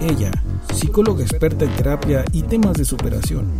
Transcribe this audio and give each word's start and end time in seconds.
Ella, 0.00 0.30
psicóloga 0.74 1.22
experta 1.22 1.64
en 1.64 1.74
terapia 1.74 2.22
y 2.30 2.42
temas 2.42 2.74
de 2.74 2.84
superación. 2.84 3.50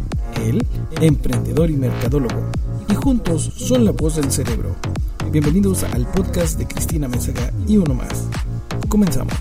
Él, 0.44 0.66
emprendedor 1.00 1.70
y 1.70 1.76
mercadólogo. 1.76 2.50
Y 2.90 2.94
juntos 2.94 3.52
son 3.56 3.86
la 3.86 3.92
voz 3.92 4.16
del 4.16 4.30
cerebro. 4.30 4.76
Bienvenidos 5.30 5.82
al 5.84 6.06
podcast 6.12 6.58
de 6.58 6.68
Cristina 6.68 7.08
Mésaga 7.08 7.50
y 7.66 7.78
uno 7.78 7.94
más. 7.94 8.26
Comenzamos. 8.88 9.34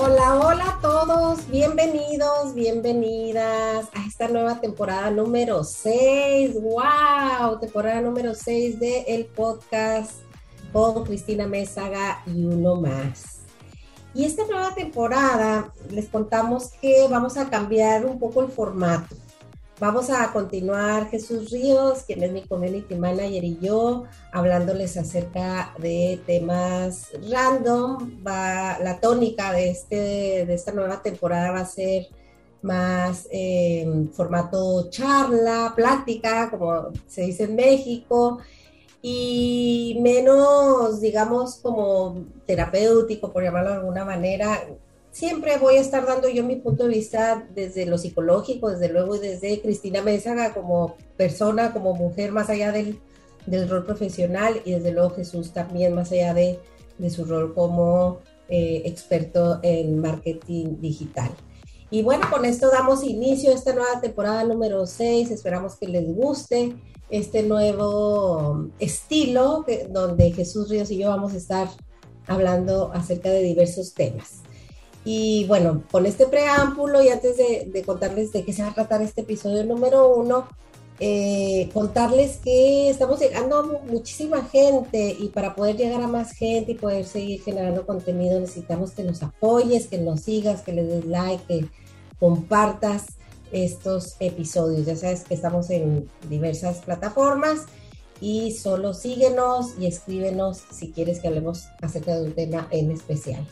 Hola, 0.00 0.34
hola 0.36 0.64
a 0.64 0.80
todos, 0.80 1.50
bienvenidos, 1.50 2.54
bienvenidas 2.54 3.88
a 3.92 4.06
esta 4.06 4.28
nueva 4.28 4.60
temporada 4.60 5.10
número 5.10 5.64
6. 5.64 6.54
¡Wow! 6.54 7.58
Temporada 7.58 8.00
número 8.00 8.34
6 8.34 8.78
de 8.78 9.00
el 9.08 9.26
podcast 9.26 10.29
con 10.72 11.04
Cristina 11.04 11.46
Mésaga 11.46 12.22
y 12.26 12.44
uno 12.44 12.76
más. 12.76 13.40
Y 14.14 14.24
esta 14.24 14.44
nueva 14.46 14.74
temporada 14.74 15.72
les 15.90 16.08
contamos 16.08 16.70
que 16.80 17.06
vamos 17.08 17.36
a 17.36 17.48
cambiar 17.48 18.04
un 18.04 18.18
poco 18.18 18.42
el 18.42 18.48
formato. 18.48 19.14
Vamos 19.78 20.10
a 20.10 20.30
continuar 20.32 21.08
Jesús 21.08 21.50
Ríos, 21.50 22.02
quien 22.02 22.22
es 22.22 22.30
mi 22.32 22.42
community 22.42 22.96
manager 22.96 23.42
y 23.42 23.58
yo, 23.62 24.04
hablándoles 24.30 24.98
acerca 24.98 25.72
de 25.78 26.20
temas 26.26 27.08
random. 27.30 28.20
Va, 28.26 28.78
la 28.80 29.00
tónica 29.00 29.52
de, 29.52 29.70
este, 29.70 30.44
de 30.44 30.52
esta 30.52 30.72
nueva 30.72 31.00
temporada 31.00 31.52
va 31.52 31.60
a 31.60 31.64
ser 31.64 32.08
más 32.60 33.26
eh, 33.30 33.86
formato 34.12 34.90
charla, 34.90 35.72
plática, 35.74 36.50
como 36.50 36.90
se 37.06 37.22
dice 37.22 37.44
en 37.44 37.56
México, 37.56 38.38
y 39.02 39.98
menos, 40.00 41.00
digamos, 41.00 41.56
como 41.56 42.24
terapéutico, 42.46 43.32
por 43.32 43.42
llamarlo 43.42 43.70
de 43.70 43.76
alguna 43.76 44.04
manera. 44.04 44.62
Siempre 45.10 45.58
voy 45.58 45.76
a 45.76 45.80
estar 45.80 46.06
dando 46.06 46.28
yo 46.28 46.44
mi 46.44 46.56
punto 46.56 46.84
de 46.84 46.90
vista 46.90 47.46
desde 47.54 47.86
lo 47.86 47.98
psicológico, 47.98 48.70
desde 48.70 48.88
luego, 48.88 49.16
y 49.16 49.20
desde 49.20 49.60
Cristina 49.60 50.02
Mésaga 50.02 50.52
como 50.52 50.96
persona, 51.16 51.72
como 51.72 51.94
mujer, 51.94 52.30
más 52.30 52.50
allá 52.50 52.72
del, 52.72 53.00
del 53.46 53.68
rol 53.68 53.84
profesional, 53.84 54.60
y 54.64 54.72
desde 54.72 54.92
luego 54.92 55.10
Jesús 55.10 55.52
también, 55.52 55.94
más 55.94 56.12
allá 56.12 56.34
de, 56.34 56.60
de 56.98 57.10
su 57.10 57.24
rol 57.24 57.54
como 57.54 58.20
eh, 58.48 58.82
experto 58.84 59.60
en 59.62 59.98
marketing 59.98 60.80
digital. 60.80 61.30
Y 61.90 62.02
bueno, 62.02 62.28
con 62.30 62.44
esto 62.44 62.70
damos 62.70 63.02
inicio 63.02 63.50
a 63.50 63.54
esta 63.54 63.72
nueva 63.72 64.00
temporada 64.00 64.44
número 64.44 64.86
6. 64.86 65.30
Esperamos 65.30 65.76
que 65.76 65.88
les 65.88 66.06
guste 66.14 66.76
este 67.10 67.42
nuevo 67.42 68.68
estilo 68.78 69.64
donde 69.90 70.32
Jesús 70.32 70.68
Ríos 70.68 70.90
y 70.90 70.98
yo 70.98 71.08
vamos 71.08 71.34
a 71.34 71.36
estar 71.36 71.68
hablando 72.26 72.92
acerca 72.92 73.30
de 73.30 73.42
diversos 73.42 73.94
temas. 73.94 74.42
Y 75.04 75.46
bueno, 75.46 75.82
con 75.90 76.06
este 76.06 76.26
preámbulo 76.26 77.02
y 77.02 77.08
antes 77.08 77.36
de, 77.36 77.82
contarles 77.84 78.32
de 78.32 78.44
qué 78.44 78.52
se 78.52 78.62
va 78.62 78.68
a 78.68 78.74
tratar 78.74 79.02
este 79.02 79.22
episodio 79.22 79.64
número 79.64 80.14
uno, 80.14 80.46
eh, 81.02 81.70
contarles 81.72 82.36
que 82.36 82.90
estamos 82.90 83.18
llegando 83.20 83.58
a 83.58 83.62
muchísima 83.62 84.44
gente 84.44 85.16
y 85.18 85.28
para 85.28 85.54
poder 85.54 85.76
llegar 85.76 86.02
a 86.02 86.06
más 86.06 86.32
gente 86.32 86.72
y 86.72 86.74
poder 86.74 87.06
seguir 87.06 87.40
generando 87.42 87.86
contenido 87.86 88.38
necesitamos 88.38 88.90
que 88.90 89.02
nos 89.02 89.22
apoyes, 89.22 89.86
que 89.86 89.96
nos 89.96 90.20
sigas, 90.20 90.60
que 90.60 90.74
le 90.74 90.84
des 90.84 91.06
like, 91.06 91.44
que 91.48 91.66
compartas 92.18 93.06
estos 93.52 94.16
episodios. 94.20 94.86
Ya 94.86 94.96
sabes 94.96 95.24
que 95.24 95.34
estamos 95.34 95.70
en 95.70 96.08
diversas 96.28 96.78
plataformas 96.78 97.66
y 98.20 98.52
solo 98.52 98.94
síguenos 98.94 99.74
y 99.78 99.86
escríbenos 99.86 100.62
si 100.70 100.92
quieres 100.92 101.20
que 101.20 101.28
hablemos 101.28 101.68
acerca 101.80 102.14
de 102.16 102.24
un 102.24 102.32
tema 102.32 102.68
en 102.70 102.90
especial. 102.90 103.46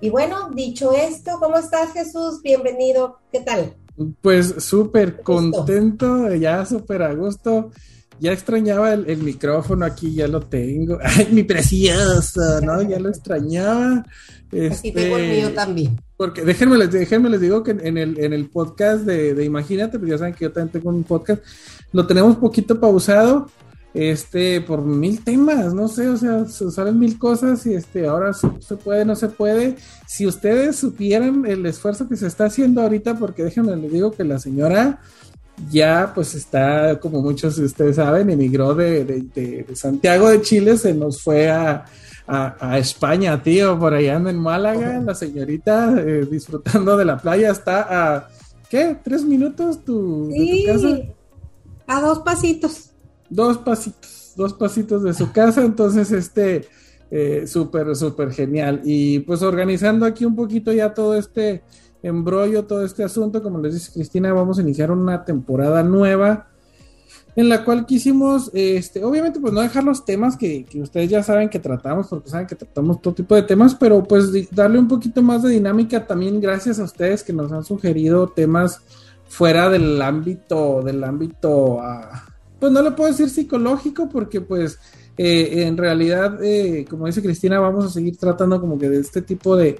Y 0.00 0.10
bueno, 0.10 0.50
dicho 0.50 0.92
esto, 0.92 1.38
¿cómo 1.40 1.56
estás 1.56 1.92
Jesús? 1.92 2.42
Bienvenido, 2.42 3.20
¿qué 3.32 3.40
tal? 3.40 3.74
Pues 4.20 4.54
súper 4.58 5.22
contento, 5.22 6.34
ya 6.34 6.66
súper 6.66 7.02
a 7.02 7.14
gusto. 7.14 7.70
Ya 8.20 8.32
extrañaba 8.32 8.92
el, 8.92 9.18
micrófono, 9.18 9.84
aquí 9.84 10.14
ya 10.14 10.28
lo 10.28 10.40
tengo. 10.40 10.98
Ay, 11.02 11.28
mi 11.32 11.42
precioso, 11.42 12.60
¿no? 12.60 12.82
Ya 12.82 12.98
lo 12.98 13.08
extrañaba. 13.10 14.04
Este, 14.52 14.92
tengo 14.92 15.16
el 15.16 15.30
mío 15.30 15.52
también. 15.54 15.98
Porque 16.16 16.42
déjenme 16.42 16.78
les, 16.78 16.92
déjenme 16.92 17.28
les 17.28 17.40
digo 17.40 17.62
que 17.62 17.72
en 17.72 17.98
el, 17.98 18.18
en 18.18 18.32
el 18.32 18.46
podcast 18.48 19.04
de, 19.04 19.44
Imagínate, 19.44 19.98
pues 19.98 20.10
ya 20.10 20.18
saben 20.18 20.34
que 20.34 20.44
yo 20.44 20.52
también 20.52 20.72
tengo 20.72 20.90
un 20.90 21.02
podcast, 21.02 21.42
lo 21.92 22.06
tenemos 22.06 22.36
poquito 22.36 22.78
pausado, 22.78 23.48
este, 23.94 24.60
por 24.60 24.82
mil 24.82 25.22
temas, 25.24 25.74
no 25.74 25.88
sé, 25.88 26.08
o 26.08 26.16
sea, 26.16 26.46
salen 26.46 26.98
mil 26.98 27.18
cosas 27.18 27.66
y 27.66 27.74
este, 27.74 28.06
ahora 28.06 28.32
se 28.32 28.76
puede, 28.76 29.04
no 29.04 29.16
se 29.16 29.28
puede. 29.28 29.76
Si 30.06 30.26
ustedes 30.26 30.76
supieran 30.76 31.46
el 31.46 31.66
esfuerzo 31.66 32.08
que 32.08 32.16
se 32.16 32.28
está 32.28 32.46
haciendo 32.46 32.82
ahorita, 32.82 33.18
porque 33.18 33.42
déjenme 33.42 33.76
les 33.76 33.92
digo 33.92 34.12
que 34.12 34.24
la 34.24 34.38
señora 34.38 35.00
ya 35.70 36.12
pues 36.14 36.34
está, 36.34 36.98
como 37.00 37.22
muchos 37.22 37.56
de 37.56 37.64
ustedes 37.64 37.96
saben, 37.96 38.30
emigró 38.30 38.74
de, 38.74 39.04
de 39.04 39.66
Santiago 39.74 40.28
de 40.28 40.42
Chile, 40.42 40.76
se 40.76 40.94
nos 40.94 41.22
fue 41.22 41.50
a 41.50 41.84
a, 42.26 42.78
España, 42.78 43.42
tío, 43.42 43.78
por 43.78 43.94
allá 43.94 44.16
anda 44.16 44.30
en 44.30 44.38
Málaga, 44.38 45.00
la 45.00 45.14
señorita 45.14 45.94
eh, 45.98 46.26
disfrutando 46.30 46.96
de 46.96 47.04
la 47.04 47.18
playa, 47.18 47.50
está 47.50 48.16
a, 48.16 48.28
¿qué? 48.70 48.96
¿Tres 49.02 49.24
minutos 49.24 49.84
tu, 49.84 50.30
sí, 50.32 50.64
de 50.64 50.72
tu 50.72 50.82
casa? 50.82 51.02
A 51.86 52.00
dos 52.00 52.20
pasitos. 52.20 52.90
Dos 53.28 53.58
pasitos, 53.58 54.32
dos 54.36 54.54
pasitos 54.54 55.02
de 55.02 55.12
su 55.12 55.32
casa, 55.32 55.62
entonces 55.64 56.12
este, 56.12 56.66
eh, 57.10 57.46
súper, 57.46 57.94
súper 57.94 58.32
genial. 58.32 58.80
Y 58.84 59.20
pues 59.20 59.42
organizando 59.42 60.06
aquí 60.06 60.24
un 60.24 60.36
poquito 60.36 60.72
ya 60.72 60.94
todo 60.94 61.16
este 61.16 61.62
embrollo, 62.02 62.64
todo 62.64 62.84
este 62.84 63.04
asunto, 63.04 63.42
como 63.42 63.58
les 63.58 63.74
dice 63.74 63.92
Cristina, 63.92 64.32
vamos 64.32 64.58
a 64.58 64.62
iniciar 64.62 64.90
una 64.90 65.24
temporada 65.24 65.82
nueva 65.82 66.48
en 67.36 67.48
la 67.48 67.64
cual 67.64 67.84
quisimos, 67.84 68.50
este, 68.54 69.02
obviamente, 69.04 69.40
pues 69.40 69.52
no 69.52 69.60
dejar 69.60 69.82
los 69.84 70.04
temas 70.04 70.36
que, 70.36 70.66
ustedes 70.74 71.10
ya 71.10 71.22
saben 71.22 71.48
que 71.48 71.58
tratamos, 71.58 72.06
porque 72.08 72.30
saben 72.30 72.46
que 72.46 72.54
tratamos 72.54 73.00
todo 73.00 73.14
tipo 73.14 73.34
de 73.34 73.42
temas, 73.42 73.74
pero 73.74 74.02
pues 74.04 74.30
darle 74.50 74.78
un 74.78 74.88
poquito 74.88 75.22
más 75.22 75.42
de 75.42 75.50
dinámica 75.50 76.06
también 76.06 76.40
gracias 76.40 76.78
a 76.78 76.84
ustedes 76.84 77.24
que 77.24 77.32
nos 77.32 77.50
han 77.50 77.64
sugerido 77.64 78.28
temas 78.28 78.80
fuera 79.26 79.68
del 79.68 80.00
ámbito, 80.00 80.82
del 80.82 81.02
ámbito, 81.02 81.80
ah, 81.80 82.24
pues 82.60 82.70
no 82.70 82.82
le 82.82 82.92
puedo 82.92 83.10
decir 83.10 83.28
psicológico, 83.28 84.08
porque 84.08 84.40
pues 84.40 84.78
eh, 85.16 85.64
en 85.66 85.76
realidad, 85.76 86.42
eh, 86.42 86.84
como 86.88 87.06
dice 87.06 87.22
Cristina, 87.22 87.58
vamos 87.58 87.84
a 87.84 87.90
seguir 87.90 88.16
tratando 88.16 88.60
como 88.60 88.78
que 88.78 88.88
de 88.88 89.00
este 89.00 89.22
tipo 89.22 89.56
de, 89.56 89.78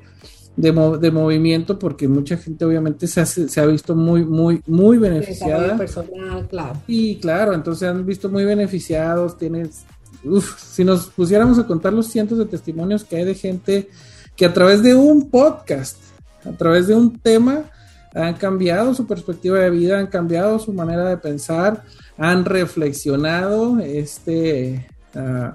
de, 0.56 1.10
movimiento 1.10 1.78
porque 1.78 2.06
mucha 2.06 2.36
gente 2.36 2.64
obviamente 2.64 3.06
se, 3.06 3.26
se 3.26 3.60
ha 3.60 3.66
visto 3.66 3.94
muy, 3.94 4.24
muy, 4.24 4.62
muy 4.66 4.98
beneficiada. 4.98 5.76
Personal, 5.76 6.46
claro. 6.48 6.80
Y 6.86 7.16
claro, 7.16 7.54
entonces 7.54 7.88
han 7.88 8.06
visto 8.06 8.28
muy 8.28 8.44
beneficiados, 8.44 9.36
tienes, 9.36 9.84
si 10.58 10.84
nos 10.84 11.06
pusiéramos 11.08 11.58
a 11.58 11.66
contar 11.66 11.92
los 11.92 12.06
cientos 12.06 12.38
de 12.38 12.46
testimonios 12.46 13.04
que 13.04 13.16
hay 13.16 13.24
de 13.24 13.34
gente 13.34 13.88
que 14.36 14.46
a 14.46 14.52
través 14.52 14.82
de 14.82 14.94
un 14.94 15.30
podcast, 15.30 15.98
a 16.44 16.52
través 16.52 16.86
de 16.86 16.94
un 16.94 17.18
tema, 17.18 17.64
han 18.14 18.34
cambiado 18.34 18.94
su 18.94 19.06
perspectiva 19.06 19.58
de 19.58 19.70
vida, 19.70 19.98
han 19.98 20.06
cambiado 20.06 20.60
su 20.60 20.72
manera 20.72 21.08
de 21.08 21.16
pensar, 21.16 21.82
han 22.16 22.44
reflexionado, 22.44 23.80
este... 23.80 24.86
Uh, 25.14 25.52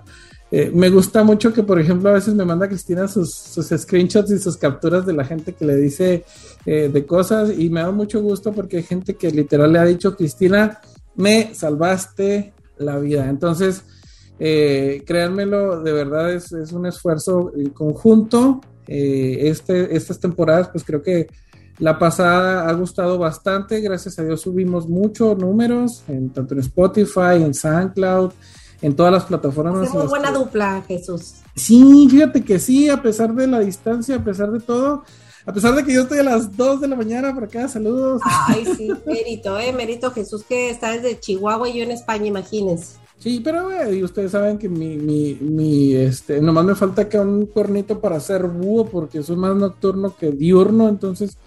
eh, 0.51 0.71
me 0.73 0.89
gusta 0.89 1.23
mucho 1.23 1.53
que, 1.53 1.61
por 1.61 1.79
ejemplo, 1.79 2.09
a 2.09 2.13
veces 2.13 2.33
me 2.33 2.43
manda 2.43 2.67
Cristina 2.67 3.07
sus, 3.07 3.29
screenshots 3.31 4.31
y 4.31 4.39
sus 4.39 4.57
capturas 4.57 5.05
de 5.05 5.13
la 5.13 5.23
gente 5.23 5.53
que 5.53 5.65
le 5.65 5.75
dice 5.75 6.25
eh, 6.65 6.89
de 6.91 7.05
cosas 7.05 7.51
y 7.55 7.69
me 7.69 7.81
da 7.81 7.91
mucho 7.91 8.21
gusto 8.21 8.51
porque 8.51 8.77
hay 8.77 8.83
gente 8.83 9.15
que 9.15 9.29
literal 9.29 9.71
le 9.71 9.79
ha 9.79 9.85
dicho, 9.85 10.15
Cristina, 10.15 10.79
me 11.15 11.53
salvaste 11.53 12.53
la 12.77 12.97
vida. 12.97 13.29
Entonces, 13.29 13.83
eh, 14.39 15.03
créanmelo, 15.05 15.83
de 15.83 15.93
verdad 15.93 16.33
es, 16.33 16.51
un 16.71 16.87
esfuerzo 16.87 17.51
conjunto. 17.73 18.61
este, 18.87 19.95
estas 19.95 20.19
temporadas, 20.19 20.69
pues 20.69 20.83
creo 20.83 21.03
que 21.03 21.27
la 21.77 21.99
pasada 21.99 22.67
ha 22.67 22.73
gustado 22.73 23.19
bastante. 23.19 23.81
Gracias 23.81 24.17
a 24.17 24.23
Dios 24.23 24.41
subimos 24.41 24.89
muchos 24.89 25.37
números, 25.37 26.03
en, 26.07 26.31
tanto 26.31 26.55
en 26.55 26.61
Spotify, 26.61 27.35
en 27.35 27.53
SoundCloud 27.53 28.31
en 28.81 28.95
todas 28.95 29.11
las 29.11 29.25
plataformas. 29.25 29.87
Es 29.87 29.93
muy 29.93 30.07
buena 30.07 30.31
dupla, 30.31 30.83
Jesús. 30.87 31.35
Sí, 31.55 32.07
fíjate 32.09 32.43
que 32.43 32.59
sí, 32.59 32.89
a 32.89 33.01
pesar 33.01 33.33
de 33.33 33.47
la 33.47 33.59
distancia, 33.59 34.15
a 34.15 34.23
pesar 34.23 34.51
de 34.51 34.59
todo, 34.59 35.03
a 35.45 35.53
pesar 35.53 35.75
de 35.75 35.83
que 35.83 35.93
yo 35.93 36.01
estoy 36.01 36.19
a 36.19 36.23
las 36.23 36.55
2 36.55 36.81
de 36.81 36.87
la 36.87 36.95
mañana 36.95 37.33
por 37.33 37.45
acá, 37.45 37.67
saludos. 37.67 38.21
Ay, 38.23 38.65
sí, 38.77 38.89
mérito, 39.05 39.59
eh, 39.59 39.73
mérito 39.73 40.11
Jesús 40.11 40.43
que 40.43 40.69
está 40.69 40.91
desde 40.91 41.19
Chihuahua 41.19 41.69
y 41.69 41.79
yo 41.79 41.83
en 41.83 41.91
España, 41.91 42.27
imagínense. 42.27 42.97
Sí, 43.17 43.41
pero 43.43 43.69
eh, 43.69 44.01
ustedes 44.01 44.31
saben 44.31 44.57
que 44.57 44.69
mi, 44.69 44.95
mi, 44.95 45.35
mi, 45.41 45.93
este, 45.93 46.39
nomás 46.39 46.63
me 46.63 46.75
falta 46.75 47.09
que 47.09 47.19
un 47.19 47.47
cuernito 47.47 47.99
para 47.99 48.15
hacer 48.15 48.43
búho 48.43 48.85
porque 48.85 49.23
soy 49.23 49.35
más 49.35 49.55
nocturno 49.57 50.15
que 50.15 50.31
diurno, 50.31 50.87
entonces, 50.87 51.37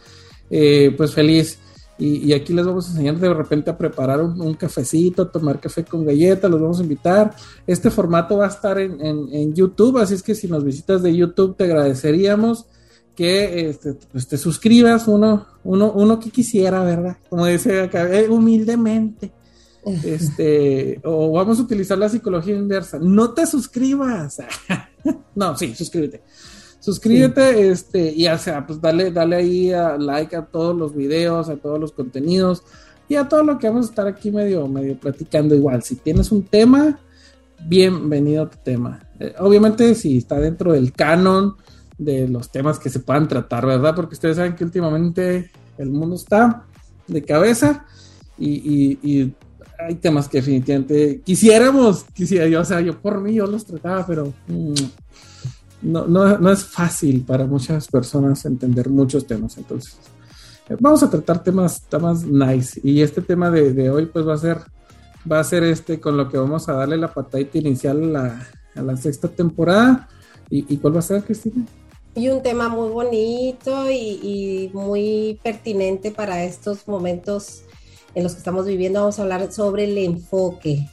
eh, 0.50 0.92
pues 0.96 1.14
feliz. 1.14 1.58
Y, 2.04 2.32
aquí 2.32 2.52
les 2.52 2.66
vamos 2.66 2.88
a 2.88 2.90
enseñar 2.90 3.16
de 3.16 3.32
repente 3.32 3.70
a 3.70 3.78
preparar 3.78 4.20
un, 4.20 4.54
cafecito, 4.54 5.22
a 5.22 5.30
tomar 5.30 5.60
café 5.60 5.84
con 5.84 6.04
galleta, 6.04 6.48
los 6.48 6.60
vamos 6.60 6.80
a 6.80 6.82
invitar. 6.82 7.32
Este 7.64 7.90
formato 7.90 8.38
va 8.38 8.46
a 8.46 8.48
estar 8.48 8.78
en, 8.80 9.00
en, 9.00 9.54
YouTube, 9.54 9.98
así 9.98 10.14
es 10.14 10.22
que 10.22 10.34
si 10.34 10.48
nos 10.48 10.64
visitas 10.64 11.02
de 11.02 11.14
YouTube 11.14 11.56
te 11.56 11.64
agradeceríamos 11.64 12.66
que 13.14 13.68
este, 13.68 13.94
pues 14.10 14.26
te 14.26 14.36
suscribas, 14.36 15.06
uno, 15.06 15.46
uno, 15.62 15.92
uno 15.92 16.18
que 16.18 16.30
quisiera, 16.30 16.82
¿verdad? 16.82 17.18
Como 17.28 17.46
dice 17.46 17.82
acá, 17.82 18.12
eh, 18.12 18.28
humildemente. 18.28 19.32
Este, 19.84 21.00
o 21.02 21.32
vamos 21.32 21.58
a 21.58 21.62
utilizar 21.62 21.98
la 21.98 22.08
psicología 22.08 22.54
inversa. 22.54 23.00
No 23.00 23.32
te 23.32 23.44
suscribas. 23.46 24.40
no, 25.34 25.56
sí, 25.56 25.74
suscríbete. 25.74 26.22
Suscríbete, 26.82 27.70
este, 27.70 28.12
y 28.12 28.26
o 28.26 28.36
sea, 28.36 28.66
pues 28.66 28.80
dale, 28.80 29.12
dale 29.12 29.36
ahí 29.36 29.72
a 29.72 29.96
like 29.96 30.34
a 30.34 30.44
todos 30.44 30.76
los 30.76 30.96
videos, 30.96 31.48
a 31.48 31.54
todos 31.54 31.78
los 31.78 31.92
contenidos 31.92 32.64
y 33.08 33.14
a 33.14 33.28
todo 33.28 33.44
lo 33.44 33.56
que 33.56 33.68
vamos 33.68 33.86
a 33.86 33.90
estar 33.90 34.08
aquí 34.08 34.32
medio, 34.32 34.66
medio 34.66 34.98
platicando 34.98 35.54
igual. 35.54 35.84
Si 35.84 35.94
tienes 35.94 36.32
un 36.32 36.42
tema, 36.42 36.98
bienvenido 37.68 38.42
a 38.42 38.50
tu 38.50 38.58
tema. 38.64 39.00
Eh, 39.20 39.32
obviamente, 39.38 39.94
si 39.94 40.18
está 40.18 40.40
dentro 40.40 40.72
del 40.72 40.92
canon 40.92 41.54
de 41.98 42.26
los 42.26 42.50
temas 42.50 42.80
que 42.80 42.90
se 42.90 42.98
puedan 42.98 43.28
tratar, 43.28 43.64
¿verdad? 43.64 43.94
Porque 43.94 44.14
ustedes 44.14 44.38
saben 44.38 44.56
que 44.56 44.64
últimamente 44.64 45.52
el 45.78 45.88
mundo 45.88 46.16
está 46.16 46.64
de 47.06 47.22
cabeza 47.22 47.86
y, 48.36 48.98
y 49.00 49.32
hay 49.86 49.94
temas 49.96 50.28
que 50.28 50.38
definitivamente 50.38 51.20
quisiéramos, 51.24 52.04
quisiera 52.12 52.60
o 52.60 52.64
sea, 52.64 52.80
yo 52.80 53.00
por 53.00 53.20
mí 53.20 53.34
yo 53.34 53.46
los 53.46 53.64
trataba, 53.64 54.04
pero 54.04 54.32
mm, 54.48 54.74
no, 55.82 56.06
no, 56.06 56.38
no 56.38 56.52
es 56.52 56.64
fácil 56.64 57.24
para 57.24 57.44
muchas 57.46 57.88
personas 57.88 58.44
entender 58.44 58.88
muchos 58.88 59.26
temas. 59.26 59.56
Entonces, 59.58 59.96
eh, 60.68 60.76
vamos 60.78 61.02
a 61.02 61.10
tratar 61.10 61.42
temas, 61.42 61.82
temas 61.82 62.24
nice. 62.24 62.80
Y 62.82 63.02
este 63.02 63.20
tema 63.20 63.50
de, 63.50 63.72
de, 63.72 63.90
hoy, 63.90 64.06
pues 64.06 64.26
va 64.26 64.34
a 64.34 64.38
ser, 64.38 64.58
va 65.30 65.40
a 65.40 65.44
ser 65.44 65.64
este 65.64 66.00
con 66.00 66.16
lo 66.16 66.28
que 66.28 66.38
vamos 66.38 66.68
a 66.68 66.74
darle 66.74 66.96
la 66.96 67.12
patadita 67.12 67.58
inicial 67.58 68.02
a 68.02 68.06
la, 68.06 68.48
a 68.76 68.82
la 68.82 68.96
sexta 68.96 69.28
temporada. 69.28 70.08
¿Y, 70.54 70.76
cuál 70.76 70.96
va 70.96 70.98
a 70.98 71.02
ser, 71.02 71.24
Cristina? 71.24 71.64
Y 72.14 72.28
un 72.28 72.42
tema 72.42 72.68
muy 72.68 72.90
bonito 72.90 73.90
y, 73.90 74.20
y 74.22 74.70
muy 74.74 75.40
pertinente 75.42 76.10
para 76.10 76.44
estos 76.44 76.86
momentos 76.86 77.62
en 78.14 78.22
los 78.22 78.32
que 78.32 78.38
estamos 78.38 78.66
viviendo, 78.66 79.00
vamos 79.00 79.18
a 79.18 79.22
hablar 79.22 79.50
sobre 79.50 79.84
el 79.84 79.96
enfoque, 79.96 80.86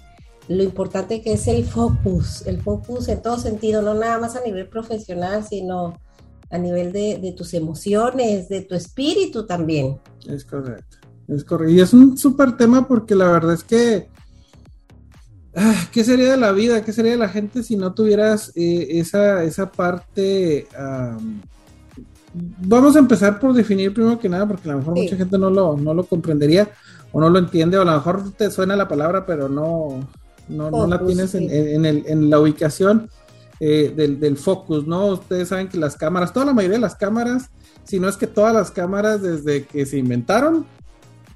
lo 0.50 0.64
importante 0.64 1.22
que 1.22 1.34
es 1.34 1.48
el 1.48 1.64
focus, 1.64 2.46
el 2.48 2.60
focus 2.60 3.08
en 3.08 3.22
todo 3.22 3.38
sentido, 3.38 3.84
no 3.84 3.94
nada 3.94 4.20
más 4.20 4.36
a 4.36 4.42
nivel 4.42 4.68
profesional, 4.68 5.46
sino 5.48 5.94
a 6.50 6.58
nivel 6.58 6.92
de, 6.92 7.34
tus 7.38 7.54
emociones, 7.54 8.50
de 8.50 8.62
tu 8.62 8.74
espíritu 8.74 9.46
también. 9.46 10.00
Es 10.28 10.44
correcto, 10.44 10.98
es 11.28 11.44
correcto. 11.44 11.72
Y 11.72 11.80
es 11.80 11.94
un 11.94 12.18
súper 12.18 12.58
tema 12.58 12.88
porque 12.88 13.14
la 13.14 13.30
verdad 13.30 13.54
es 13.54 13.64
que, 13.64 14.08
ah, 15.56 15.88
¿qué 15.92 16.04
sería 16.04 16.32
de 16.32 16.38
la 16.38 16.52
vida? 16.52 16.84
¿Qué 16.84 16.94
sería 16.94 17.12
de 17.12 17.20
la 17.20 17.30
gente 17.30 17.62
si 17.62 17.78
no 17.78 17.94
tuvieras 17.94 18.52
eh, 18.56 18.88
esa, 18.90 19.44
esa 19.44 19.72
parte? 19.72 20.68
vamos 22.34 22.96
a 22.96 23.00
empezar 23.00 23.40
por 23.40 23.54
definir 23.54 23.94
primero 23.94 24.20
que 24.20 24.30
nada, 24.30 24.48
porque 24.48 24.68
a 24.70 24.74
lo 24.74 24.80
mejor 24.80 24.96
mucha 24.96 25.16
gente 25.16 25.38
no 25.38 25.50
lo, 25.50 25.78
no 25.78 25.94
lo 25.94 26.04
comprendería 26.06 26.70
o 27.12 27.20
no 27.20 27.30
lo 27.30 27.40
entiende, 27.40 27.78
o 27.78 27.82
a 27.82 27.86
lo 27.86 27.94
mejor 27.94 28.32
te 28.34 28.52
suena 28.52 28.76
la 28.76 28.88
palabra, 28.88 29.26
pero 29.26 29.50
no, 29.50 30.08
no, 30.50 30.88
la 30.88 31.06
tienes 31.06 31.36
en, 31.36 31.86
el, 31.86 32.04
en, 32.08 32.30
la 32.30 32.40
ubicación 32.40 33.10
eh, 33.60 33.94
del, 33.96 34.20
del, 34.20 34.38
focus, 34.38 34.88
¿no? 34.88 35.08
Ustedes 35.08 35.50
saben 35.50 35.70
que 35.70 35.78
las 35.78 35.96
cámaras, 35.96 36.34
toda 36.34 36.48
la 36.48 36.54
mayoría 36.54 36.78
de 36.78 36.82
las 36.82 36.96
cámaras, 36.96 37.50
si 37.84 38.00
no 38.00 38.10
es 38.10 38.18
que 38.18 38.28
todas 38.28 38.54
las 38.54 38.72
cámaras 38.72 39.22
desde 39.22 39.66
que 39.66 39.86
se 39.86 39.98
inventaron, 39.98 40.66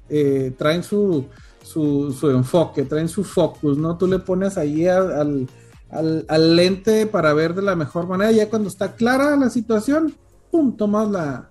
eh, 0.08 0.52
traen 0.58 0.82
su, 0.82 1.26
su, 1.62 2.12
su, 2.12 2.30
enfoque, 2.30 2.84
traen 2.84 3.08
su 3.08 3.24
focus, 3.24 3.78
¿no? 3.78 3.96
Tú 3.96 4.06
le 4.06 4.18
pones 4.18 4.58
ahí 4.58 4.86
al, 4.86 5.48
al, 5.90 6.24
al, 6.28 6.56
lente 6.56 7.06
para 7.06 7.32
ver 7.32 7.54
de 7.54 7.62
la 7.62 7.76
mejor 7.76 8.06
manera, 8.06 8.32
ya 8.32 8.50
cuando 8.50 8.68
está 8.68 8.94
clara 8.94 9.36
la 9.36 9.48
situación, 9.48 10.14
¡pum!, 10.50 10.76
tomas 10.76 11.10
la, 11.10 11.50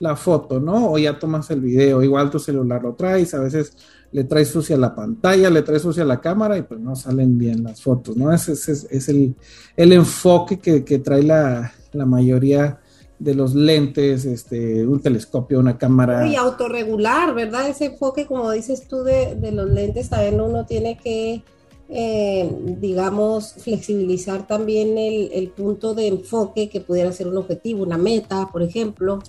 la 0.00 0.16
foto, 0.16 0.60
¿no? 0.60 0.92
O 0.92 0.98
ya 0.98 1.18
tomas 1.18 1.50
el 1.50 1.60
video, 1.60 2.02
igual 2.02 2.30
tu 2.30 2.38
celular 2.38 2.82
lo 2.82 2.94
traes, 2.94 3.32
a 3.34 3.40
veces 3.40 3.76
le 4.12 4.24
traes 4.24 4.48
sucia 4.48 4.76
la 4.76 4.94
pantalla, 4.94 5.50
le 5.50 5.62
traes 5.62 5.82
sucia 5.82 6.04
la 6.04 6.20
cámara 6.20 6.56
y 6.56 6.62
pues 6.62 6.80
no 6.80 6.96
salen 6.96 7.38
bien 7.38 7.62
las 7.62 7.82
fotos, 7.82 8.16
¿no? 8.16 8.32
Ese, 8.32 8.52
es 8.52 9.08
el, 9.08 9.34
enfoque 9.76 10.58
que, 10.58 10.98
trae 10.98 11.22
la, 11.22 11.72
mayoría 11.92 12.78
de 13.18 13.34
los 13.34 13.54
lentes, 13.54 14.24
este, 14.24 14.86
un 14.86 15.00
telescopio, 15.00 15.58
una 15.58 15.78
cámara. 15.78 16.26
Y 16.26 16.36
autorregular, 16.36 17.34
¿verdad? 17.34 17.68
Ese 17.68 17.86
enfoque, 17.86 18.26
como 18.26 18.50
dices 18.50 18.86
tú, 18.88 19.02
de, 19.02 19.36
los 19.52 19.70
lentes, 19.70 20.10
también 20.10 20.40
uno 20.40 20.66
tiene 20.66 20.98
que, 20.98 21.42
eh, 21.88 22.50
digamos, 22.78 23.54
flexibilizar 23.54 24.46
también 24.46 24.98
el, 24.98 25.30
el 25.32 25.48
punto 25.48 25.94
de 25.94 26.08
enfoque 26.08 26.68
que 26.68 26.80
pudiera 26.80 27.12
ser 27.12 27.28
un 27.28 27.38
objetivo, 27.38 27.82
una 27.82 27.98
meta, 27.98 28.48
por 28.52 28.62
ejemplo. 28.62 29.20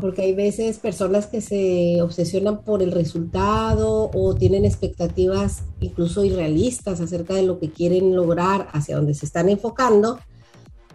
Porque 0.00 0.22
hay 0.22 0.34
veces 0.34 0.78
personas 0.78 1.26
que 1.26 1.40
se 1.40 2.00
obsesionan 2.00 2.62
por 2.62 2.82
el 2.82 2.92
resultado 2.92 4.10
o 4.14 4.34
tienen 4.34 4.64
expectativas 4.64 5.64
incluso 5.80 6.24
irrealistas 6.24 7.00
acerca 7.00 7.34
de 7.34 7.42
lo 7.42 7.58
que 7.58 7.70
quieren 7.70 8.14
lograr, 8.14 8.68
hacia 8.72 8.96
donde 8.96 9.14
se 9.14 9.26
están 9.26 9.48
enfocando, 9.48 10.18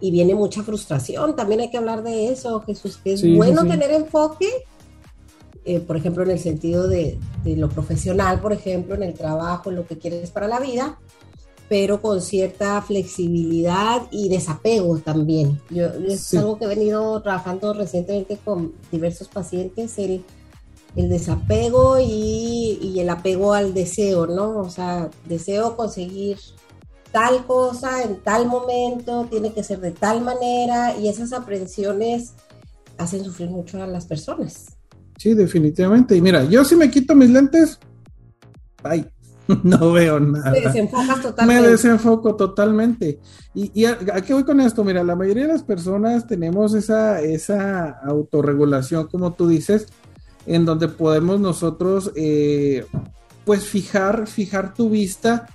y 0.00 0.10
viene 0.10 0.34
mucha 0.34 0.62
frustración. 0.62 1.36
También 1.36 1.60
hay 1.60 1.70
que 1.70 1.76
hablar 1.76 2.02
de 2.02 2.28
eso, 2.28 2.60
Jesús, 2.62 2.96
que 2.96 3.12
es 3.12 3.36
bueno 3.36 3.66
tener 3.66 3.90
enfoque, 3.90 4.48
eh, 5.64 5.80
por 5.80 5.96
ejemplo, 5.96 6.22
en 6.22 6.30
el 6.30 6.38
sentido 6.38 6.88
de, 6.88 7.18
de 7.44 7.56
lo 7.56 7.68
profesional, 7.68 8.40
por 8.40 8.52
ejemplo, 8.52 8.94
en 8.94 9.02
el 9.02 9.14
trabajo, 9.14 9.68
en 9.68 9.76
lo 9.76 9.86
que 9.86 9.98
quieres 9.98 10.30
para 10.30 10.48
la 10.48 10.58
vida, 10.58 10.98
pero 11.70 12.02
con 12.02 12.20
cierta 12.20 12.82
flexibilidad 12.82 14.02
y 14.10 14.28
desapego 14.28 14.98
también. 14.98 15.60
Yo, 15.70 15.86
es 15.86 16.34
algo 16.34 16.58
que 16.58 16.64
he 16.64 16.68
venido 16.68 17.22
trabajando 17.22 17.72
recientemente 17.72 18.38
con 18.44 18.72
diversos 18.90 19.28
pacientes, 19.28 19.96
el, 20.00 20.24
el 20.96 21.08
desapego 21.08 22.00
y, 22.00 22.76
y, 22.82 22.98
el 22.98 23.08
apego 23.08 23.54
al 23.54 23.72
deseo, 23.72 24.26
¿no? 24.26 24.58
O 24.58 24.68
sea, 24.68 25.10
deseo 25.26 25.76
conseguir 25.76 26.38
tal 27.12 27.46
cosa 27.46 28.02
en 28.02 28.16
tal 28.16 28.48
momento, 28.48 29.28
tiene 29.30 29.52
que 29.52 29.62
ser 29.62 29.78
de 29.78 29.92
tal 29.92 30.22
manera 30.22 30.96
y 30.96 31.06
esas 31.06 31.32
aprensiones 31.32 32.32
hacen 32.98 33.22
sufrir 33.22 33.48
mucho 33.48 33.80
a 33.80 33.86
las 33.86 34.06
personas. 34.06 34.76
Sí, 35.18 35.34
definitivamente. 35.34 36.16
Y 36.16 36.20
mira, 36.20 36.42
yo 36.42 36.64
si 36.64 36.74
me 36.74 36.90
quito 36.90 37.14
mis 37.14 37.30
lentes, 37.30 37.78
bye. 38.82 39.06
no 39.62 39.92
veo 39.92 40.20
nada. 40.20 40.52
Me 41.46 41.62
desenfoco 41.62 42.36
totalmente. 42.36 43.20
¿Y, 43.54 43.84
a, 43.84 43.98
qué 43.98 44.34
voy 44.34 44.44
con 44.44 44.60
esto? 44.60 44.84
Mira, 44.84 45.02
la 45.02 45.16
mayoría 45.16 45.46
de 45.46 45.52
las 45.52 45.62
personas 45.62 46.26
tenemos 46.26 46.74
esa, 46.74 47.20
esa 47.20 47.90
autorregulación, 48.04 49.08
como 49.08 49.32
tú 49.32 49.48
dices, 49.48 49.86
en 50.46 50.64
donde 50.64 50.88
podemos 50.88 51.40
nosotros, 51.40 52.12
eh, 52.14 52.86
pues, 53.44 53.64
fijar, 53.64 54.26
fijar 54.26 54.74
tu 54.74 54.90
vista 54.90 55.46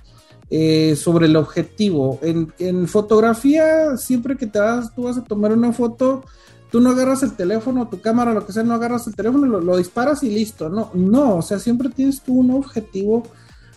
eh, 0.50 0.94
sobre 0.96 1.26
el 1.26 1.36
objetivo. 1.36 2.18
En, 2.22 2.86
fotografía, 2.88 3.96
siempre 3.96 4.36
que 4.36 4.46
te 4.46 4.58
vas, 4.58 4.94
tú 4.94 5.04
vas 5.04 5.16
a 5.18 5.24
tomar 5.24 5.52
una 5.52 5.72
foto, 5.72 6.24
tú 6.70 6.80
no 6.80 6.90
agarras 6.90 7.22
el 7.22 7.34
teléfono, 7.34 7.88
tu 7.88 8.00
cámara, 8.00 8.34
lo 8.34 8.44
que 8.44 8.52
sea, 8.52 8.62
no 8.62 8.74
agarras 8.74 9.06
el 9.06 9.16
teléfono, 9.16 9.46
lo, 9.46 9.60
lo 9.60 9.76
disparas 9.76 10.22
y 10.22 10.30
listo. 10.30 10.68
No, 10.68 10.90
no, 10.94 11.36
o 11.36 11.42
sea, 11.42 11.58
siempre 11.58 11.88
tienes 11.88 12.20
tú 12.20 12.34
un 12.34 12.50
objetivo 12.50 13.22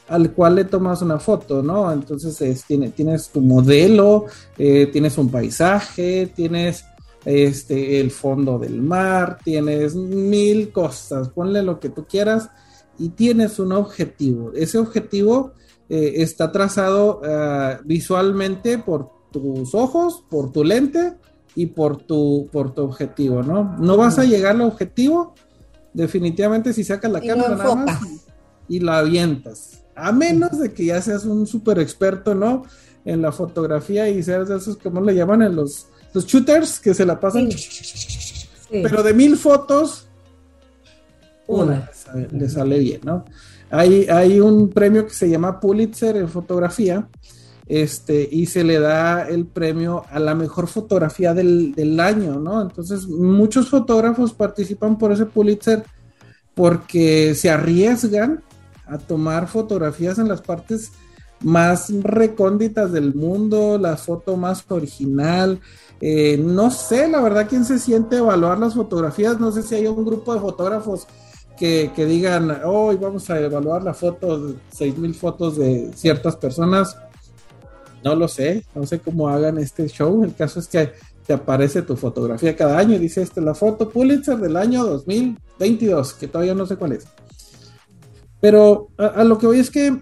al 0.10 0.34
cual 0.34 0.56
le 0.56 0.66
tomas 0.66 1.02
una 1.02 1.20
foto, 1.20 1.62
¿no? 1.62 1.92
Entonces 1.92 2.64
tiene, 2.68 2.90
tienes 2.90 3.30
tu 3.30 3.42
modelo, 3.42 4.26
eh, 4.58 4.88
tienes 4.88 5.18
un 5.18 5.30
paisaje, 5.30 6.32
tienes 6.36 6.84
este, 7.26 8.00
el 8.00 8.12
fondo 8.12 8.58
del 8.58 8.82
mar, 8.82 9.38
tienes 9.44 9.96
mil 9.96 10.72
cosas, 10.72 11.30
ponle 11.30 11.62
lo 11.62 11.80
que 11.80 11.90
tú 11.90 12.06
quieras 12.06 12.50
y 12.98 13.10
tienes 13.10 13.60
un 13.60 13.72
objetivo. 13.72 14.52
Ese 14.54 14.80
objetivo 14.80 15.54
eh, 15.90 16.14
está 16.18 16.52
trazado 16.52 17.22
eh, 17.24 17.78
visualmente 17.86 18.80
por 18.80 19.12
tus 19.32 19.76
ojos, 19.76 20.24
por 20.30 20.52
tu 20.52 20.64
lente 20.64 21.14
y 21.56 21.68
por 21.68 21.98
tu, 21.98 22.50
por 22.52 22.74
tu 22.74 22.82
objetivo, 22.82 23.44
¿no? 23.44 23.78
No 23.78 23.96
vas 23.96 24.18
a 24.18 24.24
llegar 24.24 24.56
al 24.56 24.62
objetivo 24.62 25.36
definitivamente 25.94 26.74
si 26.74 26.84
sacas 26.84 27.12
la 27.12 27.22
cámara 27.22 27.56
nada 27.56 27.76
más 27.76 28.00
y 28.68 28.80
la 28.80 29.00
avientas. 29.00 29.79
A 30.00 30.12
menos 30.12 30.60
de 30.60 30.74
que 30.74 30.86
ya 30.86 31.02
seas 31.02 31.26
un 31.26 31.46
súper 31.48 31.80
experto, 31.80 32.36
¿no? 32.36 32.64
En 33.06 33.22
la 33.22 33.32
fotografía 33.32 34.10
y 34.10 34.22
seas 34.24 34.50
de 34.50 34.58
esos, 34.58 34.78
como 34.78 35.02
le 35.02 35.16
llaman 35.16 35.42
en 35.42 35.56
los, 35.56 35.88
los 36.14 36.26
shooters, 36.26 36.80
que 36.80 36.94
se 36.94 37.06
la 37.06 37.20
pasan. 37.20 37.50
Pero 38.70 39.04
de 39.04 39.14
mil 39.14 39.38
fotos, 39.38 40.08
una 41.48 41.90
le 42.32 42.50
sale 42.50 42.80
bien, 42.80 43.02
¿no? 43.04 43.26
Hay, 43.72 44.08
hay 44.08 44.40
un 44.40 44.70
premio 44.70 45.06
que 45.06 45.14
se 45.14 45.30
llama 45.30 45.60
Pulitzer 45.60 46.16
en 46.18 46.30
fotografía, 46.30 47.08
este, 47.68 48.28
y 48.32 48.48
se 48.48 48.64
le 48.64 48.80
da 48.80 49.30
el 49.30 49.46
premio 49.46 50.04
a 50.10 50.20
la 50.20 50.34
mejor 50.34 50.68
fotografía 50.68 51.36
del, 51.36 51.74
del 51.76 52.00
año, 52.00 52.40
¿no? 52.40 52.62
Entonces, 52.62 53.08
muchos 53.08 53.70
fotógrafos 53.70 54.34
participan 54.34 54.98
por 54.98 55.12
ese 55.12 55.28
Pulitzer 55.28 55.84
porque 56.56 57.36
se 57.36 57.50
arriesgan 57.50 58.44
a 58.90 58.98
tomar 58.98 59.48
fotografías 59.48 60.20
en 60.20 60.28
las 60.28 60.42
partes 60.42 60.92
más 61.42 61.90
recónditas 62.04 62.92
del 62.92 63.14
mundo, 63.14 63.78
la 63.78 63.98
foto 63.98 64.36
más 64.36 64.66
original. 64.70 65.60
Eh, 66.02 66.38
no 66.38 66.72
sé, 66.72 67.08
la 67.08 67.22
verdad, 67.22 67.48
quién 67.50 67.66
se 67.66 67.80
siente 67.80 68.18
evaluar 68.18 68.60
las 68.60 68.74
fotografías. 68.74 69.40
No 69.40 69.52
sé 69.52 69.64
si 69.64 69.76
hay 69.76 69.88
un 69.88 70.06
grupo 70.06 70.34
de 70.34 70.40
fotógrafos 70.40 71.08
que, 71.58 71.92
digan, 71.96 72.62
hoy 72.64 72.96
vamos 72.96 73.30
a 73.30 73.40
evaluar 73.40 73.84
la 73.84 73.94
foto, 73.94 74.56
seis 74.72 74.98
mil 74.98 75.14
fotos 75.14 75.58
de 75.58 75.92
ciertas 75.94 76.38
personas. 76.38 76.98
No 78.02 78.16
lo 78.16 78.30
sé, 78.30 78.66
no 78.74 78.86
sé 78.86 79.00
cómo 79.00 79.28
hagan 79.28 79.58
este 79.58 79.88
show. 79.90 80.24
El 80.24 80.34
caso 80.34 80.62
es 80.62 80.68
que 80.68 80.94
te 81.28 81.34
aparece 81.34 81.82
tu 81.82 81.98
fotografía 81.98 82.56
cada 82.56 82.78
año 82.78 82.96
y 82.96 83.00
dice, 83.00 83.22
esta 83.22 83.42
la 83.42 83.54
foto 83.54 83.90
Pulitzer 83.90 84.38
del 84.38 84.56
año 84.56 84.86
2022, 84.86 86.14
que 86.14 86.28
todavía 86.30 86.56
no 86.56 86.66
sé 86.66 86.78
cuál 86.78 86.94
es. 86.94 87.06
Pero 88.42 88.90
a, 88.98 89.24
lo 89.24 89.38
que 89.38 89.48
voy 89.48 89.60
es 89.60 89.70
que 89.70 90.02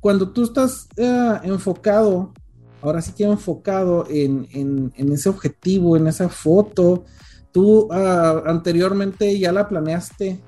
cuando 0.00 0.30
tú 0.30 0.44
estás 0.44 0.88
eh, 0.96 1.38
enfocado, 1.42 2.32
ahora 2.80 3.02
sí 3.02 3.12
que 3.12 3.24
enfocado 3.24 4.06
en, 4.08 4.48
en, 4.52 5.12
ese 5.12 5.28
objetivo, 5.28 5.96
en 5.96 6.06
esa 6.06 6.28
foto, 6.28 7.04
tú 7.52 7.88
ah, 7.92 8.42
anteriormente 8.46 9.38
ya 9.38 9.52
la 9.52 9.68
planeaste, 9.68 10.40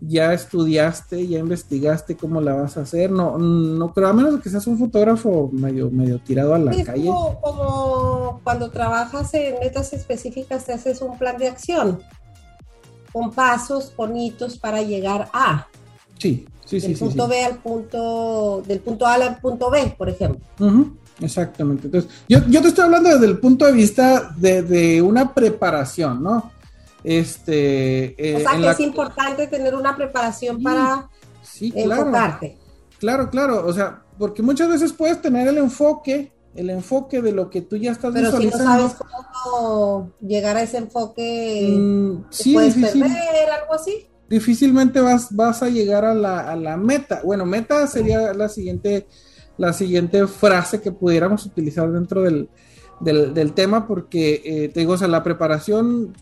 ya 0.00 0.32
estudiaste, 0.32 1.26
ya 1.26 1.40
investigaste 1.40 2.16
cómo 2.16 2.40
la 2.40 2.54
vas 2.54 2.76
a 2.76 2.82
hacer. 2.82 3.10
No, 3.10 3.36
no 3.38 3.92
creo, 3.92 4.08
a 4.08 4.12
menos 4.12 4.40
que 4.40 4.50
seas 4.50 4.68
un 4.68 4.78
fotógrafo 4.78 5.50
medio, 5.52 5.90
medio 5.90 6.20
tirado 6.20 6.54
a 6.54 6.58
la 6.58 6.84
calle. 6.84 7.06
Como, 7.06 7.40
como 7.40 8.40
cuando 8.44 8.70
trabajas 8.70 9.34
en 9.34 9.58
metas 9.58 9.92
específicas, 9.92 10.64
te 10.64 10.74
haces 10.74 11.00
un 11.02 11.18
plan 11.18 11.36
de 11.38 11.48
acción 11.48 11.98
con 13.16 13.30
pasos 13.30 13.94
bonitos 13.96 14.58
para 14.58 14.82
llegar 14.82 15.30
a. 15.32 15.66
Sí, 16.18 16.46
sí, 16.66 16.78
sí. 16.78 16.88
Del 16.88 16.98
punto 16.98 17.26
B 17.26 17.44
al 17.46 17.56
punto, 17.56 18.62
del 18.66 18.80
punto 18.80 19.06
A 19.06 19.14
al 19.14 19.40
punto 19.40 19.70
B, 19.70 19.94
por 19.96 20.10
ejemplo. 20.10 20.44
exactamente. 21.18 21.86
Entonces, 21.86 22.10
yo, 22.28 22.40
yo, 22.46 22.60
te 22.60 22.68
estoy 22.68 22.84
hablando 22.84 23.08
desde 23.08 23.24
el 23.24 23.38
punto 23.38 23.64
de 23.64 23.72
vista 23.72 24.34
de, 24.36 24.60
de 24.60 25.00
una 25.00 25.32
preparación, 25.32 26.22
¿no? 26.22 26.52
Este, 27.02 28.14
eh, 28.18 28.36
o 28.36 28.40
sea 28.40 28.60
que 28.60 28.68
es 28.68 28.80
importante 28.80 29.46
tener 29.46 29.74
una 29.74 29.96
preparación 29.96 30.62
para 30.62 31.08
sí, 31.40 31.72
claro, 31.72 32.02
enfocarte. 32.02 32.58
Claro, 32.98 33.30
claro, 33.30 33.66
o 33.66 33.72
sea, 33.72 34.02
porque 34.18 34.42
muchas 34.42 34.68
veces 34.68 34.92
puedes 34.92 35.22
tener 35.22 35.48
el 35.48 35.56
enfoque, 35.56 36.32
el 36.56 36.70
enfoque 36.70 37.22
de 37.22 37.32
lo 37.32 37.50
que 37.50 37.62
tú 37.62 37.76
ya 37.76 37.92
estás 37.92 38.12
Pero 38.12 38.36
si 38.36 38.46
no 38.46 38.52
sabes 38.52 38.92
cómo 38.94 40.12
llegar 40.20 40.56
a 40.56 40.62
ese 40.62 40.78
enfoque, 40.78 41.76
mm, 41.78 42.24
sí, 42.30 42.54
puedes 42.54 42.74
perder, 42.74 43.50
algo 43.60 43.74
así. 43.74 44.06
Difícilmente 44.28 45.00
vas, 45.00 45.34
vas 45.34 45.62
a 45.62 45.68
llegar 45.68 46.04
a 46.04 46.14
la, 46.14 46.50
a 46.50 46.56
la 46.56 46.76
meta. 46.76 47.20
Bueno, 47.24 47.46
meta 47.46 47.86
sería 47.86 48.32
la 48.34 48.48
siguiente, 48.48 49.06
la 49.56 49.72
siguiente 49.72 50.26
frase 50.26 50.80
que 50.80 50.92
pudiéramos 50.92 51.46
utilizar 51.46 51.90
dentro 51.92 52.22
del, 52.22 52.48
del, 53.00 53.52
tema, 53.52 53.86
porque 53.86 54.42
eh, 54.44 54.68
te 54.68 54.80
digo, 54.80 54.94
o 54.94 54.98
sea, 54.98 55.08
la 55.08 55.22
preparación 55.22 56.12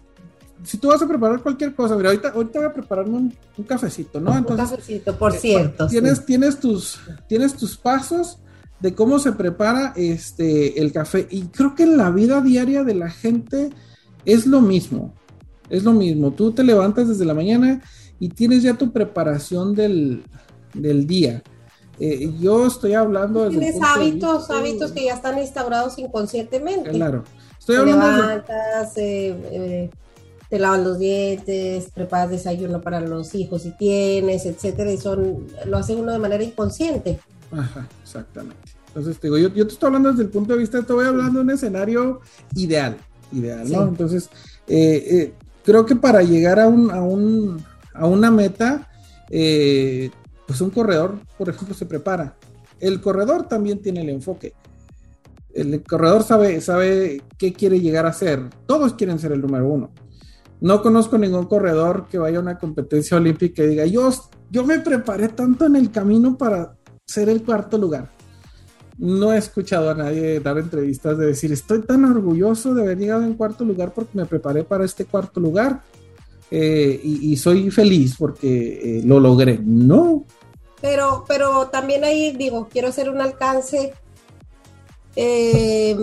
si 0.65 0.79
tú 0.79 0.89
vas 0.89 1.03
a 1.03 1.07
preparar 1.07 1.43
cualquier 1.43 1.75
cosa, 1.75 1.95
mira, 1.97 2.09
ahorita, 2.09 2.31
ahorita 2.31 2.59
voy 2.59 2.69
a 2.69 2.73
prepararme 2.73 3.17
un, 3.17 3.65
cafecito, 3.65 4.19
¿no? 4.19 4.33
un 4.33 4.45
cafecito, 4.45 5.17
por 5.17 5.35
eh, 5.35 5.39
cierto. 5.39 5.87
Tienes, 5.87 6.25
tienes, 6.25 6.59
tus, 6.59 7.01
tienes 7.29 7.55
tus 7.55 7.77
pasos 7.77 8.39
de 8.85 8.95
cómo 8.95 9.19
se 9.19 9.33
prepara 9.33 9.95
este, 9.97 10.79
el 10.79 10.93
café. 10.93 11.27
Y 11.31 11.45
creo 11.45 11.75
que 11.75 11.85
en 11.85 11.97
la 11.97 12.11
vida 12.11 12.43
diaria 12.43 12.85
de 12.85 12.95
la 12.95 13.09
gente 13.09 13.71
es 14.27 14.45
lo 14.45 14.61
mismo. 14.61 15.15
Es 15.71 15.85
lo 15.85 15.93
mismo. 15.93 16.33
Tú 16.33 16.53
te 16.53 16.63
levantas 16.63 17.09
desde 17.09 17.25
la 17.25 17.33
mañana 17.33 17.81
y 18.21 18.29
tienes 18.29 18.63
ya 18.63 18.75
tu 18.75 18.93
preparación 18.93 19.75
del, 19.75 20.23
día. 20.75 21.43
Eh, 21.99 22.31
yo 22.39 22.67
estoy 22.67 22.93
hablando 22.93 23.45
de. 23.45 23.57
Tienes 23.57 23.77
hábitos, 23.83 24.51
hábitos 24.51 24.93
que 24.93 25.07
ya 25.07 25.15
están 25.15 25.39
instaurados 25.39 25.99
inconscientemente. 25.99 26.91
Claro. 26.91 27.25
Estoy 27.59 27.77
hablando 27.77 28.05
te 28.05 28.13
levantas, 28.21 28.93
eh, 28.97 29.91
te 30.51 30.59
lavas 30.59 30.81
los 30.81 30.99
dientes, 30.99 31.89
preparas 31.95 32.29
desayuno 32.29 32.83
para 32.83 33.01
los 33.01 33.35
hijos 33.35 33.63
si 33.63 33.71
tienes, 33.79 34.45
etcétera, 34.45 34.93
y 34.93 34.99
son, 34.99 35.47
lo 35.65 35.79
hace 35.79 35.95
uno 35.95 36.13
de 36.13 36.19
manera 36.19 36.45
inconsciente. 36.45 37.19
Ajá, 37.51 37.89
exactamente. 38.03 38.74
Entonces, 38.95 39.19
te 39.19 39.27
digo, 39.27 39.39
yo, 39.39 39.49
yo 39.53 39.67
te 39.67 39.73
estoy 39.73 39.89
hablando 39.89 40.11
desde 40.13 40.23
el 40.23 40.29
punto 40.29 40.53
de 40.53 40.61
vista, 40.61 40.81
te 40.81 40.93
voy 40.93 41.05
hablando 41.05 41.41
de 41.41 41.45
un 41.45 41.51
escenario 41.51 42.21
ideal, 42.55 42.97
ideal, 43.33 43.69
¿no? 43.69 43.89
Entonces, 43.89 44.31
eh, 44.69 45.05
eh, 45.11 45.35
creo 45.65 45.85
que 45.85 45.97
para 45.97 46.23
llegar 46.23 46.61
a, 46.61 46.69
un, 46.69 46.93
a, 46.93 47.03
un, 47.03 47.61
a 47.93 48.07
una 48.07 48.31
meta, 48.31 48.89
eh, 49.31 50.11
pues 50.47 50.61
un 50.61 50.71
corredor, 50.71 51.19
por 51.37 51.49
ejemplo, 51.49 51.75
se 51.75 51.87
prepara. 51.87 52.37
El 52.79 53.01
corredor 53.01 53.49
también 53.49 53.83
tiene 53.83 54.03
el 54.03 54.11
enfoque. 54.11 54.55
El 55.53 55.83
corredor 55.83 56.23
sabe, 56.23 56.61
sabe 56.61 57.21
qué 57.37 57.53
quiere 57.53 57.81
llegar 57.81 58.07
a 58.07 58.13
ser. 58.13 58.49
Todos 58.67 58.95
quieren 58.95 59.19
ser 59.19 59.33
el 59.33 59.41
número 59.41 59.67
uno. 59.67 59.91
No 60.61 60.83
conozco 60.83 61.19
ningún 61.19 61.47
corredor 61.47 62.07
que 62.09 62.19
vaya 62.19 62.39
a 62.39 62.43
una 62.43 62.59
competencia 62.59 63.17
olímpica 63.17 63.65
y 63.65 63.69
diga, 63.71 63.87
yo, 63.87 64.09
yo 64.51 64.65
me 64.65 64.79
preparé 64.79 65.31
tanto 65.31 65.67
en 65.67 65.75
el 65.75 65.91
camino 65.91 66.39
para 66.39 66.77
ser 67.05 67.29
el 67.29 67.43
cuarto 67.43 67.77
lugar. 67.77 68.14
No 68.99 69.33
he 69.33 69.39
escuchado 69.39 69.91
a 69.91 69.95
nadie 69.95 70.41
dar 70.41 70.59
entrevistas 70.59 71.19
de 71.19 71.27
decir, 71.27 71.53
estoy 71.53 71.83
tan 71.83 72.05
orgulloso 72.05 72.75
de 72.75 72.83
haber 72.83 72.99
llegado 72.99 73.25
en 73.25 73.35
cuarto 73.35 73.65
lugar 73.65 73.93
porque 73.93 74.17
me 74.19 74.27
preparé 74.27 74.65
para 74.65 74.85
este 74.85 75.05
cuarto 75.05 75.41
lugar 75.41 75.83
eh, 76.51 77.01
y, 77.03 77.37
soy 77.37 77.71
feliz 77.71 78.15
porque 78.19 78.99
eh, 78.99 79.03
lo 79.05 79.19
logré. 79.19 79.59
No. 79.65 80.25
Pero, 80.81 81.25
pero 81.27 81.69
también 81.69 82.05
ahí 82.05 82.37
digo, 82.37 82.69
quiero 82.71 82.89
hacer 82.89 83.11
un 83.11 83.21
alcance. 83.21 83.93
Eh, 85.17 85.97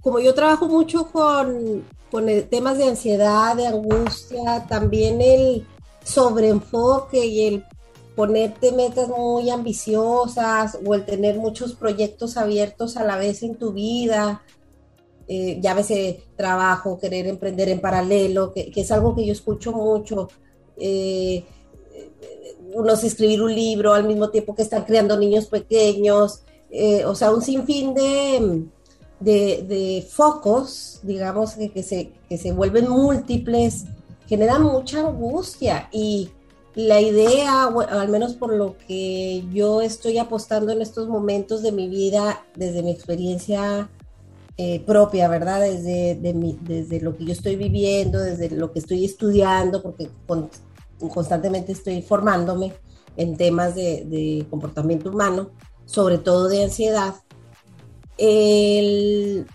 como 0.00 0.20
yo 0.20 0.32
trabajo 0.34 0.68
mucho 0.68 1.06
con 1.10 1.82
con 2.10 2.26
temas 2.50 2.78
de 2.78 2.88
ansiedad, 2.88 3.56
de 3.56 3.66
angustia, 3.66 4.66
también 4.68 5.20
el 5.20 5.66
sobreenfoque 6.02 7.24
y 7.24 7.46
el 7.46 7.64
ponerte 8.14 8.72
metas 8.72 9.08
muy 9.08 9.50
ambiciosas 9.50 10.78
o 10.84 10.94
el 10.94 11.04
tener 11.04 11.38
muchos 11.38 11.74
proyectos 11.74 12.36
abiertos 12.36 12.96
a 12.96 13.04
la 13.04 13.16
vez 13.16 13.42
en 13.42 13.56
tu 13.56 13.72
vida, 13.72 14.42
eh, 15.28 15.58
ya 15.60 15.74
veces 15.74 16.16
trabajo, 16.36 16.98
querer 16.98 17.26
emprender 17.26 17.68
en 17.68 17.80
paralelo, 17.80 18.52
que, 18.52 18.72
es 18.74 18.90
algo 18.90 19.14
que 19.14 19.24
yo 19.24 19.32
escucho 19.32 19.72
mucho. 19.72 20.28
Eh, 20.76 21.44
unos 22.72 23.04
escribir 23.04 23.42
un 23.42 23.54
libro 23.54 23.92
al 23.92 24.04
mismo 24.04 24.30
tiempo 24.30 24.54
que 24.54 24.62
están 24.62 24.84
creando 24.84 25.16
niños 25.18 25.46
pequeños, 25.46 26.42
eh, 26.70 27.04
o 27.04 27.14
sea, 27.14 27.32
un 27.32 27.42
sinfín 27.42 27.94
de, 27.94 28.64
de, 29.20 30.06
focos, 30.08 31.00
digamos, 31.02 31.54
que, 31.54 31.82
se, 31.82 32.12
que 32.28 32.38
se 32.38 32.52
vuelven 32.52 32.88
múltiples, 32.88 33.84
generan 34.26 34.62
mucha 34.62 35.00
angustia 35.00 35.88
y 35.92 36.30
la 36.88 37.00
idea, 37.00 37.64
al 37.64 38.08
menos 38.08 38.34
por 38.34 38.54
lo 38.54 38.76
que 38.86 39.44
yo 39.52 39.80
estoy 39.80 40.18
apostando 40.18 40.72
en 40.72 40.82
estos 40.82 41.08
momentos 41.08 41.62
de 41.62 41.72
mi 41.72 41.88
vida, 41.88 42.44
desde 42.56 42.82
mi 42.82 42.90
experiencia 42.90 43.88
eh, 44.56 44.80
propia, 44.80 45.28
¿verdad? 45.28 45.60
Desde, 45.60 46.18
desde 46.60 47.00
lo 47.00 47.16
que 47.16 47.24
yo 47.24 47.32
estoy 47.32 47.56
viviendo, 47.56 48.18
desde 48.18 48.50
lo 48.50 48.72
que 48.72 48.80
estoy 48.80 49.04
estudiando, 49.04 49.82
porque 49.82 50.08
constantemente 50.98 51.72
estoy 51.72 52.02
formándome 52.02 52.74
en 53.16 53.36
temas 53.36 53.74
de, 53.74 54.04
de 54.04 54.46
comportamiento 54.50 55.10
humano, 55.10 55.50
sobre 55.86 56.18
todo 56.18 56.48
de 56.48 56.64
ansiedad 56.64 57.14
el 58.20 59.46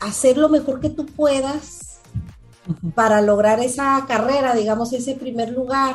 hacer 0.00 0.36
lo 0.36 0.48
mejor 0.48 0.80
que 0.80 0.90
tú 0.90 1.06
puedas 1.06 2.00
para 2.94 3.22
lograr 3.22 3.60
esa 3.60 4.04
carrera, 4.06 4.54
digamos, 4.54 4.92
ese 4.92 5.14
primer 5.14 5.50
lugar. 5.50 5.94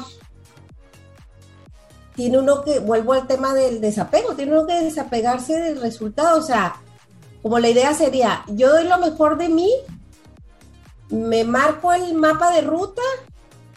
Tiene 2.16 2.40
uno 2.40 2.64
que, 2.64 2.80
vuelvo 2.80 3.14
al 3.14 3.28
tema 3.28 3.54
del 3.54 3.82
desapego, 3.82 4.36
tiene 4.36 4.54
uno 4.54 4.66
que 4.66 4.82
desapegarse 4.82 5.54
del 5.54 5.82
resultado. 5.82 6.40
O 6.40 6.42
sea, 6.42 6.76
como 7.42 7.60
la 7.60 7.70
idea 7.70 7.94
sería, 7.94 8.44
yo 8.48 8.72
doy 8.72 8.86
lo 8.86 8.98
mejor 8.98 9.38
de 9.38 9.50
mí, 9.50 9.72
me 11.10 11.44
marco 11.44 11.94
el 11.94 12.14
mapa 12.16 12.54
de 12.54 12.62
ruta, 12.62 13.02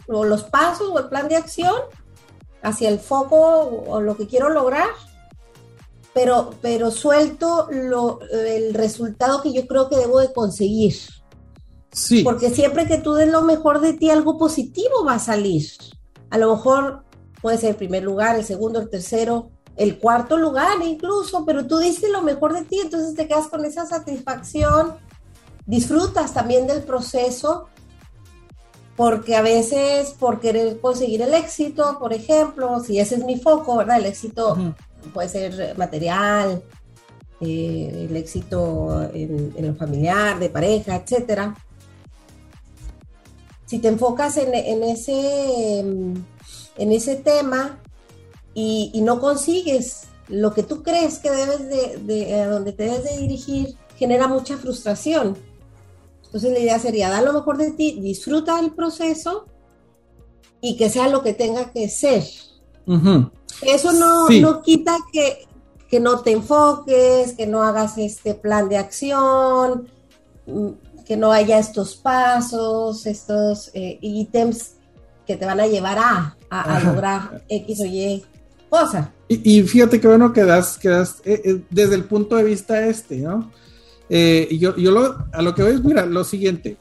o 0.07 0.25
los 0.25 0.45
pasos, 0.45 0.89
o 0.91 0.99
el 0.99 1.09
plan 1.09 1.29
de 1.29 1.37
acción 1.37 1.75
hacia 2.63 2.89
el 2.89 2.99
foco 2.99 3.37
o 3.87 4.01
lo 4.01 4.17
que 4.17 4.27
quiero 4.27 4.49
lograr 4.49 4.89
pero, 6.19 6.51
pero 6.61 6.91
suelto 6.91 7.69
lo, 7.71 8.19
el 8.33 8.75
resultado 8.75 9.41
que 9.41 9.53
yo 9.53 9.69
creo 9.69 9.89
que 9.89 9.97
debo 9.97 10.19
de 10.19 10.33
conseguir. 10.33 10.97
Sí. 11.93 12.25
Porque 12.25 12.51
siempre 12.51 12.89
que 12.89 12.99
tú 12.99 13.15
des 13.15 13.31
lo 13.31 13.43
mejor 13.43 13.81
de 13.81 13.93
ti, 13.93 14.11
algo 14.11 14.37
positivo 14.37 15.05
va 15.07 15.15
a 15.15 15.19
salir. 15.21 15.65
A 16.31 16.39
lo 16.39 16.57
mejor 16.57 17.05
puede 17.41 17.59
ser 17.59 17.71
el 17.71 17.77
primer 17.77 18.03
lugar, 18.03 18.37
el 18.37 18.45
segundo, 18.45 18.81
el 18.81 18.91
tercero, 18.91 19.51
el 19.77 19.99
cuarto 19.99 20.37
lugar 20.37 20.77
incluso, 20.85 21.45
pero 21.45 21.67
tú 21.67 21.79
diste 21.79 22.09
lo 22.09 22.23
mejor 22.23 22.53
de 22.53 22.65
ti, 22.65 22.81
entonces 22.81 23.15
te 23.15 23.29
quedas 23.29 23.47
con 23.47 23.65
esa 23.65 23.87
satisfacción, 23.87 24.97
disfrutas 25.67 26.35
también 26.35 26.67
del 26.67 26.83
proceso 26.83 27.69
porque 28.99 29.37
a 29.37 29.43
veces 29.43 30.11
por 30.19 30.41
querer 30.41 30.81
conseguir 30.81 31.23
el 31.23 31.33
éxito, 31.33 31.99
por 32.01 32.13
ejemplo, 32.13 32.81
si 32.81 32.99
ese 32.99 33.15
es 33.15 33.25
mi 33.25 33.39
foco, 33.39 33.77
¿verdad? 33.77 33.99
El 33.99 34.07
éxito 34.07 34.57
puede 35.15 35.29
ser 35.29 35.79
material, 35.79 36.65
eh, 37.41 38.07
el 38.11 38.17
éxito 38.17 39.09
en, 39.15 39.55
lo 39.65 39.75
familiar, 39.77 40.41
de 40.41 40.51
pareja, 40.51 40.97
etcétera. 40.97 41.55
Si 43.67 43.79
te 43.79 43.87
enfocas 43.87 44.37
en, 44.39 44.53
ese, 44.83 45.85
en 46.79 46.93
ese 46.93 47.17
tema 47.17 47.79
y, 48.55 49.01
no 49.03 49.21
consigues 49.21 50.09
lo 50.29 50.53
que 50.53 50.63
tú 50.63 50.83
crees 50.83 51.19
que 51.19 51.31
debes 51.31 52.07
de, 52.07 52.41
a 52.41 52.49
donde 52.49 52.73
te 52.73 52.85
debes 52.85 53.05
de 53.05 53.17
dirigir, 53.19 53.77
genera 53.97 54.27
mucha 54.27 54.57
frustración. 54.57 55.37
Entonces 56.25 56.53
la 56.53 56.59
idea 56.59 56.79
sería 56.79 57.09
dar 57.09 57.23
lo 57.23 57.33
mejor 57.33 57.57
de 57.57 57.71
ti, 57.71 57.99
disfruta 58.01 58.59
el 58.61 58.73
proceso 58.73 59.47
y 60.61 60.77
que 60.77 60.91
sea 60.91 61.09
lo 61.09 61.23
que 61.23 61.35
tenga 61.35 61.71
que 61.71 61.89
ser. 61.89 62.25
Eso 63.63 63.93
no, 63.93 64.29
no 64.29 64.63
quita 64.63 64.97
que, 65.13 65.47
que 65.89 66.01
no 66.01 66.21
te 66.21 66.33
enfoques, 66.33 67.35
que 67.35 67.47
no 67.47 67.63
hagas 67.63 67.97
este 67.97 68.35
plan 68.35 68.69
de 68.69 68.77
acción, 68.77 69.89
mm, 70.47 71.05
que 71.07 71.17
no 71.17 71.33
haya 71.33 71.59
estos 71.59 71.97
pasos, 71.97 73.07
estos 73.07 73.71
eh, 73.73 73.99
ítems 74.03 74.78
que 75.29 75.37
te 75.37 75.47
van 75.47 75.61
a 75.61 75.69
llevar 75.69 75.99
a, 75.99 76.37
a, 76.51 76.81
lograr 76.81 77.45
X 77.49 77.81
o 77.81 77.85
Y 77.85 78.25
cosa. 78.69 79.13
Y, 79.29 79.63
fíjate 79.63 80.01
que 80.01 80.09
bueno 80.09 80.33
que 80.33 80.43
das, 80.43 80.77
que 80.79 80.89
das 80.89 81.21
eh, 81.25 81.41
eh, 81.45 81.61
desde 81.71 81.95
el 81.95 82.05
punto 82.05 82.35
de 82.35 82.45
vista 82.45 82.85
este, 82.87 83.19
¿no? 83.19 83.53
yo, 84.09 84.75
yo 84.77 84.91
lo, 84.91 85.27
a 85.33 85.43
lo 85.43 85.55
que 85.55 85.63
veo 85.63 85.75
es, 85.75 85.85
mira, 85.85 86.07
lo 86.07 86.25
siguiente. 86.25 86.77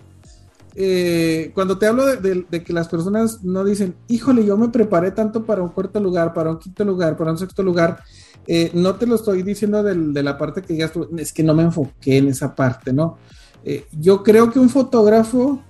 cuando 1.54 1.78
te 1.78 1.86
hablo 1.86 2.06
de, 2.06 2.46
de, 2.50 2.64
que 2.64 2.74
las 2.74 2.88
personas 2.88 3.44
no 3.44 3.66
dicen, 3.66 3.96
híjole, 4.08 4.46
yo 4.46 4.58
me 4.58 4.70
preparé 4.70 5.12
tanto 5.12 5.46
para 5.46 5.62
un 5.62 5.70
cuarto 5.70 6.00
lugar, 6.00 6.34
para 6.34 6.52
un 6.52 6.58
quinto 6.58 6.86
lugar, 6.86 7.18
para 7.18 7.32
un 7.32 7.38
sexto 7.38 7.62
lugar, 7.64 8.02
eh, 8.48 8.72
no 8.74 8.96
te 8.96 9.06
lo 9.06 9.16
estoy 9.16 9.44
diciendo 9.44 9.84
de 9.84 10.24
la 10.24 10.38
parte 10.38 10.62
que 10.62 10.78
ya 10.78 10.90
es 11.18 11.34
que 11.34 11.44
no 11.44 11.54
me 11.54 11.64
enfoqué 11.64 12.18
en 12.18 12.30
esa 12.30 12.56
parte, 12.56 12.94
¿no? 12.94 13.18
Eh, 13.66 13.86
yo 13.92 14.24
creo 14.24 14.50
que 14.50 14.60
un 14.60 14.70
fotógrafo, 14.70 15.62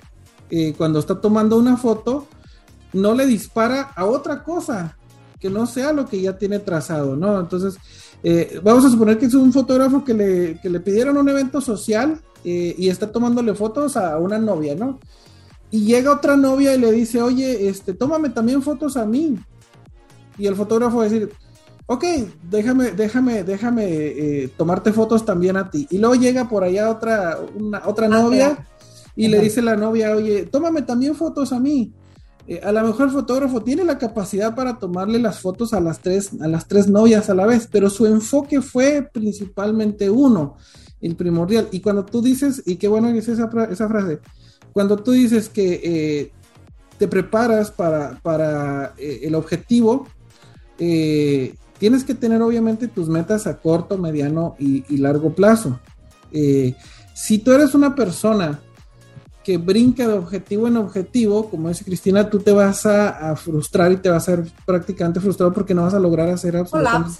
eh, 0.51 0.75
cuando 0.77 0.99
está 0.99 1.19
tomando 1.19 1.57
una 1.57 1.75
foto, 1.75 2.27
no 2.93 3.13
le 3.13 3.25
dispara 3.25 3.91
a 3.95 4.05
otra 4.05 4.43
cosa 4.43 4.97
que 5.39 5.49
no 5.49 5.65
sea 5.65 5.93
lo 5.93 6.05
que 6.07 6.21
ya 6.21 6.37
tiene 6.37 6.59
trazado, 6.59 7.15
¿no? 7.15 7.39
Entonces, 7.39 7.77
vamos 8.63 8.85
a 8.85 8.89
suponer 8.89 9.19
que 9.19 9.27
es 9.27 9.33
un 9.33 9.53
fotógrafo 9.53 10.03
que 10.03 10.13
le, 10.13 10.59
que 10.59 10.69
le 10.69 10.79
pidieron 10.79 11.17
un 11.17 11.29
evento 11.29 11.61
social 11.61 12.19
y 12.43 12.89
está 12.89 13.11
tomándole 13.11 13.53
fotos 13.53 13.97
a 13.97 14.17
una 14.17 14.39
novia, 14.39 14.73
¿no? 14.73 14.99
Y 15.69 15.85
llega 15.85 16.13
otra 16.13 16.37
novia 16.37 16.73
y 16.73 16.79
le 16.79 16.91
dice, 16.91 17.21
oye, 17.21 17.67
este, 17.67 17.93
tómame 17.93 18.29
también 18.29 18.61
fotos 18.61 18.95
a 18.95 19.05
mí. 19.05 19.37
Y 20.37 20.47
el 20.47 20.55
fotógrafo 20.55 20.97
va 20.97 21.03
a 21.03 21.09
decir, 21.09 21.29
ok, 21.87 22.03
déjame, 22.49 22.91
déjame, 22.91 23.43
déjame 23.43 23.85
eh, 23.85 24.51
tomarte 24.55 24.93
fotos 24.93 25.25
también 25.25 25.57
a 25.57 25.69
ti. 25.69 25.87
Y 25.89 25.97
luego 25.97 26.15
llega 26.15 26.47
por 26.47 26.63
allá 26.63 26.89
otra, 26.89 27.37
otra 27.85 28.05
ah, 28.05 28.09
novia 28.09 28.67
y 29.15 29.27
le 29.27 29.41
dice 29.41 29.61
la 29.61 29.75
novia, 29.75 30.15
oye, 30.15 30.45
tómame 30.45 30.83
también 30.83 31.15
fotos 31.15 31.51
a 31.51 31.59
mí. 31.59 31.93
Eh, 32.47 32.61
a 32.63 32.71
lo 32.71 32.83
mejor 32.83 33.07
el 33.07 33.13
fotógrafo 33.13 33.61
tiene 33.61 33.83
la 33.83 33.97
capacidad 33.97 34.55
para 34.55 34.79
tomarle 34.79 35.19
las 35.19 35.39
fotos 35.39 35.73
a 35.73 35.81
las 35.81 35.99
tres, 35.99 36.31
a 36.39 36.47
las 36.47 36.67
tres 36.67 36.87
novias 36.87 37.29
a 37.29 37.35
la 37.35 37.45
vez, 37.45 37.67
pero 37.71 37.89
su 37.89 38.05
enfoque 38.05 38.61
fue 38.61 39.07
principalmente 39.11 40.09
uno, 40.09 40.55
el 41.01 41.15
primordial. 41.15 41.67
Y 41.71 41.81
cuando 41.81 42.05
tú 42.05 42.21
dices, 42.21 42.63
y 42.65 42.77
qué 42.77 42.87
bueno 42.87 43.11
que 43.11 43.19
es 43.19 43.27
esa, 43.27 43.49
frase, 43.49 44.19
cuando 44.71 44.97
tú 44.97 45.11
dices 45.11 45.49
que 45.49 45.81
eh, 45.83 46.31
te 46.97 47.07
preparas 47.07 47.71
para, 47.71 48.19
para 48.21 48.93
el 48.97 49.35
objetivo, 49.35 50.07
eh, 50.79 51.55
tienes 51.79 52.03
que 52.03 52.13
tener 52.13 52.41
obviamente 52.41 52.87
tus 52.87 53.09
metas 53.09 53.47
a 53.47 53.57
corto, 53.57 53.97
mediano 53.97 54.55
y, 54.59 54.97
largo 54.97 55.33
plazo. 55.33 55.79
Eh, 56.31 56.75
si 57.13 57.39
tú 57.39 57.51
eres 57.51 57.73
una 57.73 57.95
persona 57.95 58.59
que 59.47 59.57
brinca 59.57 60.05
de 60.05 60.13
objetivo 60.13 60.67
en 60.67 60.75
objetivo, 60.75 61.49
como 61.49 61.69
dice 61.69 61.85
Cristina, 61.85 62.29
tú 62.29 62.39
te 62.39 62.51
vas 62.51 62.85
a, 62.85 63.33
frustrar 63.37 63.93
y 63.93 63.95
te 63.95 64.09
vas 64.09 64.23
a 64.23 64.35
ser 64.35 64.51
prácticamente 64.65 65.21
frustrado 65.21 65.53
porque 65.53 65.73
no 65.73 65.83
vas 65.83 65.93
a 65.93 65.99
lograr 65.99 66.27
hacer 66.27 66.57
absolutamente 66.57 67.17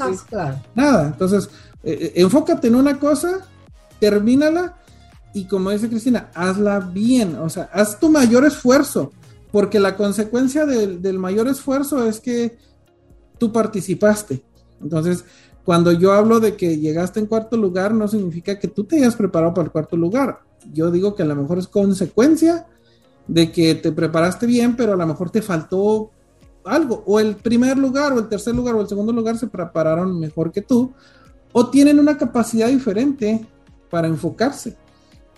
nada. 0.76 1.08
Entonces, 1.08 1.50
eh, 1.86 1.98
eh, 2.02 2.12
enfócate 2.16 2.68
en 2.68 2.76
una 2.76 3.00
cosa, 3.00 3.48
termínala 4.02 4.76
y 5.34 5.48
como 5.48 5.70
dice 5.70 5.88
Cristina, 5.88 6.30
hazla 6.34 6.82
bien, 6.82 7.38
o 7.38 7.48
sea, 7.48 7.70
haz 7.72 7.98
tu 7.98 8.10
mayor 8.10 8.44
esfuerzo, 8.44 9.14
porque 9.50 9.80
la 9.80 9.96
consecuencia 9.96 10.66
del 10.66 11.20
mayor 11.20 11.48
esfuerzo 11.48 12.06
es 12.06 12.20
que 12.20 12.58
tú 13.38 13.54
participaste. 13.54 14.44
Entonces, 14.82 15.24
cuando 15.64 15.94
yo 15.94 16.12
hablo 16.12 16.42
de 16.42 16.58
que 16.58 16.78
llegaste 16.78 17.22
en 17.22 17.28
cuarto 17.28 17.56
lugar, 17.56 17.94
no 17.94 18.06
significa 18.10 18.60
que 18.60 18.68
tú 18.68 18.84
te 18.84 18.98
hayas 18.98 19.16
preparado 19.16 19.54
para 19.54 19.68
el 19.68 19.72
cuarto 19.72 19.96
lugar. 19.96 20.42
Yo 20.74 20.92
digo 20.92 21.16
que 21.16 21.24
a 21.24 21.26
lo 21.26 21.36
mejor 21.36 21.60
es 21.60 21.68
consecuencia 21.68 22.66
de 23.28 23.52
que 23.52 23.76
te 23.76 23.92
preparaste 23.92 24.46
bien, 24.46 24.76
pero 24.76 24.94
a 24.94 24.98
lo 24.98 25.08
mejor 25.08 25.30
te 25.30 25.42
faltó 25.42 26.12
algo. 26.64 27.04
O 27.06 27.20
el 27.20 27.36
primer 27.36 27.78
lugar, 27.78 28.14
o 28.14 28.20
el 28.20 28.28
tercer 28.28 28.56
lugar, 28.56 28.76
o 28.76 28.82
el 28.82 28.88
segundo 28.88 29.12
lugar 29.12 29.38
se 29.38 29.48
prepararon 29.48 30.20
mejor 30.20 30.52
que 30.52 30.62
tú, 30.62 30.94
o 31.52 31.70
tienen 31.70 32.00
una 32.00 32.18
capacidad 32.18 32.68
diferente 32.68 33.46
para 33.90 34.08
enfocarse. 34.08 34.76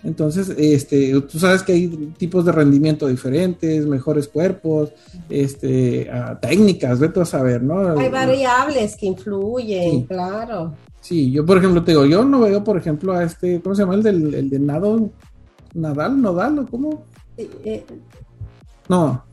Entonces, 0.03 0.49
este, 0.57 1.19
tú 1.21 1.39
sabes 1.39 1.61
que 1.61 1.73
hay 1.73 1.87
tipos 2.17 2.45
de 2.45 2.53
rendimiento 2.53 3.07
diferentes, 3.07 3.85
mejores 3.85 4.29
cuerpos, 4.29 4.91
este, 5.29 6.09
técnicas, 6.41 6.99
vete 6.99 7.19
a 7.19 7.25
saber, 7.25 7.61
¿no? 7.61 7.99
Hay 7.99 8.09
variables 8.09 8.95
que 8.95 9.07
influyen, 9.07 10.03
claro. 10.03 10.73
Sí, 11.09 11.31
yo 11.31 11.43
por 11.43 11.57
ejemplo 11.57 11.83
te 11.83 11.89
digo, 11.89 12.05
yo 12.05 12.23
no 12.23 12.41
veo, 12.41 12.63
por 12.63 12.77
ejemplo, 12.77 13.13
a 13.13 13.23
este, 13.23 13.59
¿cómo 13.61 13.73
se 13.73 13.81
llama? 13.81 13.95
El 13.95 14.03
del 14.03 14.31
el 14.31 14.47
de 14.47 14.59
nado, 14.59 15.09
Nadal, 15.73 16.21
Nodal, 16.21 16.59
¿o 16.59 16.67
cómo? 16.67 17.03
Eh, 17.35 17.83
no, 18.87 19.25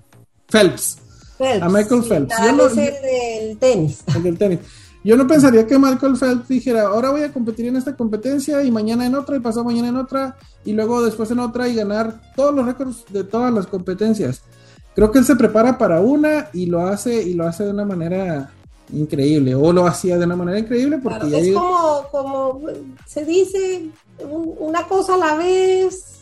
Phelps. 0.48 0.96
Phelps. 1.36 1.62
A 1.62 1.68
Michael 1.68 2.02
Phelps. 2.02 2.32
es 2.32 2.78
el 2.78 2.78
del 2.78 3.58
tenis. 3.58 4.04
El 4.14 4.22
del 4.22 4.38
tenis. 4.38 4.60
Yo 5.04 5.18
no 5.18 5.26
pensaría 5.26 5.66
que 5.66 5.78
Michael 5.78 6.16
Phelps 6.16 6.48
dijera, 6.48 6.84
ahora 6.86 7.10
voy 7.10 7.24
a 7.24 7.32
competir 7.34 7.66
en 7.66 7.76
esta 7.76 7.94
competencia 7.94 8.62
y 8.62 8.70
mañana 8.70 9.04
en 9.04 9.14
otra 9.14 9.36
y 9.36 9.40
pasado 9.40 9.66
mañana 9.66 9.88
en 9.88 9.96
otra 9.96 10.38
y 10.64 10.72
luego 10.72 11.04
después 11.04 11.30
en 11.30 11.40
otra 11.40 11.68
y 11.68 11.74
ganar 11.74 12.22
todos 12.34 12.54
los 12.54 12.64
récords 12.64 13.04
de 13.10 13.22
todas 13.22 13.52
las 13.52 13.66
competencias. 13.66 14.40
Creo 14.94 15.12
que 15.12 15.18
él 15.18 15.26
se 15.26 15.36
prepara 15.36 15.76
para 15.76 16.00
una 16.00 16.48
y 16.54 16.64
lo 16.64 16.86
hace 16.86 17.22
y 17.22 17.34
lo 17.34 17.46
hace 17.46 17.64
de 17.64 17.70
una 17.72 17.84
manera 17.84 18.50
increíble 18.92 19.54
o 19.54 19.72
lo 19.72 19.86
hacía 19.86 20.16
de 20.16 20.24
una 20.24 20.36
manera 20.36 20.58
increíble 20.58 20.98
porque 20.98 21.38
es 21.38 21.54
como, 21.54 22.04
como 22.10 22.60
se 23.06 23.24
dice 23.24 23.88
una 24.58 24.86
cosa 24.86 25.14
a 25.14 25.18
la 25.18 25.36
vez, 25.36 26.20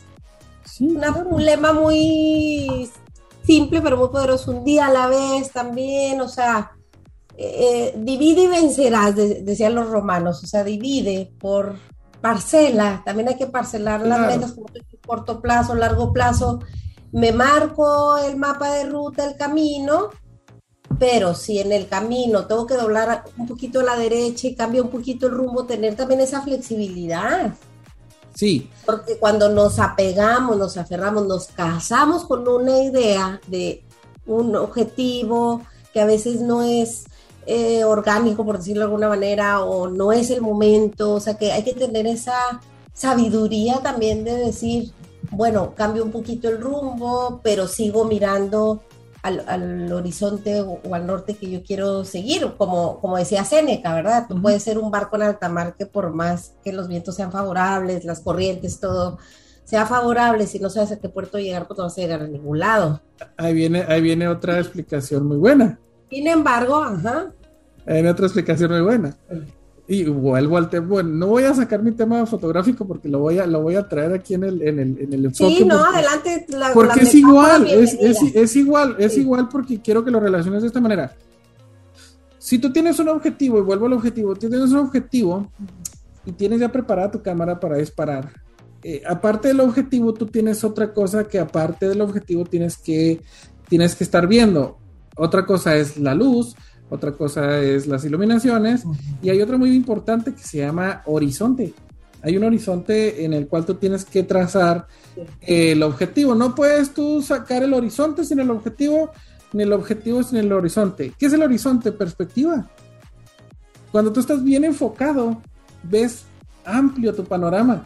un 0.79 1.45
lema 1.45 1.73
muy 1.73 2.89
simple 3.45 3.81
pero 3.81 3.97
muy 3.97 4.09
poderoso, 4.09 4.51
un 4.51 4.63
día 4.63 4.87
a 4.87 4.91
la 4.91 5.07
vez 5.07 5.51
también, 5.51 6.19
o 6.21 6.27
sea, 6.27 6.71
eh, 7.37 7.93
divide 7.97 8.43
y 8.43 8.47
vencerás, 8.47 9.15
decían 9.15 9.75
los 9.75 9.89
romanos, 9.89 10.43
o 10.43 10.47
sea, 10.47 10.63
divide 10.63 11.31
por 11.39 11.75
parcela, 12.21 13.03
también 13.05 13.29
hay 13.29 13.35
que 13.35 13.47
parcelar 13.47 14.01
las 14.01 14.19
metas 14.21 14.53
como 14.53 14.67
corto 15.05 15.41
plazo, 15.41 15.75
largo 15.75 16.11
plazo. 16.11 16.59
Me 17.11 17.31
marco 17.31 18.17
el 18.17 18.35
mapa 18.35 18.73
de 18.73 18.85
ruta, 18.85 19.25
el 19.25 19.37
camino, 19.37 20.09
pero 20.99 21.33
si 21.33 21.59
en 21.59 21.71
el 21.71 21.87
camino 21.87 22.45
tengo 22.45 22.65
que 22.65 22.75
doblar 22.75 23.23
un 23.37 23.47
poquito 23.47 23.79
a 23.79 23.83
la 23.83 23.97
derecha 23.97 24.47
y 24.47 24.55
cambio 24.55 24.83
un 24.83 24.89
poquito 24.89 25.27
el 25.27 25.33
rumbo, 25.33 25.65
tener 25.65 25.95
también 25.95 26.21
esa 26.21 26.41
flexibilidad. 26.41 27.53
Sí. 28.33 28.69
Porque 28.85 29.17
cuando 29.17 29.49
nos 29.49 29.79
apegamos, 29.79 30.57
nos 30.57 30.77
aferramos, 30.77 31.25
nos 31.25 31.47
casamos 31.47 32.25
con 32.25 32.47
una 32.47 32.79
idea 32.79 33.39
de 33.47 33.83
un 34.25 34.55
objetivo 34.55 35.61
que 35.93 36.01
a 36.01 36.05
veces 36.05 36.41
no 36.41 36.61
es 36.61 37.05
eh, 37.45 37.83
orgánico, 37.83 38.43
por 38.45 38.57
decirlo 38.57 38.81
de 38.81 38.85
alguna 38.85 39.09
manera, 39.09 39.63
o 39.63 39.87
no 39.87 40.11
es 40.11 40.29
el 40.31 40.41
momento, 40.41 41.13
o 41.13 41.19
sea 41.19 41.37
que 41.37 41.51
hay 41.51 41.63
que 41.63 41.73
tener 41.73 42.07
esa 42.07 42.59
sabiduría 42.93 43.81
también 43.81 44.23
de 44.23 44.35
decir, 44.35 44.91
bueno, 45.31 45.73
cambio 45.75 46.03
un 46.03 46.11
poquito 46.11 46.49
el 46.49 46.59
rumbo, 46.59 47.39
pero 47.43 47.67
sigo 47.67 48.05
mirando 48.05 48.81
al, 49.25 49.91
horizonte 49.91 50.61
o, 50.61 50.79
al 50.91 51.07
norte 51.07 51.35
que 51.35 51.49
yo 51.49 51.63
quiero 51.63 52.05
seguir, 52.05 52.53
como, 52.57 52.99
como 52.99 53.17
decía 53.17 53.43
Seneca, 53.43 53.93
¿verdad? 53.95 54.25
Tú 54.27 54.41
puedes 54.41 54.63
ser 54.63 54.77
un 54.77 54.91
barco 54.91 55.15
en 55.15 55.23
alta 55.23 55.49
mar 55.49 55.75
que 55.77 55.85
por 55.85 56.13
más 56.13 56.53
que 56.63 56.71
los 56.71 56.87
vientos 56.87 57.15
sean 57.15 57.31
favorables, 57.31 58.05
las 58.05 58.19
corrientes, 58.19 58.79
todo 58.79 59.17
sea 59.63 59.87
favorable, 59.87 60.45
si 60.45 60.59
no 60.59 60.69
sabes 60.69 60.91
a 60.91 60.99
qué 60.99 61.09
puerto 61.09 61.39
llegar, 61.39 61.67
pues 61.67 61.77
no 61.79 61.85
vas 61.85 61.97
a 61.97 62.01
llegar 62.01 62.21
a 62.21 62.27
ningún 62.27 62.59
lado. 62.59 63.01
Ahí 63.35 63.53
viene, 63.53 63.83
ahí 63.87 63.99
viene 63.99 64.27
otra 64.27 64.59
explicación 64.59 65.25
muy 65.25 65.37
buena. 65.37 65.79
Sin 66.09 66.27
embargo, 66.27 66.83
ajá. 66.83 67.31
Hay 67.87 68.05
otra 68.05 68.27
explicación 68.27 68.71
muy 68.71 68.81
buena. 68.81 69.17
Y 69.87 70.05
vuelvo 70.05 70.57
al 70.57 70.69
tema, 70.69 70.87
bueno, 70.87 71.09
no 71.09 71.27
voy 71.27 71.43
a 71.43 71.53
sacar 71.53 71.83
mi 71.83 71.91
tema 71.91 72.25
fotográfico 72.25 72.87
porque 72.87 73.07
lo 73.07 73.19
voy 73.19 73.37
a, 73.37 73.45
lo 73.45 73.61
voy 73.61 73.75
a 73.75 73.87
traer 73.87 74.13
aquí 74.13 74.33
en 74.33 74.43
el, 74.43 74.61
en 74.63 74.79
el, 74.79 74.97
en 74.99 75.13
el 75.13 75.25
enfoque. 75.25 75.57
Sí, 75.57 75.65
no, 75.65 75.83
adelante. 75.83 76.45
La, 76.49 76.73
porque 76.73 77.01
es 77.01 77.13
igual, 77.13 77.67
es, 77.67 77.93
es, 77.93 78.17
es, 78.33 78.55
igual, 78.55 78.95
es 78.97 79.15
igual 79.17 79.47
porque 79.47 79.81
quiero 79.81 80.03
que 80.03 80.09
lo 80.09 80.19
relaciones 80.19 80.63
de 80.63 80.67
esta 80.67 80.81
manera. 80.81 81.15
Si 82.39 82.57
tú 82.57 82.73
tienes 82.73 82.97
un 82.99 83.09
objetivo, 83.09 83.59
y 83.59 83.61
vuelvo 83.61 83.85
al 83.85 83.93
objetivo, 83.93 84.33
tú 84.33 84.49
tienes 84.49 84.71
un 84.71 84.77
objetivo 84.77 85.51
y 86.25 86.31
tienes 86.31 86.59
ya 86.59 86.71
preparada 86.71 87.11
tu 87.11 87.21
cámara 87.21 87.59
para 87.59 87.77
disparar, 87.77 88.31
eh, 88.83 89.03
aparte 89.07 89.47
del 89.49 89.59
objetivo, 89.59 90.13
tú 90.13 90.27
tienes 90.27 90.63
otra 90.63 90.93
cosa 90.93 91.27
que 91.27 91.39
aparte 91.39 91.87
del 91.89 92.01
objetivo 92.01 92.43
tienes 92.43 92.77
que, 92.77 93.21
tienes 93.67 93.95
que 93.95 94.03
estar 94.03 94.27
viendo. 94.27 94.77
Otra 95.15 95.45
cosa 95.45 95.75
es 95.75 95.97
la 95.97 96.13
luz, 96.13 96.55
otra 96.89 97.11
cosa 97.13 97.61
es 97.61 97.87
las 97.87 98.05
iluminaciones 98.05 98.83
y 99.21 99.29
hay 99.29 99.41
otra 99.41 99.57
muy 99.57 99.75
importante 99.75 100.33
que 100.33 100.43
se 100.43 100.59
llama 100.59 101.01
horizonte. 101.05 101.73
Hay 102.21 102.37
un 102.37 102.43
horizonte 102.43 103.23
en 103.23 103.33
el 103.33 103.47
cual 103.47 103.65
tú 103.65 103.75
tienes 103.75 104.03
que 104.03 104.23
trazar 104.23 104.87
el 105.41 105.83
objetivo. 105.83 106.33
No 106.33 106.55
puedes 106.55 106.93
tú 106.93 107.21
sacar 107.21 107.63
el 107.63 107.73
horizonte 107.73 108.23
sin 108.23 108.39
el 108.39 108.49
objetivo, 108.49 109.11
ni 109.53 109.63
el 109.63 109.73
objetivo 109.73 110.23
sin 110.23 110.39
el 110.39 110.51
horizonte. 110.51 111.13
¿Qué 111.17 111.27
es 111.27 111.33
el 111.33 111.43
horizonte? 111.43 111.91
Perspectiva. 111.91 112.67
Cuando 113.91 114.11
tú 114.11 114.19
estás 114.19 114.43
bien 114.43 114.63
enfocado, 114.63 115.41
ves 115.83 116.25
amplio 116.65 117.13
tu 117.13 117.23
panorama. 117.23 117.85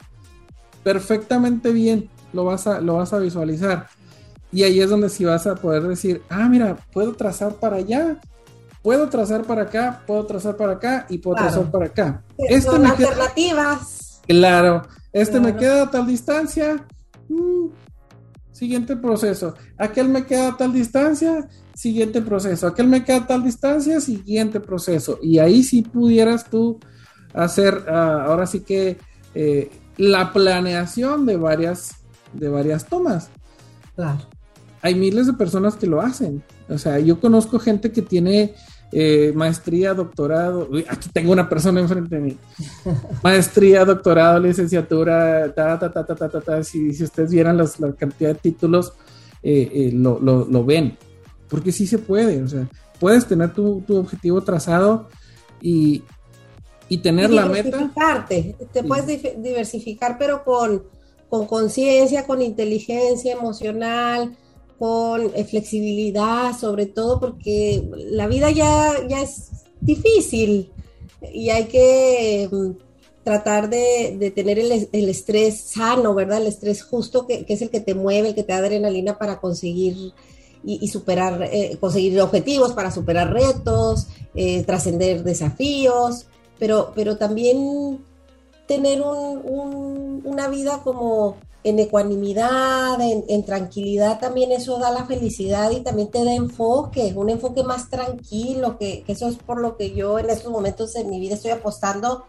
Perfectamente 0.84 1.72
bien 1.72 2.10
lo 2.34 2.46
vas 2.46 2.66
a, 2.68 2.80
lo 2.80 2.96
vas 2.96 3.14
a 3.14 3.20
visualizar. 3.20 3.88
Y 4.52 4.64
ahí 4.64 4.80
es 4.80 4.90
donde 4.90 5.10
sí 5.10 5.26
vas 5.26 5.46
a 5.48 5.56
poder 5.56 5.84
decir, 5.84 6.22
ah, 6.30 6.48
mira, 6.50 6.78
puedo 6.92 7.14
trazar 7.14 7.56
para 7.56 7.76
allá, 7.76 8.20
puedo 8.82 9.10
trazar 9.10 9.44
para 9.44 9.64
acá, 9.64 10.04
puedo 10.06 10.26
trazar 10.26 10.56
para 10.58 10.74
acá 10.74 11.06
y 11.10 11.18
puedo 11.18 11.38
trazar 11.38 11.70
para 11.72 11.86
acá. 11.86 12.24
Este 12.38 12.70
Son 12.70 12.86
alternativas. 12.86 14.22
claro, 14.28 14.84
este 15.12 15.40
me 15.40 15.56
queda 15.56 15.84
a 15.84 15.92
tal 15.92 16.06
distancia. 16.06 16.86
Mm, 17.28 17.70
siguiente 18.52 18.96
proceso. 18.96 19.56
Aquel 19.78 20.10
me 20.10 20.26
queda 20.26 20.50
a 20.50 20.58
tal 20.58 20.74
distancia. 20.74 21.48
Siguiente 21.74 22.22
proceso. 22.22 22.68
Aquel 22.68 22.88
me 22.88 23.04
queda 23.04 23.18
a 23.18 23.28
tal 23.28 23.44
distancia. 23.44 24.00
Siguiente 24.02 24.60
proceso. 24.60 25.18
Y 25.22 25.40
ahí 25.40 25.64
sí 25.64 25.82
pudieras 25.82 26.46
tú 26.50 26.80
hacer, 27.34 27.86
ah, 27.88 28.26
ahora 28.28 28.46
sí 28.46 28.62
que 28.62 28.98
eh, 29.34 29.72
la 29.98 30.32
planeación 30.34 31.26
de 31.26 31.38
varias, 31.38 32.04
de 32.34 32.50
varias 32.50 32.86
tomas. 32.86 33.30
Claro. 33.96 34.22
Hay 34.82 34.96
miles 34.96 35.28
de 35.28 35.34
personas 35.34 35.76
que 35.76 35.88
lo 35.88 36.02
hacen. 36.02 36.44
O 36.70 36.78
sea, 36.78 37.00
yo 37.00 37.20
conozco 37.20 37.60
gente 37.60 37.92
que 37.92 38.02
tiene 38.02 38.54
eh, 38.92 39.32
maestría, 39.36 39.94
doctorado. 39.94 40.70
aquí 40.88 41.10
tengo 41.14 41.32
una 41.32 41.50
persona 41.50 41.80
enfrente 41.80 42.16
de 42.16 42.22
mí. 42.22 42.38
maestría, 43.24 43.86
doctorado, 43.86 44.40
licenciatura, 44.40 45.54
ta, 45.54 45.78
ta, 45.78 45.92
ta, 45.92 46.04
ta, 46.04 46.30
ta, 46.30 46.42
ta. 46.42 46.64
Si, 46.64 46.94
si 46.94 47.04
ustedes 47.04 47.32
vieran 47.32 47.58
la 47.58 47.68
cantidad 47.98 48.30
de 48.30 48.36
títulos, 48.36 48.94
eh, 49.44 49.70
eh, 49.74 49.92
lo, 49.94 50.20
lo, 50.20 50.66
ven. 50.66 50.98
Porque 51.48 51.72
sí 51.72 51.88
se 51.88 51.98
puede. 51.98 52.42
O 52.44 52.48
sea, 52.48 52.68
puedes 53.00 53.26
tener 53.28 53.54
tu, 53.54 53.82
tu 53.86 53.98
objetivo 53.98 54.42
trazado 54.42 55.08
y, 55.62 56.04
y 56.88 56.98
tener 57.00 57.32
la 57.32 57.46
meta. 57.46 57.92
Te 58.28 58.84
puedes 58.84 59.08
diversificar, 59.42 60.18
pero 60.18 60.44
con 60.44 61.46
conciencia, 61.48 62.26
con 62.26 62.42
inteligencia 62.42 63.34
emocional 63.34 64.36
con 64.80 65.32
eh, 65.36 65.44
flexibilidad, 65.44 66.58
sobre 66.58 66.86
todo 66.86 67.20
porque 67.20 67.84
la 68.12 68.28
vida 68.28 68.50
ya, 68.50 68.94
ya 69.08 69.22
es 69.22 69.50
difícil 69.82 70.72
y 71.34 71.50
hay 71.50 71.66
que 71.66 72.48
mm, 72.50 72.72
tratar 73.24 73.70
de, 73.70 74.32
tener 74.34 74.58
el, 74.58 74.72
estrés 75.10 75.60
sano, 75.60 76.16
¿verdad? 76.16 76.42
El 76.42 76.48
estrés 76.48 76.82
justo 76.82 77.28
que, 77.28 77.46
es 77.48 77.62
el 77.62 77.70
que 77.70 77.82
te 77.82 77.94
mueve, 77.94 78.30
el 78.30 78.36
que 78.36 78.44
te 78.44 78.54
da 78.54 78.60
adrenalina 78.60 79.18
para 79.18 79.42
conseguir 79.42 80.14
y, 80.64 80.88
superar, 80.88 81.50
eh, 81.52 81.78
conseguir 81.80 82.20
objetivos, 82.22 82.74
para 82.74 82.92
superar 82.92 83.34
retos, 83.34 84.08
eh, 84.34 84.64
trascender 84.64 85.24
desafíos, 85.24 86.26
pero, 86.58 86.92
pero 86.96 87.18
también 87.18 88.00
tener 88.70 89.02
una 89.02 90.48
vida 90.48 90.82
como 90.84 91.38
en 91.64 91.80
ecuanimidad, 91.80 93.02
en, 93.02 93.44
tranquilidad, 93.44 94.20
también 94.20 94.52
eso 94.52 94.78
da 94.78 94.92
la 94.92 95.06
felicidad 95.06 95.72
y 95.72 95.82
también 95.82 96.12
te 96.12 96.24
da 96.24 96.36
enfoque, 96.36 97.12
un 97.16 97.32
enfoque 97.32 97.64
más 97.64 97.90
tranquilo, 97.90 98.78
que, 98.78 99.04
eso 99.08 99.28
es 99.28 99.38
por 99.38 99.60
lo 99.60 99.76
que 99.76 99.96
yo 99.96 100.20
en 100.20 100.30
estos 100.30 100.52
momentos 100.52 100.96
en 100.96 101.10
mi 101.10 101.20
vida 101.20 101.34
estoy 101.34 101.50
apostando 101.50 102.28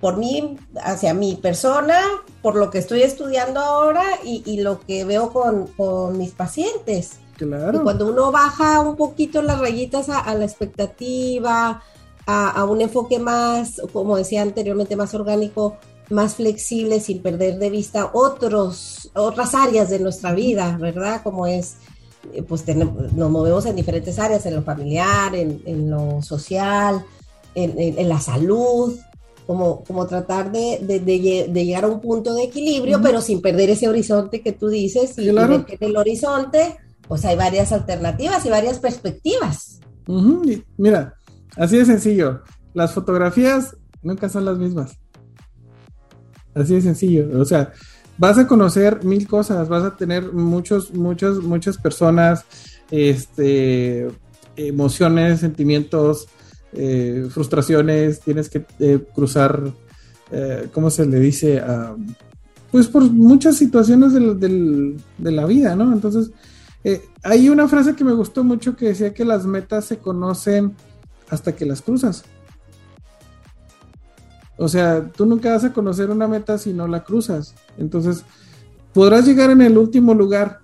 por 0.00 0.16
mí, 0.16 0.56
hacia 0.82 1.12
mi 1.12 1.36
persona, 1.36 2.00
por 2.40 2.56
lo 2.56 2.70
que 2.70 2.78
estoy 2.78 3.02
estudiando 3.02 3.60
ahora 3.60 4.02
y, 4.24 4.62
lo 4.62 4.80
que 4.80 5.04
veo 5.04 5.30
con, 5.30 6.16
mis 6.16 6.30
pacientes. 6.30 7.18
Claro. 7.36 7.80
Y 7.80 7.82
cuando 7.82 8.08
uno 8.08 8.32
baja 8.32 8.80
un 8.80 8.96
poquito 8.96 9.42
las 9.42 9.60
rayitas 9.60 10.08
a, 10.08 10.34
la 10.34 10.44
expectativa, 10.46 11.82
a, 12.26 12.50
a, 12.50 12.64
un 12.64 12.80
enfoque 12.80 13.18
más, 13.18 13.80
como 13.92 14.16
decía 14.16 14.42
anteriormente, 14.42 14.96
más 14.96 15.14
orgánico, 15.14 15.78
más 16.10 16.36
flexible 16.36 17.00
sin 17.00 17.20
perder 17.20 17.58
de 17.58 17.70
vista 17.70 18.10
otros, 18.12 19.10
otras 19.14 19.54
áreas 19.54 19.90
de 19.90 19.98
nuestra 19.98 20.32
vida, 20.32 20.76
¿verdad? 20.80 21.22
Como 21.22 21.46
es, 21.46 21.76
eh, 22.32 22.42
pues 22.42 22.64
tenemos, 22.64 23.12
nos 23.12 23.30
movemos 23.30 23.66
en 23.66 23.76
diferentes 23.76 24.18
áreas, 24.18 24.46
en 24.46 24.54
lo 24.54 24.62
familiar, 24.62 25.34
en, 25.34 25.90
lo 25.90 26.22
social, 26.22 27.04
en, 27.54 28.08
la 28.08 28.20
salud, 28.20 28.96
como, 29.46 29.82
como 29.84 30.06
tratar 30.06 30.52
de, 30.52 30.78
llegar 31.52 31.84
a 31.84 31.88
un 31.88 32.00
punto 32.00 32.34
de 32.34 32.44
equilibrio, 32.44 33.00
pero 33.02 33.20
sin 33.20 33.40
perder 33.40 33.70
ese 33.70 33.88
horizonte 33.88 34.42
que 34.42 34.52
tú 34.52 34.68
dices, 34.68 35.18
y, 35.18 35.28
en 35.28 35.66
el 35.80 35.96
horizonte, 35.96 36.76
pues 37.08 37.24
hay 37.24 37.36
varias 37.36 37.72
alternativas 37.72 38.44
y 38.46 38.50
varias 38.50 38.78
perspectivas. 38.78 39.80
Mira, 40.76 41.16
así 41.56 41.78
de 41.78 41.84
sencillo, 41.84 42.42
las 42.74 42.92
fotografías 42.92 43.76
nunca 44.02 44.28
son 44.28 44.44
las 44.44 44.58
mismas. 44.58 44.98
Así 46.54 46.74
de 46.74 46.80
sencillo. 46.80 47.40
O 47.40 47.44
sea, 47.44 47.72
vas 48.18 48.38
a 48.38 48.46
conocer 48.46 49.04
mil 49.04 49.26
cosas, 49.26 49.68
vas 49.68 49.84
a 49.84 49.96
tener 49.96 50.32
muchos, 50.32 50.94
muchos, 50.94 51.42
muchas 51.42 51.76
personas, 51.78 52.44
este, 52.90 54.08
emociones, 54.56 55.40
sentimientos, 55.40 56.28
eh, 56.72 57.28
frustraciones, 57.30 58.20
tienes 58.20 58.48
que 58.48 58.66
eh, 58.78 59.02
cruzar, 59.14 59.72
eh, 60.30 60.68
¿cómo 60.72 60.90
se 60.90 61.06
le 61.06 61.20
dice? 61.20 61.62
pues 62.70 62.88
por 62.88 63.10
muchas 63.10 63.56
situaciones 63.56 64.12
de 64.12 65.32
la 65.32 65.46
vida, 65.46 65.74
¿no? 65.76 65.92
Entonces, 65.94 66.30
hay 67.22 67.48
una 67.48 67.68
frase 67.68 67.94
que 67.94 68.04
me 68.04 68.12
gustó 68.12 68.44
mucho 68.44 68.76
que 68.76 68.88
decía 68.88 69.14
que 69.14 69.24
las 69.24 69.46
metas 69.46 69.86
se 69.86 69.96
conocen 69.96 70.74
hasta 71.28 71.54
que 71.54 71.66
las 71.66 71.82
cruzas. 71.82 72.24
O 74.58 74.68
sea, 74.68 75.10
tú 75.14 75.26
nunca 75.26 75.52
vas 75.52 75.64
a 75.64 75.72
conocer 75.72 76.10
una 76.10 76.28
meta 76.28 76.56
si 76.58 76.72
no 76.72 76.88
la 76.88 77.04
cruzas. 77.04 77.54
Entonces, 77.76 78.24
podrás 78.92 79.26
llegar 79.26 79.50
en 79.50 79.60
el 79.60 79.76
último 79.76 80.14
lugar, 80.14 80.60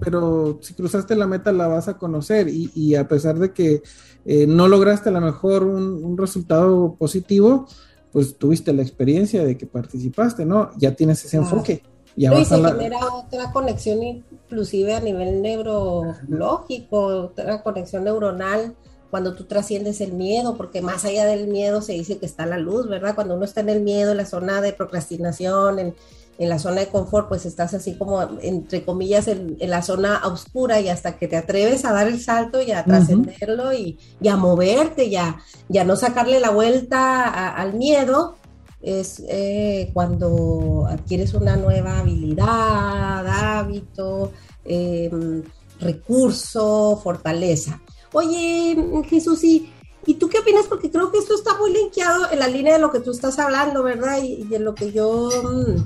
pero 0.00 0.58
si 0.62 0.74
cruzaste 0.74 1.16
la 1.16 1.26
meta 1.26 1.52
la 1.52 1.66
vas 1.66 1.88
a 1.88 1.98
conocer 1.98 2.46
y, 2.48 2.94
a 2.94 3.08
pesar 3.08 3.38
de 3.38 3.52
que 3.52 3.82
eh, 4.24 4.46
no 4.46 4.68
lograste 4.68 5.08
a 5.08 5.12
lo 5.12 5.20
mejor 5.20 5.64
un, 5.64 6.16
resultado 6.16 6.94
positivo, 6.94 7.66
pues 8.12 8.38
tuviste 8.38 8.72
la 8.72 8.82
experiencia 8.82 9.44
de 9.44 9.56
que 9.56 9.66
participaste, 9.66 10.44
¿no? 10.46 10.70
Ya 10.78 10.94
tienes 10.94 11.24
ese 11.24 11.38
enfoque. 11.38 11.82
Ya 12.16 12.32
y 12.38 12.44
se 12.44 12.54
genera 12.54 12.98
otra 13.12 13.50
conexión 13.50 14.00
inclusive 14.04 14.94
a 14.94 15.00
nivel 15.00 15.42
neurológico, 15.42 17.06
otra 17.06 17.64
conexión 17.64 18.04
neuronal 18.04 18.76
cuando 19.14 19.36
tú 19.36 19.44
trasciendes 19.44 20.00
el 20.00 20.12
miedo, 20.12 20.56
porque 20.56 20.82
más 20.82 21.04
allá 21.04 21.24
del 21.24 21.46
miedo 21.46 21.82
se 21.82 21.92
dice 21.92 22.18
que 22.18 22.26
está 22.26 22.46
la 22.46 22.58
luz, 22.58 22.88
¿verdad? 22.88 23.14
Cuando 23.14 23.36
uno 23.36 23.44
está 23.44 23.60
en 23.60 23.68
el 23.68 23.80
miedo, 23.80 24.10
en 24.10 24.16
la 24.16 24.26
zona 24.26 24.60
de 24.60 24.72
procrastinación, 24.72 25.78
en, 25.78 25.94
la 26.36 26.58
zona 26.58 26.80
de 26.80 26.88
confort, 26.88 27.28
pues 27.28 27.46
estás 27.46 27.74
así 27.74 27.96
como, 27.96 28.20
entre 28.42 28.84
comillas, 28.84 29.28
en, 29.28 29.56
la 29.60 29.82
zona 29.82 30.20
oscura 30.24 30.80
y 30.80 30.88
hasta 30.88 31.16
que 31.16 31.28
te 31.28 31.36
atreves 31.36 31.84
a 31.84 31.92
dar 31.92 32.08
el 32.08 32.20
salto 32.20 32.60
y 32.60 32.72
a 32.72 32.84
trascenderlo 32.84 33.72
y, 33.72 34.00
a 34.28 34.36
moverte, 34.36 35.08
ya, 35.08 35.38
ya 35.68 35.84
no 35.84 35.94
sacarle 35.94 36.40
la 36.40 36.50
vuelta 36.50 37.54
al 37.54 37.74
miedo, 37.74 38.34
es 38.82 39.22
eh, 39.28 39.92
cuando 39.92 40.88
adquieres 40.88 41.34
una 41.34 41.54
nueva 41.54 42.00
habilidad, 42.00 43.24
hábito, 43.28 44.32
em, 44.64 45.44
recurso, 45.78 47.00
fortaleza. 47.00 47.80
Oye, 48.14 48.76
Jesús, 49.10 49.44
¿y, 49.44 49.70
¿y 50.06 50.14
tú 50.14 50.30
qué 50.30 50.38
opinas? 50.38 50.66
Porque 50.66 50.90
creo 50.90 51.10
que 51.10 51.18
esto 51.18 51.34
está 51.34 51.58
muy 51.58 51.72
linkeado 51.72 52.30
en 52.32 52.38
la 52.38 52.48
línea 52.48 52.72
de 52.72 52.78
lo 52.78 52.90
que 52.90 53.00
tú 53.00 53.10
estás 53.10 53.38
hablando, 53.38 53.82
¿verdad? 53.82 54.22
Y, 54.22 54.44
de 54.44 54.58
lo 54.58 54.74
que 54.74 54.90
yo 54.90 55.28
mm, 55.28 55.76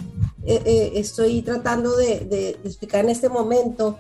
eh, 0.47 0.63
eh, 0.65 0.93
estoy 0.95 1.43
tratando 1.43 1.97
de, 1.97 2.61
explicar 2.63 3.05
en 3.05 3.11
este 3.11 3.29
momento. 3.29 3.99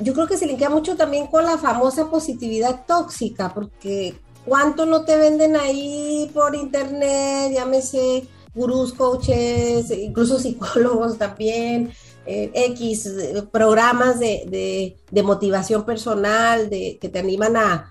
Yo 0.00 0.12
creo 0.12 0.26
que 0.26 0.36
se 0.36 0.46
linkea 0.46 0.70
mucho 0.70 0.96
también 0.96 1.28
con 1.28 1.44
la 1.44 1.56
famosa 1.56 2.10
positividad 2.10 2.84
tóxica, 2.86 3.54
porque 3.54 4.16
¿Cuánto 4.44 4.84
no 4.84 5.04
te 5.04 5.16
venden 5.16 5.56
ahí 5.56 6.30
por 6.34 6.54
internet? 6.54 7.52
Llámese 7.52 8.26
gurús, 8.54 8.92
coaches, 8.92 9.90
incluso 9.90 10.38
psicólogos 10.38 11.18
también, 11.18 11.92
eh, 12.26 12.50
X 12.54 13.06
eh, 13.06 13.42
programas 13.52 14.18
de, 14.18 14.96
motivación 15.22 15.84
personal, 15.84 16.70
de, 16.70 16.98
que 17.00 17.08
te 17.08 17.18
animan 17.18 17.56
a, 17.56 17.90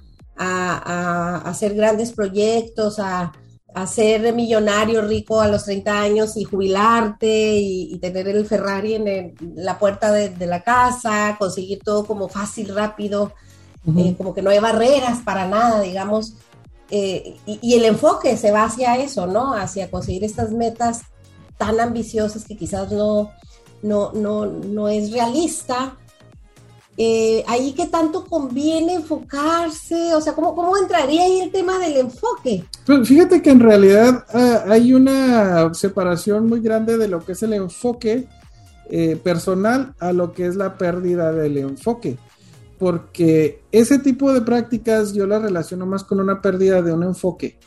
hacer 1.45 1.75
grandes 1.75 2.11
proyectos, 2.11 2.99
a, 2.99 3.31
ser 3.87 4.33
millonario 4.33 5.01
rico 5.01 5.41
a 5.41 5.47
los 5.47 5.65
30 5.65 5.99
años 5.99 6.37
y 6.37 6.43
jubilarte 6.43 7.55
y, 7.55 7.97
tener 7.99 8.27
el 8.27 8.45
Ferrari 8.45 8.95
en, 8.95 9.35
la 9.55 9.77
puerta 9.77 10.11
de, 10.11 10.47
la 10.47 10.63
casa, 10.63 11.35
conseguir 11.37 11.79
todo 11.83 12.05
como 12.05 12.27
fácil, 12.27 12.73
rápido, 12.73 13.33
eh, 13.97 14.15
como 14.17 14.33
que 14.33 14.41
no 14.41 14.49
hay 14.49 14.59
barreras 14.59 15.19
para 15.23 15.47
nada, 15.47 15.81
digamos. 15.81 16.33
y, 16.89 17.35
y, 17.45 17.73
el 17.75 17.85
enfoque 17.85 18.37
se 18.37 18.51
va 18.51 18.63
hacia 18.63 18.97
eso, 18.97 19.27
¿no? 19.27 19.53
Hacia 19.53 19.91
conseguir 19.91 20.23
estas 20.23 20.51
metas 20.51 21.01
tan 21.57 21.79
ambiciosas 21.79 22.45
que 22.45 22.57
quizás 22.57 22.91
no, 22.91 23.31
no, 23.83 24.11
no, 24.13 24.45
no 24.45 24.87
es 24.87 25.11
realista. 25.11 25.97
Eh, 26.95 27.43
ahí 27.47 27.73
que 27.73 27.87
tanto 27.87 28.23
conviene 28.25 28.93
enfocarse, 28.93 30.13
o 30.13 30.21
sea, 30.21 30.33
¿cómo, 30.33 30.53
¿cómo, 30.53 30.77
entraría 30.77 31.23
ahí 31.23 31.39
el 31.39 31.51
tema 31.51 31.79
del 31.79 31.97
enfoque? 31.97 32.65
Pues 32.85 33.07
fíjate 33.07 33.41
que 33.41 33.49
en 33.49 33.59
realidad 33.59 34.23
ah, 34.31 34.65
hay 34.67 34.93
una 34.93 35.73
separación 35.73 36.47
muy 36.47 36.61
grande 36.61 36.97
de 36.99 37.07
lo 37.07 37.25
que 37.25 37.31
es 37.31 37.41
el 37.41 37.53
enfoque 37.53 38.27
eh, 38.91 39.15
personal 39.15 39.95
a 39.99 40.13
lo 40.13 40.33
que 40.33 40.45
es 40.45 40.55
la 40.55 40.77
pérdida 40.77 41.31
del 41.31 41.57
enfoque, 41.57 42.19
porque 42.77 43.63
ese 43.71 43.97
tipo 43.97 44.31
de 44.31 44.41
prácticas 44.41 45.13
yo 45.13 45.25
la 45.25 45.39
relaciono 45.39 45.87
más 45.87 46.03
con 46.03 46.19
una 46.19 46.43
pérdida 46.43 46.83
de 46.83 46.93
un 46.93 47.01
enfoque 47.01 47.57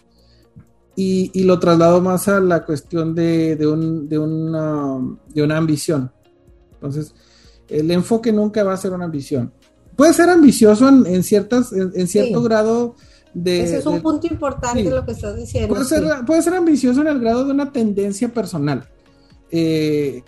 y, 0.96 1.44
lo 1.44 1.58
traslado 1.58 2.00
más 2.00 2.26
a 2.28 2.40
la 2.40 2.64
cuestión 2.64 3.14
de, 3.14 3.54
de, 3.54 3.66
un, 3.66 4.08
de, 4.08 4.18
una, 4.18 4.98
de 5.28 5.42
una 5.42 5.58
ambición. 5.58 6.10
Entonces, 6.72 7.14
el 7.68 7.90
enfoque 7.90 8.32
nunca 8.32 8.64
va 8.64 8.72
a 8.72 8.76
ser 8.78 8.92
una 8.92 9.04
ambición. 9.04 9.52
Puede 9.94 10.14
ser 10.14 10.30
ambicioso 10.30 10.88
en, 10.88 11.22
ciertas, 11.22 11.72
en, 11.72 12.08
cierto 12.08 12.42
grado 12.42 12.96
de... 13.34 13.62
Ese 13.62 13.78
es 13.78 13.86
un 13.86 14.00
punto 14.00 14.26
importante 14.26 14.84
lo 14.84 15.04
que 15.04 15.12
estás 15.12 15.36
diciendo. 15.36 15.68
Puede 15.68 15.84
ser, 15.84 16.04
puede 16.26 16.42
ser 16.42 16.54
ambicioso 16.54 17.02
en 17.02 17.08
el 17.08 17.20
grado 17.20 17.44
de 17.44 17.50
una 17.50 17.70
tendencia 17.72 18.28
personal. 18.28 18.88
Eh, 19.50 20.22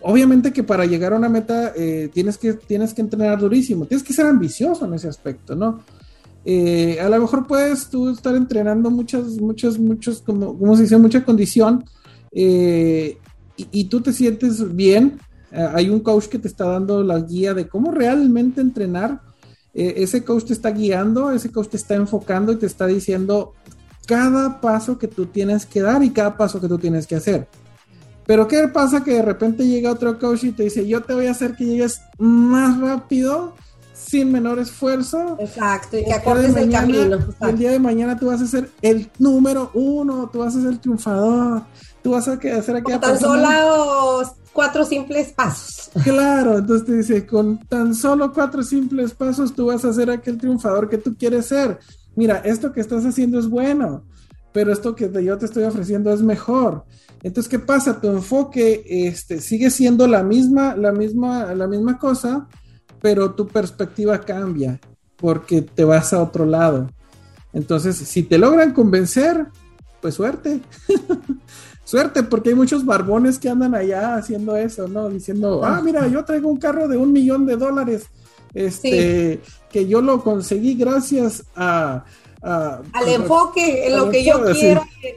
obviamente 0.00 0.52
que 0.52 0.62
para 0.62 0.84
llegar 0.84 1.12
a 1.12 1.16
una 1.16 1.28
meta 1.28 1.72
eh, 1.76 2.10
tienes, 2.12 2.38
que, 2.38 2.54
tienes 2.54 2.94
que 2.94 3.02
entrenar 3.02 3.38
durísimo, 3.38 3.86
tienes 3.86 4.06
que 4.06 4.12
ser 4.12 4.26
ambicioso 4.26 4.86
en 4.86 4.94
ese 4.94 5.08
aspecto, 5.08 5.54
¿no? 5.54 5.82
Eh, 6.44 6.98
a 7.00 7.08
lo 7.08 7.20
mejor 7.20 7.46
puedes 7.46 7.88
tú 7.88 8.10
estar 8.10 8.34
entrenando 8.34 8.90
muchas, 8.90 9.38
muchas, 9.38 9.78
muchos, 9.78 10.22
como, 10.22 10.58
como 10.58 10.76
se 10.76 10.82
dice, 10.82 10.96
mucha 10.96 11.24
condición 11.24 11.84
eh, 12.32 13.18
y, 13.56 13.84
tú 13.84 14.00
te 14.00 14.12
sientes 14.12 14.74
bien. 14.74 15.20
Eh, 15.52 15.68
hay 15.74 15.88
un 15.88 16.00
coach 16.00 16.26
que 16.26 16.38
te 16.38 16.48
está 16.48 16.66
dando 16.66 17.04
la 17.04 17.20
guía 17.20 17.54
de 17.54 17.68
cómo 17.68 17.92
realmente 17.92 18.60
entrenar. 18.60 19.20
ese 19.74 20.22
coach 20.24 20.44
te 20.44 20.52
está 20.52 20.70
guiando, 20.70 21.30
ese 21.30 21.50
coach 21.50 21.68
te 21.68 21.76
está 21.76 21.94
enfocando 21.94 22.52
y 22.52 22.56
te 22.56 22.66
está 22.66 22.86
diciendo 22.86 23.52
cada 24.06 24.60
paso 24.60 24.98
que 24.98 25.08
tú 25.08 25.26
tienes 25.26 25.64
que 25.64 25.80
dar 25.80 26.02
y 26.02 26.10
cada 26.10 26.36
paso 26.36 26.60
que 26.60 26.68
tú 26.68 26.78
tienes 26.78 27.06
que 27.06 27.14
hacer. 27.14 27.46
Pero 28.26 28.46
¿qué 28.48 28.68
pasa 28.68 29.02
que 29.02 29.14
de 29.14 29.22
repente 29.22 29.66
llega 29.66 29.92
otro 29.92 30.18
coach 30.18 30.44
y 30.44 30.52
te 30.52 30.64
dice, 30.64 30.86
yo 30.86 31.02
te 31.02 31.14
voy 31.14 31.26
a 31.26 31.32
hacer 31.32 31.54
que 31.54 31.64
llegues 31.64 32.00
más 32.18 32.80
rápido 32.80 33.54
sin 34.12 34.30
menor 34.30 34.58
esfuerzo. 34.58 35.38
Exacto, 35.40 35.96
y 35.96 36.04
que 36.04 36.12
acordes 36.12 36.54
el 36.54 36.70
camino. 36.70 37.18
El 37.40 37.56
día 37.56 37.70
de 37.70 37.78
mañana 37.78 38.18
tú 38.18 38.26
vas 38.26 38.42
a 38.42 38.46
ser 38.46 38.70
el 38.82 39.10
número 39.18 39.70
uno, 39.72 40.28
tú 40.30 40.40
vas 40.40 40.54
a 40.54 40.60
ser 40.60 40.68
el 40.68 40.80
triunfador, 40.80 41.62
tú 42.02 42.10
vas 42.10 42.28
a 42.28 42.32
hacer 42.34 42.76
aquella 42.76 42.82
Con 42.82 43.00
tan 43.00 43.18
solo 43.18 43.48
cuatro 44.52 44.84
simples 44.84 45.32
pasos. 45.32 45.90
Claro, 46.04 46.58
entonces 46.58 46.86
te 46.86 46.94
dice, 46.94 47.26
con 47.26 47.58
tan 47.66 47.94
solo 47.94 48.34
cuatro 48.34 48.62
simples 48.62 49.14
pasos 49.14 49.54
tú 49.54 49.68
vas 49.68 49.82
a 49.86 49.94
ser 49.94 50.10
aquel 50.10 50.36
triunfador 50.36 50.90
que 50.90 50.98
tú 50.98 51.16
quieres 51.16 51.46
ser. 51.46 51.78
Mira, 52.14 52.42
esto 52.44 52.70
que 52.70 52.82
estás 52.82 53.06
haciendo 53.06 53.38
es 53.38 53.48
bueno, 53.48 54.04
pero 54.52 54.74
esto 54.74 54.94
que 54.94 55.10
yo 55.24 55.38
te 55.38 55.46
estoy 55.46 55.64
ofreciendo 55.64 56.12
es 56.12 56.20
mejor. 56.20 56.84
Entonces, 57.22 57.48
¿qué 57.48 57.60
pasa? 57.60 57.98
Tu 57.98 58.08
enfoque 58.08 58.84
este, 58.86 59.40
sigue 59.40 59.70
siendo 59.70 60.06
la 60.06 60.22
misma, 60.22 60.76
la 60.76 60.92
misma, 60.92 61.54
la 61.54 61.66
misma 61.66 61.96
cosa, 61.96 62.46
pero 63.02 63.32
tu 63.32 63.48
perspectiva 63.48 64.20
cambia 64.20 64.80
porque 65.16 65.60
te 65.60 65.84
vas 65.84 66.12
a 66.12 66.22
otro 66.22 66.46
lado. 66.46 66.88
Entonces, 67.52 67.96
si 67.96 68.22
te 68.22 68.38
logran 68.38 68.72
convencer, 68.72 69.46
pues 70.00 70.14
suerte. 70.14 70.60
suerte, 71.84 72.22
porque 72.22 72.50
hay 72.50 72.54
muchos 72.54 72.86
barbones 72.86 73.38
que 73.38 73.48
andan 73.48 73.74
allá 73.74 74.14
haciendo 74.14 74.56
eso, 74.56 74.88
¿no? 74.88 75.10
Diciendo, 75.10 75.62
ah, 75.64 75.82
mira, 75.84 76.06
yo 76.06 76.24
traigo 76.24 76.48
un 76.48 76.58
carro 76.58 76.88
de 76.88 76.96
un 76.96 77.12
millón 77.12 77.44
de 77.44 77.56
dólares, 77.56 78.04
este, 78.54 79.40
que 79.70 79.86
yo 79.86 80.00
lo 80.00 80.22
conseguí 80.22 80.74
gracias 80.74 81.44
a... 81.56 82.04
al 82.40 83.08
enfoque, 83.08 83.88
en 83.88 83.96
lo 83.96 84.10
que 84.10 84.24
yo 84.24 84.42
quiero. 84.52 84.82
Sí, 84.84 85.08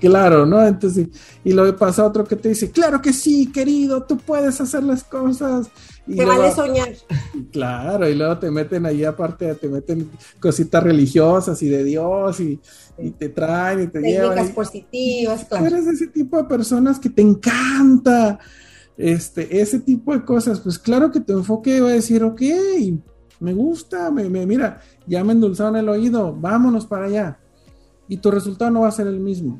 claro, 0.00 0.46
¿no? 0.46 0.64
Entonces, 0.64 1.08
y 1.44 1.52
lo 1.52 1.76
pasa 1.76 2.06
otro 2.06 2.24
que 2.24 2.36
te 2.36 2.50
dice, 2.50 2.70
claro 2.70 3.00
que 3.00 3.12
sí, 3.12 3.50
querido, 3.50 4.04
tú 4.04 4.16
puedes 4.16 4.60
hacer 4.60 4.82
las 4.84 5.02
cosas. 5.02 5.68
te 6.06 6.24
vale 6.24 6.52
soñar. 6.52 6.88
Claro, 7.52 8.08
y 8.08 8.14
luego 8.14 8.38
te 8.38 8.50
meten 8.50 8.86
ahí 8.86 9.04
aparte, 9.04 9.54
te 9.54 9.68
meten 9.68 10.10
cositas 10.40 10.82
religiosas 10.82 11.62
y 11.62 11.68
de 11.68 11.84
Dios 11.84 12.40
y, 12.40 12.60
te 13.18 13.28
traen 13.28 13.82
y 13.82 13.86
te 13.88 14.00
llevan. 14.00 14.30
Técnicas 14.30 14.54
positivas, 14.54 15.44
claro. 15.44 15.66
Eres 15.66 15.86
ese 15.86 16.06
tipo 16.06 16.36
de 16.36 16.44
personas 16.44 16.98
que 16.98 17.10
te 17.10 17.22
encanta 17.22 18.38
este, 18.96 19.60
ese 19.60 19.80
tipo 19.80 20.12
de 20.12 20.24
cosas. 20.24 20.60
Pues 20.60 20.78
claro 20.78 21.10
que 21.10 21.20
tu 21.20 21.32
enfoque 21.32 21.80
va 21.80 21.90
a 21.90 21.92
decir, 21.92 22.22
ok, 22.22 22.40
me 23.40 23.52
gusta, 23.52 24.10
me, 24.10 24.30
me 24.30 24.46
mira, 24.46 24.80
ya 25.06 25.24
me 25.24 25.32
endulzaron 25.32 25.76
el 25.76 25.88
oído, 25.88 26.34
vámonos 26.34 26.86
para 26.86 27.06
allá 27.06 27.38
y 28.08 28.18
tu 28.18 28.30
resultado 28.30 28.70
no 28.70 28.80
va 28.82 28.88
a 28.88 28.92
ser 28.92 29.06
el 29.06 29.20
mismo. 29.20 29.58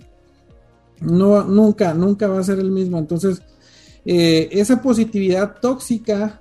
No, 1.00 1.44
nunca, 1.44 1.94
nunca 1.94 2.28
va 2.28 2.40
a 2.40 2.44
ser 2.44 2.58
el 2.58 2.70
mismo. 2.70 2.98
Entonces, 2.98 3.42
eh, 4.04 4.48
esa 4.52 4.80
positividad 4.80 5.56
tóxica, 5.60 6.40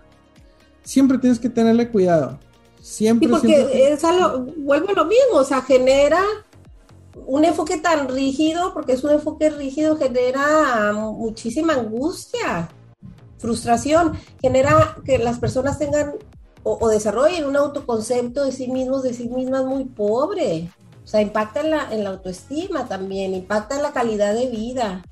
siempre 0.84 1.18
tienes 1.18 1.40
que 1.40 1.50
tenerle 1.50 1.90
cuidado. 1.90 2.40
Siempre. 2.82 3.28
Sí, 3.28 3.32
porque 3.32 3.92
Es 3.92 4.04
algo, 4.04 4.46
vuelve 4.58 4.94
lo 4.94 5.06
mismo, 5.06 5.38
o 5.38 5.44
sea, 5.44 5.62
genera 5.62 6.22
un 7.26 7.44
enfoque 7.44 7.78
tan 7.78 8.08
rígido, 8.08 8.74
porque 8.74 8.94
es 8.94 9.04
un 9.04 9.12
enfoque 9.12 9.50
rígido, 9.50 9.98
genera 9.98 10.94
muchísima 10.94 11.74
angustia, 11.74 12.70
frustración, 13.40 14.14
genera 14.42 14.98
que 15.04 15.18
las 15.18 15.40
personas 15.40 15.80
tengan 15.80 16.14
o, 16.64 16.78
o 16.80 16.90
desarrollen 16.90 17.46
un 17.46 17.56
autoconcepto 17.56 18.44
de 18.44 18.52
sí 18.52 18.68
mismos, 18.68 19.04
de 19.04 19.14
sí 19.14 19.30
mismas 19.30 19.66
muy 19.66 19.86
pobre. 19.86 20.70
O 21.06 21.08
sea, 21.08 21.22
impacta 21.22 21.62
en 21.62 21.70
la, 21.70 21.94
en 21.94 22.04
la 22.04 22.10
autoestima 22.10 22.88
también, 22.88 23.36
impacta 23.36 23.76
en 23.76 23.84
la 23.84 23.94
calidad 23.94 24.34
de 24.34 24.50
vida. 24.50 25.04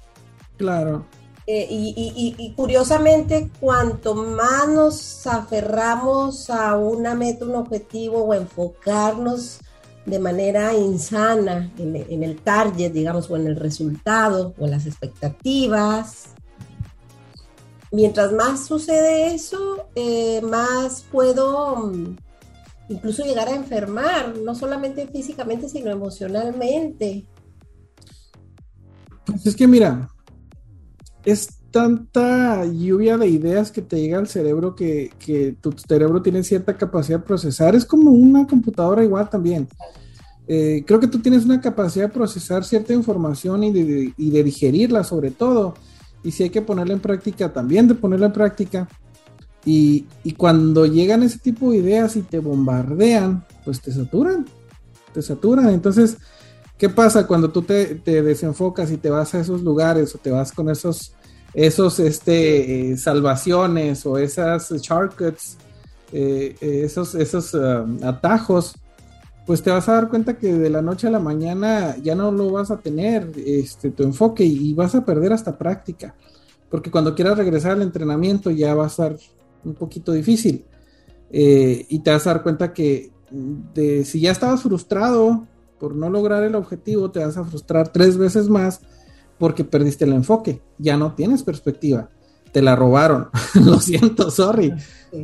Claro. 0.58 1.06
Eh, 1.45 1.67
y, 1.69 2.53
curiosamente, 2.56 3.51
cuanto 3.60 4.15
más 4.15 4.67
nos 4.69 5.27
aferramos 5.27 6.49
a 6.49 6.77
una 6.77 7.15
meta, 7.15 7.45
un 7.45 7.56
objetivo 7.56 8.23
o 8.23 8.34
enfocarnos 8.34 9.60
de 10.06 10.19
manera 10.19 10.73
insana 10.73 11.71
en, 11.77 12.23
el 12.23 12.41
target, 12.41 12.91
digamos, 12.91 13.29
o 13.29 13.36
en 13.36 13.47
el 13.47 13.58
resultado 13.58 14.53
o 14.58 14.65
en 14.65 14.71
las 14.71 14.86
expectativas, 14.86 16.29
mientras 17.91 18.32
más 18.32 18.65
sucede 18.65 19.34
eso, 19.36 19.88
eh, 19.95 20.41
más 20.41 21.06
puedo 21.12 21.75
mm, 21.75 22.15
incluso 22.89 23.23
llegar 23.23 23.47
a 23.47 23.55
enfermar, 23.55 24.37
no 24.37 24.55
solamente 24.55 25.07
físicamente, 25.07 25.69
sino 25.69 25.91
emocionalmente. 25.91 27.25
Pues 29.25 29.45
es 29.45 29.55
que 29.55 29.67
mira, 29.67 30.09
es 31.25 31.47
tanta 31.71 32.65
lluvia 32.65 33.17
de 33.17 33.27
ideas 33.27 33.71
que 33.71 33.81
te 33.81 33.99
llega 33.99 34.19
al 34.19 34.27
cerebro 34.27 34.75
que, 34.75 35.11
tu 35.59 35.71
cerebro 35.71 36.21
tiene 36.21 36.43
cierta 36.43 36.77
capacidad 36.77 37.19
de 37.19 37.25
procesar. 37.25 37.75
Es 37.75 37.85
como 37.85 38.11
una 38.11 38.45
computadora 38.45 39.03
igual 39.03 39.29
también. 39.29 39.67
Eh, 40.47 40.83
creo 40.85 40.99
que 40.99 41.07
tú 41.07 41.19
tienes 41.19 41.45
una 41.45 41.61
capacidad 41.61 42.07
de 42.07 42.13
procesar 42.13 42.65
cierta 42.65 42.93
información 42.93 43.63
y 43.63 43.71
de, 43.71 44.13
y 44.15 44.29
de 44.29 44.43
digerirla 44.43 45.03
sobre 45.03 45.31
todo. 45.31 45.73
Y 46.23 46.31
si 46.31 46.43
hay 46.43 46.49
que 46.49 46.61
ponerla 46.61 46.93
en 46.93 46.99
práctica, 46.99 47.51
también 47.51 47.87
de 47.87 47.95
ponerla 47.95 48.27
en 48.27 48.33
práctica. 48.33 48.87
Y, 49.65 50.06
cuando 50.38 50.86
llegan 50.86 51.23
ese 51.23 51.39
tipo 51.39 51.71
de 51.71 51.78
ideas 51.78 52.15
y 52.15 52.21
te 52.21 52.39
bombardean, 52.39 53.45
pues 53.63 53.82
te 53.82 53.91
saturan, 53.91 54.45
te 55.13 55.21
saturan. 55.21 55.69
Entonces, 55.69 56.17
¿qué 56.78 56.89
pasa 56.89 57.28
cuando 57.28 57.49
tú 57.49 57.62
te, 57.62 57.95
desenfocas 57.95 58.91
y 58.91 58.97
te 58.97 59.10
vas 59.10 59.34
a 59.34 59.39
esos 59.39 59.62
lugares 59.62 60.13
o 60.15 60.17
te 60.17 60.32
vas 60.32 60.52
con 60.52 60.69
esos, 60.69 61.13
esos 61.54 61.99
este, 61.99 62.91
eh, 62.91 62.97
salvaciones 62.97 64.06
o 64.06 64.17
esas 64.17 64.69
shortcuts, 64.69 65.58
eh, 66.12 66.56
esos, 66.62 67.15
esos 67.15 67.54
um, 67.54 68.04
atajos? 68.04 68.76
pues 69.45 69.62
te 69.62 69.71
vas 69.71 69.89
a 69.89 69.93
dar 69.93 70.10
cuenta 70.10 70.38
que 70.38 70.54
de 70.54 70.69
la 70.69 70.82
noche 70.82 71.08
a 71.08 71.12
la 71.12 71.19
mañana 71.19 71.97
ya 71.97 72.15
no 72.15 72.32
lo 72.32 72.52
vas 72.52 72.71
a 72.71 72.78
tener 72.78 73.32
este, 73.45 73.91
tu 73.91 74.04
enfoque 74.04 74.45
y, 74.45 74.73
vas 74.73 74.95
a 74.95 75.06
perder 75.06 75.34
hasta 75.34 75.58
práctica, 75.58 76.15
porque 76.69 76.91
cuando 76.91 77.13
quieras 77.13 77.38
regresar 77.38 77.73
al 77.73 77.82
entrenamiento 77.82 78.52
ya 78.52 78.73
va 78.73 78.86
a 78.86 78.88
estar 78.88 79.17
un 79.63 79.73
poquito 79.73 80.12
difícil. 80.12 80.65
Eh, 81.32 81.86
y 81.89 81.99
te 81.99 82.12
vas 82.12 82.28
a 82.28 82.34
dar 82.34 82.43
cuenta 82.43 82.73
que 82.73 83.12
de, 83.32 84.06
si 84.06 84.19
ya 84.19 84.32
estabas 84.32 84.62
frustrado 84.62 85.47
por 85.80 85.95
no 85.95 86.10
lograr 86.10 86.43
el 86.43 86.56
objetivo, 86.56 87.12
te 87.12 87.26
vas 87.26 87.38
a 87.38 87.43
frustrar 87.43 87.91
tres 87.91 88.17
veces 88.17 88.47
más 88.47 88.82
porque 89.38 89.63
perdiste 89.63 90.06
el 90.06 90.13
enfoque, 90.13 90.62
ya 90.78 90.95
no 90.95 91.15
tienes 91.15 91.43
perspectiva, 91.43 92.10
te 92.52 92.62
la 92.62 92.76
robaron, 92.76 93.30
lo 93.65 93.80
siento, 93.80 94.32
sorry, 94.32 94.73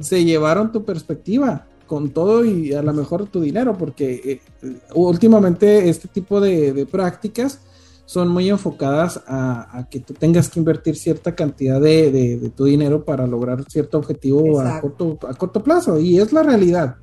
se 0.01 0.25
llevaron 0.25 0.71
tu 0.71 0.83
perspectiva 0.83 1.67
con 1.85 2.09
todo 2.11 2.43
y 2.45 2.73
a 2.73 2.81
lo 2.81 2.93
mejor 2.93 3.27
tu 3.27 3.41
dinero, 3.41 3.77
porque 3.77 4.41
eh, 4.63 4.79
últimamente 4.93 5.89
este 5.89 6.07
tipo 6.07 6.41
de, 6.41 6.85
prácticas 6.89 7.61
son 8.09 8.27
muy 8.29 8.49
enfocadas 8.49 9.21
a, 9.27 9.85
que 9.91 9.99
tú 9.99 10.15
tengas 10.15 10.49
que 10.49 10.57
invertir 10.57 10.95
cierta 10.95 11.35
cantidad 11.35 11.79
de, 11.79 12.51
tu 12.55 12.65
dinero 12.65 13.05
para 13.05 13.27
lograr 13.27 13.63
cierto 13.69 13.99
objetivo 13.99 14.59
a 14.59 14.81
corto, 14.81 15.19
a 15.29 15.35
corto, 15.35 15.61
plazo, 15.61 15.99
y 15.99 16.17
es 16.17 16.33
la 16.33 16.41
realidad. 16.41 16.95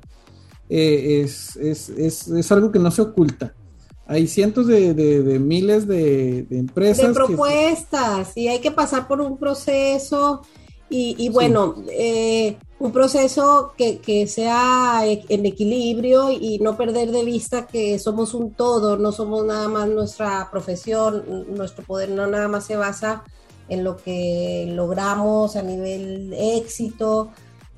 Eh, 0.67 1.21
es, 1.23 1.55
es, 1.55 1.87
es, 1.91 2.27
es, 2.27 2.51
algo 2.51 2.73
que 2.73 2.79
no 2.79 2.91
se 2.91 3.03
oculta. 3.03 3.53
Hay 4.05 4.27
cientos 4.27 4.67
de, 4.67 5.39
miles 5.39 5.87
de, 5.87 6.45
empresas. 6.49 7.07
De 7.07 7.13
propuestas, 7.13 8.35
y 8.35 8.49
hay 8.49 8.59
que 8.59 8.71
pasar 8.71 9.07
por 9.07 9.21
un 9.21 9.37
proceso 9.37 10.41
y, 10.89 11.29
bueno, 11.29 11.75
eh, 11.89 12.57
un 12.79 12.91
proceso 12.91 13.73
que, 13.75 13.99
que, 13.99 14.27
sea 14.27 15.01
e, 15.05 15.25
en 15.29 15.45
equilibrio 15.45 16.31
y 16.31 16.59
no 16.59 16.77
perder 16.77 17.11
de 17.11 17.23
vista 17.23 17.65
que 17.65 17.97
somos 17.97 18.33
un 18.33 18.51
todo, 18.51 18.97
no 18.97 19.11
somos 19.11 19.45
nada 19.45 19.67
más 19.67 19.87
nuestra 19.87 20.49
profesión, 20.51 21.45
nuestro 21.55 21.83
poder 21.83 22.09
no 22.09 22.27
nada 22.27 22.47
más 22.47 22.65
se 22.65 22.75
basa 22.75 23.23
en 23.69 23.83
lo 23.83 23.97
que 23.97 24.65
logramos 24.69 25.55
a 25.55 25.63
nivel 25.63 26.33
éxito. 26.33 27.29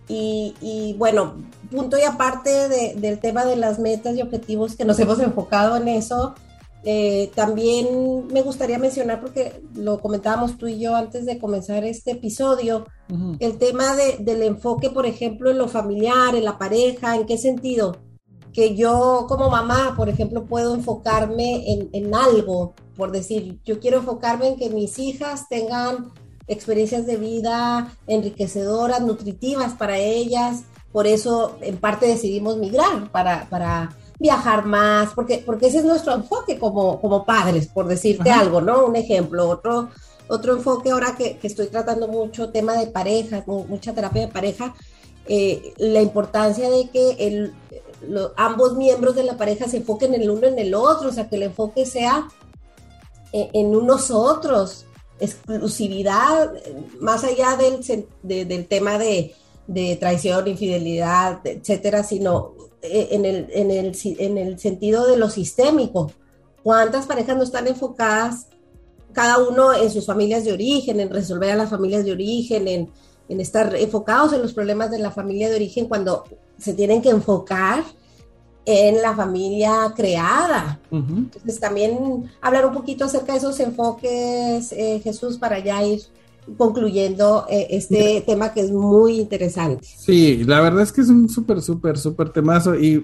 Y, 0.08 0.56
y 0.60 0.96
bueno, 0.98 1.36
punto 1.70 1.98
y 1.98 2.02
aparte 2.02 2.96
del 2.96 3.20
tema 3.20 3.46
de 3.46 3.56
las 3.56 3.78
metas 3.80 4.16
y 4.18 4.22
objetivos 4.22 4.76
que 4.76 4.84
nos 4.84 5.00
hemos 5.00 5.20
enfocado 5.20 5.78
en 5.78 5.88
eso, 5.88 6.34
eh, 6.86 7.30
también 7.36 8.28
me 8.28 8.42
gustaría 8.42 8.80
mencionar, 8.80 9.20
porque 9.20 9.62
lo 9.76 10.00
comentábamos 10.00 10.58
tú 10.58 10.68
y 10.68 10.80
yo 10.80 10.96
antes 10.96 11.26
de 11.26 11.38
comenzar 11.38 11.84
este 11.84 12.12
episodio, 12.12 12.86
el 13.40 13.58
tema 13.58 13.96
del 13.96 14.44
enfoque, 14.44 14.92
por 14.92 15.08
ejemplo, 15.08 15.50
en 15.50 15.58
lo 15.58 15.68
familiar, 15.68 16.36
en 16.36 16.46
la 16.46 16.60
pareja, 16.60 17.16
¿en 17.16 17.26
qué 17.26 17.38
sentido? 17.38 17.98
Que 18.54 18.76
yo 18.76 19.26
como 19.28 19.50
mamá, 19.50 19.96
por 19.98 20.10
ejemplo, 20.10 20.46
puedo 20.46 20.76
enfocarme 20.76 21.74
en, 21.74 21.90
en 21.92 22.14
algo, 22.14 22.76
por 22.96 23.12
decir, 23.12 23.60
yo 23.66 23.80
quiero 23.80 23.98
enfocarme 23.98 24.50
en 24.50 24.56
que 24.58 24.70
mis 24.70 25.00
hijas 25.00 25.50
tengan 25.50 26.12
experiencias 26.48 27.06
de 27.06 27.18
vida 27.18 27.94
enriquecedoras, 28.08 29.02
nutritivas 29.02 29.74
para 29.74 29.98
ellas, 29.98 30.64
por 30.92 31.08
eso 31.08 31.58
en 31.62 31.78
parte 31.78 32.08
decidimos 32.08 32.58
migrar 32.58 33.12
para, 33.12 33.48
para 33.50 33.96
viajar 34.20 34.66
más, 34.66 35.14
porque, 35.16 35.42
porque 35.46 35.68
ese 35.68 35.80
es 35.80 35.86
nuestro 35.86 36.14
enfoque 36.14 36.60
como, 36.60 37.00
como 37.00 37.26
padres, 37.26 37.68
por 37.68 37.88
decirte 37.88 38.30
algo, 38.30 38.60
¿no? 38.60 38.86
Un 38.86 38.98
ejemplo, 38.98 39.48
otro, 39.50 39.90
otro 40.28 40.54
enfoque 40.54 40.92
ahora 40.92 41.16
que, 41.18 41.38
que 41.38 41.48
estoy 41.48 41.68
tratando 41.68 42.08
mucho, 42.08 42.50
tema 42.50 42.74
de 42.74 42.88
pareja, 42.88 43.44
mucha 43.48 43.94
terapia 43.94 44.24
de 44.24 44.28
pareja, 44.28 44.76
eh, 45.26 45.74
la 45.78 46.02
importancia 46.02 46.70
de 46.70 46.90
que 46.90 47.12
el, 47.20 47.54
ambos 48.36 48.76
miembros 48.76 49.16
de 49.16 49.24
la 49.24 49.38
pareja 49.38 49.68
se 49.68 49.78
enfoquen 49.78 50.14
el 50.14 50.30
uno 50.30 50.48
en 50.48 50.60
el 50.60 50.74
otro, 50.74 51.10
o 51.10 51.14
sea, 51.14 51.30
que 51.30 51.38
el 51.38 51.44
enfoque 51.44 51.86
sea 51.86 52.28
en, 53.32 53.50
en 53.54 53.76
unos 53.76 54.12
otros, 54.12 54.86
exclusividad, 55.20 56.52
más 57.00 57.24
allá 57.24 57.58
del, 57.58 57.80
del 58.24 58.68
tema 58.68 58.98
de, 58.98 59.34
de 59.70 59.96
traición, 59.98 60.48
infidelidad, 60.48 61.42
etcétera, 61.44 62.04
sino 62.04 62.54
eh, 62.82 63.10
en 63.12 63.24
el, 63.24 63.48
en, 63.52 63.70
el, 63.70 63.96
en 64.04 64.38
el 64.38 64.60
sentido 64.60 65.06
de 65.06 65.16
lo 65.16 65.30
sistémico. 65.30 66.12
¿Cuántas 66.64 67.06
parejas 67.06 67.38
no 67.38 67.44
están 67.44 67.68
enfocadas, 67.68 68.48
cada 69.14 69.38
uno 69.38 69.74
en 69.74 69.92
sus 69.92 70.08
familias 70.08 70.44
de 70.44 70.54
origen, 70.54 71.00
en 71.00 71.12
resolver 71.12 71.52
a 71.52 71.56
las 71.56 71.70
familias 71.70 72.04
de 72.04 72.12
origen, 72.12 72.68
en, 72.68 72.90
en 73.30 73.40
estar 73.40 73.76
enfocados 73.76 74.34
en 74.34 74.42
los 74.42 74.54
problemas 74.54 74.90
de 74.90 74.98
la 74.98 75.12
familia 75.12 75.50
de 75.50 75.56
origen 75.56 75.88
cuando 75.88 76.24
se 76.58 76.74
tienen 76.74 77.02
que 77.02 77.10
enfocar 77.10 77.84
en 78.66 79.02
la 79.02 79.16
familia 79.16 79.94
creada. 79.96 80.80
Entonces 80.92 81.60
también 81.60 82.30
hablar 82.42 82.66
un 82.66 82.74
poquito 82.74 83.06
acerca 83.06 83.34
de 83.34 83.38
esos 83.38 83.60
enfoques, 83.60 84.72
eh, 84.72 85.00
Jesús, 85.04 85.38
para 85.38 85.60
ya 85.60 85.84
ir 85.84 86.02
concluyendo 86.58 87.46
eh, 87.50 87.68
este 87.72 88.24
tema 88.26 88.54
que 88.54 88.62
es 88.62 88.72
muy 88.72 89.20
interesante. 89.20 89.86
Sí, 89.86 90.44
la 90.46 90.62
verdad 90.62 90.84
es 90.84 90.92
que 90.92 91.02
es 91.02 91.10
un 91.10 91.30
súper, 91.30 91.62
súper, 91.62 91.98
súper 91.98 92.30
temazo 92.30 92.76
y 92.76 93.04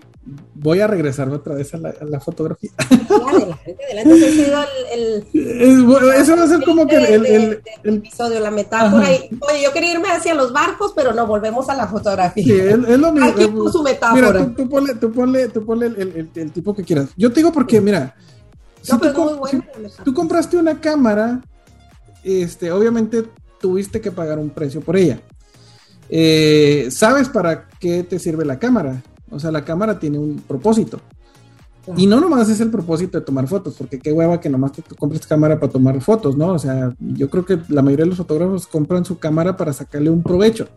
voy 0.54 0.80
a 0.80 0.88
regresarme 0.88 1.36
otra 1.36 1.56
vez 1.56 1.74
a 1.74 1.78
la, 1.78 2.20
fotografía. 2.20 2.72
adelante, 2.80 3.78
adelante. 3.94 5.28
Eso 5.34 6.36
va 6.36 6.44
a 6.44 6.48
ser 6.48 6.64
como 6.64 6.88
que 6.88 6.98
el, 6.98 7.26
el, 7.26 7.62
episodio, 7.84 8.40
la 8.40 8.52
metáfora. 8.52 9.08
oye, 9.08 9.62
yo 9.64 9.72
quería 9.74 9.94
irme 9.94 10.10
hacia 10.10 10.34
los 10.34 10.52
barcos, 10.52 10.94
pero 10.96 11.14
no, 11.14 11.28
volvemos 11.28 11.70
a 11.70 11.76
la 11.76 11.88
fotografía. 11.88 12.44
Sí, 12.44 12.52
es, 12.52 13.00
lo 13.00 13.12
mismo. 13.12 13.30
Aquí 13.30 13.52
su 13.72 13.84
metáfora. 13.84 14.32
Mira, 14.32 14.56
tú, 14.56 14.70
ponle, 14.70 14.96
tú 14.96 15.12
ponle, 15.12 15.48
tú 15.50 15.66
ponle 15.66 15.88
el, 15.88 16.52
tipo 16.52 16.74
que 16.74 16.84
quieras. 16.84 17.10
Yo 17.18 17.30
te 17.30 17.42
digo 17.42 17.52
porque, 17.52 17.82
mira, 17.82 18.16
si 18.82 18.94
tú 20.04 20.14
compraste 20.14 20.58
una 20.58 20.80
cámara 20.80 21.42
este, 22.26 22.72
obviamente 22.72 23.24
tuviste 23.60 24.02
que 24.02 24.12
pagar 24.12 24.40
un 24.40 24.50
precio 24.50 24.82
por 24.82 24.98
ella. 24.98 25.22
Eh, 26.10 26.88
¿Sabes 26.92 27.30
para 27.30 27.68
qué 27.80 28.04
te 28.04 28.20
sirve 28.20 28.46
la 28.46 28.60
cámara? 28.60 29.02
O 29.32 29.40
sea, 29.40 29.52
la 29.52 29.64
cámara 29.64 30.00
tiene 30.00 30.20
un 30.20 30.38
propósito. 30.38 31.00
Y 31.98 32.08
no 32.08 32.20
nomás 32.20 32.50
es 32.50 32.60
el 32.62 32.72
propósito 32.72 33.20
de 33.20 33.26
tomar 33.26 33.48
fotos, 33.48 33.76
porque 33.78 34.00
qué 34.00 34.12
hueva 34.12 34.42
que 34.42 34.50
nomás 34.50 34.72
te 34.72 34.82
compres 34.96 35.28
cámara 35.28 35.60
para 35.60 35.72
tomar 35.72 36.02
fotos, 36.02 36.36
¿no? 36.36 36.54
O 36.54 36.60
sea, 36.60 36.96
yo 37.00 37.30
creo 37.30 37.46
que 37.46 37.60
la 37.70 37.84
mayoría 37.84 38.06
de 38.06 38.10
los 38.10 38.18
fotógrafos 38.18 38.66
compran 38.66 39.06
su 39.06 39.20
cámara 39.20 39.56
para 39.56 39.72
sacarle 39.72 40.10
un 40.10 40.24
provecho. 40.24 40.68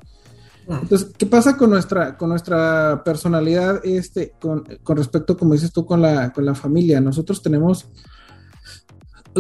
Entonces, 0.69 1.15
¿qué 1.17 1.25
pasa 1.25 1.57
con 1.57 1.71
nuestra, 1.71 2.19
con 2.19 2.29
nuestra 2.29 3.03
personalidad 3.03 3.81
este, 3.85 4.35
con, 4.39 4.65
con 4.83 4.99
respecto, 4.99 5.35
como 5.35 5.55
dices 5.55 5.73
tú, 5.73 5.87
con 5.87 6.03
la, 6.03 6.31
con 6.31 6.45
la 6.45 6.55
familia? 6.55 7.01
Nosotros 7.01 7.41
tenemos 7.41 7.87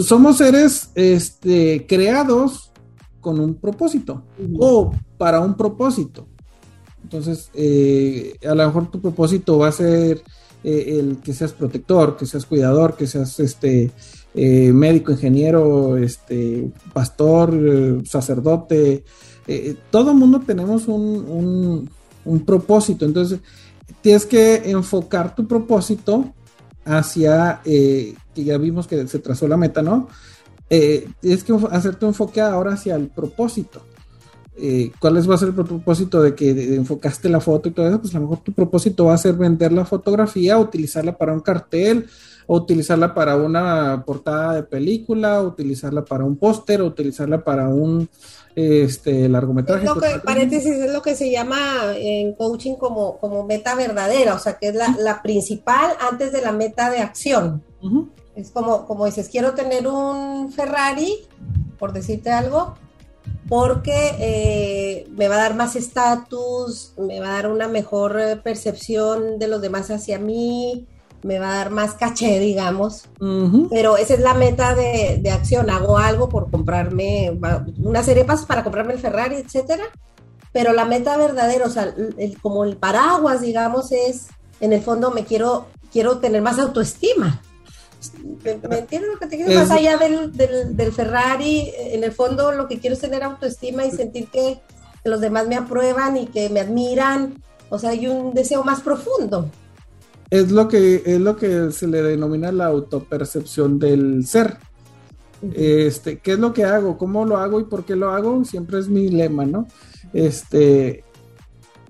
somos 0.02 0.38
seres 0.38 0.90
este, 0.94 1.86
creados 1.86 2.72
con 3.20 3.40
un 3.40 3.54
propósito 3.54 4.24
o 4.58 4.92
para 5.16 5.40
un 5.40 5.56
propósito. 5.56 6.28
Entonces, 7.02 7.50
eh, 7.54 8.34
a 8.46 8.54
lo 8.54 8.66
mejor 8.66 8.90
tu 8.90 9.00
propósito 9.00 9.58
va 9.58 9.68
a 9.68 9.72
ser 9.72 10.22
eh, 10.62 10.98
el 10.98 11.18
que 11.18 11.32
seas 11.32 11.52
protector, 11.52 12.16
que 12.16 12.26
seas 12.26 12.44
cuidador, 12.44 12.96
que 12.96 13.06
seas 13.06 13.38
este 13.40 13.90
eh, 14.34 14.72
médico, 14.72 15.12
ingeniero, 15.12 15.96
este 15.96 16.70
pastor, 16.92 18.02
sacerdote. 18.04 19.04
todo 19.90 20.14
mundo 20.14 20.42
tenemos 20.46 20.86
un, 20.86 21.88
un 22.24 22.44
propósito. 22.44 23.04
Entonces, 23.04 23.40
tienes 24.02 24.26
que 24.26 24.70
enfocar 24.70 25.34
tu 25.34 25.46
propósito 25.46 26.34
hacia, 26.84 27.60
eh, 27.64 28.14
que 28.38 28.44
ya 28.44 28.56
vimos 28.56 28.86
que 28.86 29.08
se 29.08 29.18
trazó 29.18 29.48
la 29.48 29.56
meta, 29.56 29.82
¿no? 29.82 30.08
Eh, 30.70 31.08
tienes 31.20 31.42
que 31.42 31.54
hacer 31.72 31.96
tu 31.96 32.06
enfoque 32.06 32.40
ahora 32.40 32.74
hacia 32.74 32.94
el 32.94 33.08
propósito. 33.08 33.82
Eh, 34.56 34.92
¿Cuál 35.00 35.16
es, 35.16 35.28
va 35.28 35.34
a 35.34 35.38
ser 35.38 35.48
el 35.48 35.54
propósito 35.54 36.22
de 36.22 36.34
que 36.36 36.74
enfocaste 36.76 37.28
la 37.28 37.40
foto 37.40 37.68
y 37.68 37.72
todo 37.72 37.88
eso? 37.88 38.00
Pues 38.00 38.14
a 38.14 38.18
lo 38.18 38.28
mejor 38.28 38.44
tu 38.44 38.52
propósito 38.52 39.06
va 39.06 39.14
a 39.14 39.18
ser 39.18 39.34
vender 39.34 39.72
la 39.72 39.84
fotografía, 39.84 40.56
utilizarla 40.56 41.16
para 41.16 41.32
un 41.32 41.40
cartel, 41.40 42.06
o 42.46 42.56
utilizarla 42.56 43.12
para 43.12 43.36
una 43.36 44.04
portada 44.06 44.54
de 44.54 44.62
película, 44.62 45.42
utilizarla 45.42 46.04
para 46.04 46.24
un 46.24 46.36
póster, 46.36 46.80
utilizarla 46.82 47.42
para 47.42 47.68
un 47.68 48.08
este 48.56 49.28
largometraje. 49.28 49.84
Es 49.84 49.94
lo 49.94 50.00
que, 50.00 50.18
paréntesis, 50.24 50.72
es 50.72 50.92
lo 50.92 51.02
que 51.02 51.14
se 51.14 51.30
llama 51.30 51.58
en 51.96 52.34
coaching 52.34 52.74
como, 52.74 53.18
como 53.18 53.46
meta 53.46 53.74
verdadera, 53.74 54.34
o 54.34 54.38
sea, 54.38 54.58
que 54.58 54.68
es 54.68 54.74
la, 54.74 55.22
principal 55.22 55.92
antes 56.00 56.32
de 56.32 56.42
la 56.42 56.52
meta 56.52 56.90
de 56.90 56.98
acción. 56.98 57.62
Es 58.38 58.52
como, 58.52 58.86
como 58.86 59.04
dices, 59.06 59.28
quiero 59.28 59.54
tener 59.54 59.88
un 59.88 60.52
Ferrari, 60.52 61.26
por 61.76 61.92
decirte 61.92 62.30
algo, 62.30 62.74
porque 63.48 64.14
eh, 64.20 65.08
me 65.16 65.26
va 65.26 65.34
a 65.34 65.38
dar 65.38 65.56
más 65.56 65.74
estatus, 65.74 66.92
me 66.98 67.18
va 67.18 67.30
a 67.30 67.32
dar 67.32 67.50
una 67.50 67.66
mejor 67.66 68.20
eh, 68.20 68.36
percepción 68.36 69.40
de 69.40 69.48
los 69.48 69.60
demás 69.60 69.90
hacia 69.90 70.20
mí, 70.20 70.86
me 71.24 71.40
va 71.40 71.50
a 71.50 71.56
dar 71.56 71.70
más 71.70 71.94
caché, 71.94 72.38
digamos. 72.38 73.08
Pero 73.70 73.96
esa 73.96 74.14
es 74.14 74.20
la 74.20 74.34
meta 74.34 74.76
de, 74.76 75.30
acción. 75.32 75.68
Hago 75.68 75.98
algo 75.98 76.28
por 76.28 76.48
comprarme 76.48 77.36
una 77.82 78.04
serie 78.04 78.22
de 78.22 78.28
pasos 78.28 78.46
para 78.46 78.62
comprarme 78.62 78.92
el 78.92 79.00
Ferrari, 79.00 79.34
etcétera. 79.34 79.82
Pero 80.52 80.72
la 80.72 80.84
meta 80.84 81.16
verdadera, 81.16 81.66
o 81.66 81.70
sea, 81.70 81.92
como 82.40 82.62
el 82.62 82.76
paraguas, 82.76 83.40
digamos, 83.40 83.90
es 83.90 84.28
en 84.60 84.72
el 84.72 84.80
fondo 84.80 85.10
me 85.10 85.24
quiero 85.24 85.66
quiero 85.92 86.18
tener 86.18 86.42
más 86.42 86.58
autoestima. 86.58 87.42
¿Me, 88.44 88.78
entiendes 88.78 89.10
lo 89.12 89.18
que 89.18 89.26
te 89.26 89.36
quiero? 89.36 89.54
Más 89.54 89.70
allá 89.70 89.96
del, 89.96 90.32
del, 90.76 90.92
Ferrari, 90.92 91.70
en 91.76 92.04
el 92.04 92.12
fondo 92.12 92.52
lo 92.52 92.68
que 92.68 92.78
quiero 92.78 92.94
es 92.94 93.00
tener 93.00 93.22
autoestima 93.22 93.84
y 93.84 93.90
sentir 93.90 94.28
que, 94.28 94.60
los 95.04 95.20
demás 95.20 95.48
me 95.48 95.56
aprueban 95.56 96.16
y 96.16 96.26
que 96.26 96.48
me 96.50 96.60
admiran. 96.60 97.42
O 97.70 97.78
sea, 97.78 97.90
hay 97.90 98.06
un 98.06 98.34
deseo 98.34 98.64
más 98.64 98.80
profundo. 98.80 99.50
Es 100.30 100.50
lo 100.50 100.68
que, 100.68 101.02
es 101.04 101.20
lo 101.20 101.36
que 101.36 101.72
se 101.72 101.86
le 101.86 102.02
denomina 102.02 102.52
la 102.52 102.66
autopercepción 102.66 103.78
del 103.78 104.26
ser. 104.26 104.58
Este, 105.54 106.18
¿qué 106.18 106.32
es 106.32 106.38
lo 106.38 106.52
que 106.52 106.64
hago? 106.64 106.98
¿Cómo 106.98 107.24
lo 107.24 107.36
hago 107.38 107.60
y 107.60 107.64
por 107.64 107.84
qué 107.84 107.96
lo 107.96 108.10
hago? 108.10 108.44
Siempre 108.44 108.78
es 108.78 108.88
mi 108.88 109.08
lema, 109.08 109.46
¿no? 109.46 109.66
Este, 110.12 111.04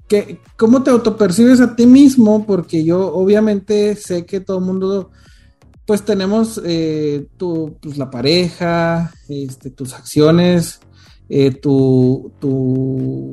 ¿qué, 0.07 0.41
¿cómo 0.57 0.83
te 0.83 0.91
autopercibes 0.91 1.61
a 1.61 1.75
ti 1.75 1.87
mismo? 1.87 2.47
Porque 2.47 2.85
yo 2.85 3.13
obviamente 3.15 3.97
sé 3.97 4.27
que 4.27 4.41
todo 4.41 4.59
el 4.59 4.65
mundo 4.65 5.11
pues 5.89 6.03
tenemos 6.03 6.61
eh, 6.67 7.29
tu, 7.39 7.79
pues, 7.81 7.97
la 7.97 8.11
pareja, 8.11 9.11
este, 9.27 9.71
tus 9.71 9.95
acciones, 9.95 10.81
eh, 11.31 11.51
tu, 11.51 12.31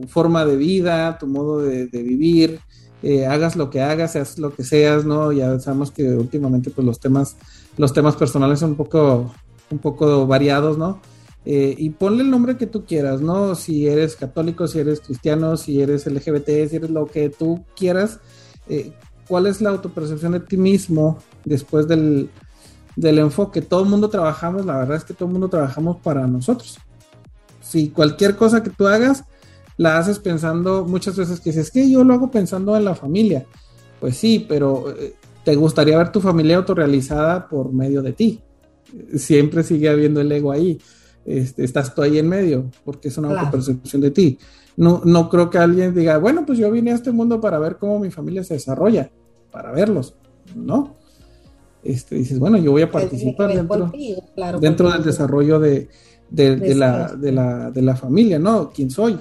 forma 0.08 0.46
de 0.46 0.56
vida, 0.56 1.18
tu 1.18 1.28
modo 1.28 1.60
de, 1.60 1.90
vivir, 1.92 2.62
eh, 3.04 3.26
hagas 3.26 3.58
lo 3.58 3.70
que 3.70 3.82
hagas, 3.82 4.14
seas 4.14 4.40
lo 4.40 4.56
que 4.56 4.64
seas, 4.64 5.04
¿no? 5.04 5.34
Ya 5.34 5.60
sabemos 5.60 5.92
que 5.92 6.16
últimamente 6.16 6.70
pues 6.70 6.88
los 6.88 6.98
temas, 7.02 7.36
los 7.76 7.92
temas 7.92 8.16
personales 8.16 8.60
son 8.60 8.70
un 8.70 8.78
poco, 8.78 9.34
un 9.70 9.80
poco 9.80 10.26
variados, 10.26 10.78
¿no? 10.78 11.02
y 11.48 11.92
ponle 11.92 12.24
el 12.24 12.32
nombre 12.32 12.58
que 12.58 12.66
tú 12.66 12.86
quieras, 12.86 13.22
¿no? 13.22 13.54
Si 13.54 13.86
eres 13.86 14.16
católico, 14.16 14.68
si 14.68 14.80
eres 14.80 15.00
cristiano, 15.00 15.58
si 15.58 15.80
eres 15.80 16.08
LGBT, 16.08 16.68
si 16.68 16.78
eres 16.78 16.90
lo 16.90 17.06
que 17.06 17.30
tú 17.30 17.66
quieras, 17.76 18.20
¿cuál 19.28 19.46
es 19.46 19.62
la 19.62 19.70
autopercepción 19.70 20.32
de 20.32 20.40
ti 20.40 20.58
mismo 20.58 21.20
después 21.44 21.88
del, 21.88 22.32
del 22.96 23.20
enfoque. 23.20 23.62
Todo 23.62 23.84
el 23.84 23.90
mundo 23.90 24.10
trabajamos, 24.10 24.66
la 24.66 24.78
verdad 24.78 24.98
es 24.98 25.04
que 25.04 25.14
todo 25.14 25.28
el 25.28 25.34
mundo 25.34 25.50
trabajamos 25.50 25.98
para 25.98 26.28
nosotros. 26.28 26.78
Si 27.62 27.90
cualquier 27.90 28.36
cosa 28.36 28.64
que 28.64 28.70
tú 28.70 28.88
hagas, 28.88 29.24
la 29.78 29.98
haces 29.98 30.20
pensando 30.20 30.86
muchas 30.86 31.18
veces 31.18 31.40
que 31.40 31.50
dices, 31.50 31.68
es 31.68 31.72
que 31.72 31.90
yo 31.90 32.04
lo 32.04 32.14
hago 32.14 32.32
pensando 32.32 32.76
en 32.78 32.86
la 32.86 32.96
familia. 32.96 33.46
Pues 34.00 34.18
sí, 34.18 34.46
pero 34.48 34.92
eh, 34.92 35.16
te 35.44 35.56
gustaría 35.56 35.98
ver 35.98 36.12
tu 36.12 36.22
familia 36.22 36.58
autorrealizada 36.58 37.48
por 37.48 37.74
medio 37.74 38.02
de 38.02 38.14
ti. 38.14 38.42
Siempre 39.16 39.64
sigue 39.64 39.90
habiendo 39.90 40.22
el 40.22 40.32
ego 40.32 40.52
ahí. 40.52 40.80
Este, 41.26 41.64
estás 41.64 41.94
tú 41.94 42.04
ahí 42.04 42.20
en 42.20 42.30
medio, 42.30 42.70
porque 42.84 43.08
es 43.08 43.18
una 43.18 43.30
autopercepción 43.30 44.02
de 44.02 44.12
ti. 44.12 44.38
No, 44.78 45.02
no 45.04 45.30
creo 45.30 45.50
que 45.50 45.58
alguien 45.58 45.94
diga, 45.96 46.18
bueno, 46.18 46.46
pues 46.46 46.60
yo 46.60 46.70
vine 46.70 46.92
a 46.92 46.96
este 46.96 47.12
mundo 47.12 47.42
para 47.42 47.58
ver 47.60 47.78
cómo 47.78 48.00
mi 48.00 48.12
familia 48.12 48.44
se 48.44 48.56
desarrolla, 48.56 49.10
para 49.52 49.72
verlos. 49.72 50.16
No, 50.54 50.96
este, 51.86 52.16
dices, 52.16 52.40
bueno, 52.40 52.58
yo 52.58 52.72
voy 52.72 52.82
a 52.82 52.92
participar 52.92 53.54
dentro, 53.54 53.92
dentro 54.60 54.92
del 54.92 55.04
desarrollo 55.04 55.60
de, 55.60 55.88
la, 56.32 57.96
familia, 57.96 58.40
¿no? 58.40 58.72
¿Quién 58.72 58.90
soy? 58.90 59.20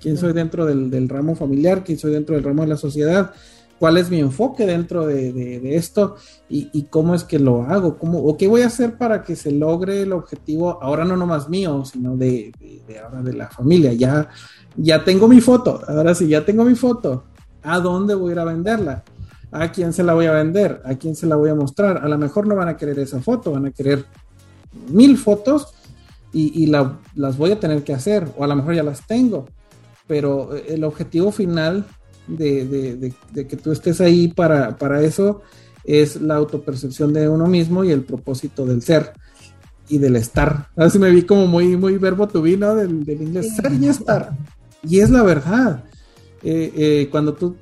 ¿Quién 0.00 0.16
soy 0.16 0.32
dentro 0.32 0.64
del, 0.64 1.08
ramo 1.08 1.34
familiar? 1.34 1.82
¿Quién 1.82 1.98
soy 1.98 2.12
dentro 2.12 2.36
del 2.36 2.44
ramo 2.44 2.62
de 2.62 2.68
la 2.68 2.76
sociedad? 2.76 3.32
¿Cuál 3.80 3.96
es 3.96 4.10
mi 4.10 4.20
enfoque 4.20 4.64
dentro 4.64 5.06
de, 5.06 5.74
esto? 5.74 6.14
Y, 6.48 6.84
cómo 6.84 7.16
es 7.16 7.24
que 7.24 7.40
lo 7.40 7.64
hago? 7.64 7.98
¿Cómo, 7.98 8.20
¿O 8.20 8.36
qué 8.36 8.46
voy 8.46 8.62
a 8.62 8.68
hacer 8.68 8.96
para 8.96 9.24
que 9.24 9.34
se 9.34 9.50
logre 9.50 10.02
el 10.02 10.12
objetivo, 10.12 10.78
ahora 10.80 11.04
no 11.04 11.16
nomás 11.16 11.48
mío, 11.48 11.84
sino 11.84 12.16
de, 12.16 12.52
ahora 13.04 13.22
de 13.22 13.32
la 13.32 13.48
familia? 13.48 13.92
Ya, 13.92 14.28
ya 14.76 15.02
tengo 15.02 15.26
mi 15.26 15.40
foto, 15.40 15.80
ahora 15.88 16.14
sí, 16.14 16.28
ya 16.28 16.44
tengo 16.44 16.64
mi 16.64 16.76
foto. 16.76 17.24
¿A 17.64 17.80
dónde 17.80 18.14
voy 18.14 18.30
a 18.30 18.32
ir 18.34 18.38
a 18.38 18.44
venderla? 18.44 19.02
¿A 19.54 19.70
quién 19.70 19.92
se 19.92 20.02
la 20.02 20.14
voy 20.14 20.26
a 20.26 20.32
vender? 20.32 20.82
¿A 20.84 20.96
quién 20.96 21.14
se 21.14 21.28
la 21.28 21.36
voy 21.36 21.48
a 21.48 21.54
mostrar? 21.54 21.98
A 21.98 22.08
lo 22.08 22.18
mejor 22.18 22.48
no 22.48 22.56
van 22.56 22.66
a 22.66 22.76
querer 22.76 22.98
esa 22.98 23.20
foto, 23.20 23.52
van 23.52 23.66
a 23.66 23.70
querer 23.70 24.04
mil 24.88 25.16
fotos 25.16 25.72
y, 26.32 26.66
las 26.66 27.38
voy 27.38 27.52
a 27.52 27.60
tener 27.60 27.84
que 27.84 27.94
hacer, 27.94 28.26
o 28.36 28.42
a 28.42 28.48
lo 28.48 28.56
mejor 28.56 28.74
ya 28.74 28.82
las 28.82 29.06
tengo, 29.06 29.46
pero 30.08 30.56
eh, 30.56 30.64
el 30.70 30.82
objetivo 30.82 31.30
final 31.30 31.86
de, 32.26 33.14
que 33.32 33.56
tú 33.56 33.70
estés 33.70 34.00
ahí 34.00 34.26
para, 34.26 35.02
eso 35.02 35.42
es 35.84 36.20
la 36.20 36.34
autopercepción 36.34 37.12
de 37.12 37.28
uno 37.28 37.46
mismo 37.46 37.84
y 37.84 37.92
el 37.92 38.02
propósito 38.02 38.66
del 38.66 38.82
ser 38.82 39.12
y 39.88 39.98
del 39.98 40.16
estar. 40.16 40.66
Así 40.76 40.98
me 40.98 41.12
vi 41.12 41.22
como 41.22 41.46
muy, 41.46 41.76
muy 41.76 41.96
verbo 41.98 42.26
to 42.26 42.42
be, 42.42 42.56
¿no? 42.56 42.74
Del, 42.74 43.08
inglés, 43.08 43.54
ser 43.54 43.72
y 43.72 43.86
estar. 43.86 44.36
Y 44.82 44.98
es 44.98 45.10
la 45.10 45.22
verdad. 45.22 45.84
Eh, 46.42 46.72
eh, 46.76 47.08
cuando 47.08 47.34
tú 47.34 47.54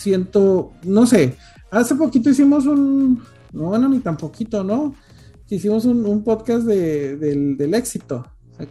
siento, 0.00 0.72
no 0.84 1.06
sé, 1.06 1.36
hace 1.70 1.94
poquito 1.94 2.30
hicimos 2.30 2.64
un, 2.64 3.22
no, 3.52 3.64
bueno, 3.64 3.88
ni 3.88 3.98
tan 4.00 4.16
poquito, 4.16 4.64
¿no? 4.64 4.94
Hicimos 5.50 5.84
un, 5.84 6.22
podcast 6.24 6.64
de, 6.64 7.16
del, 7.16 7.74
éxito. 7.74 8.24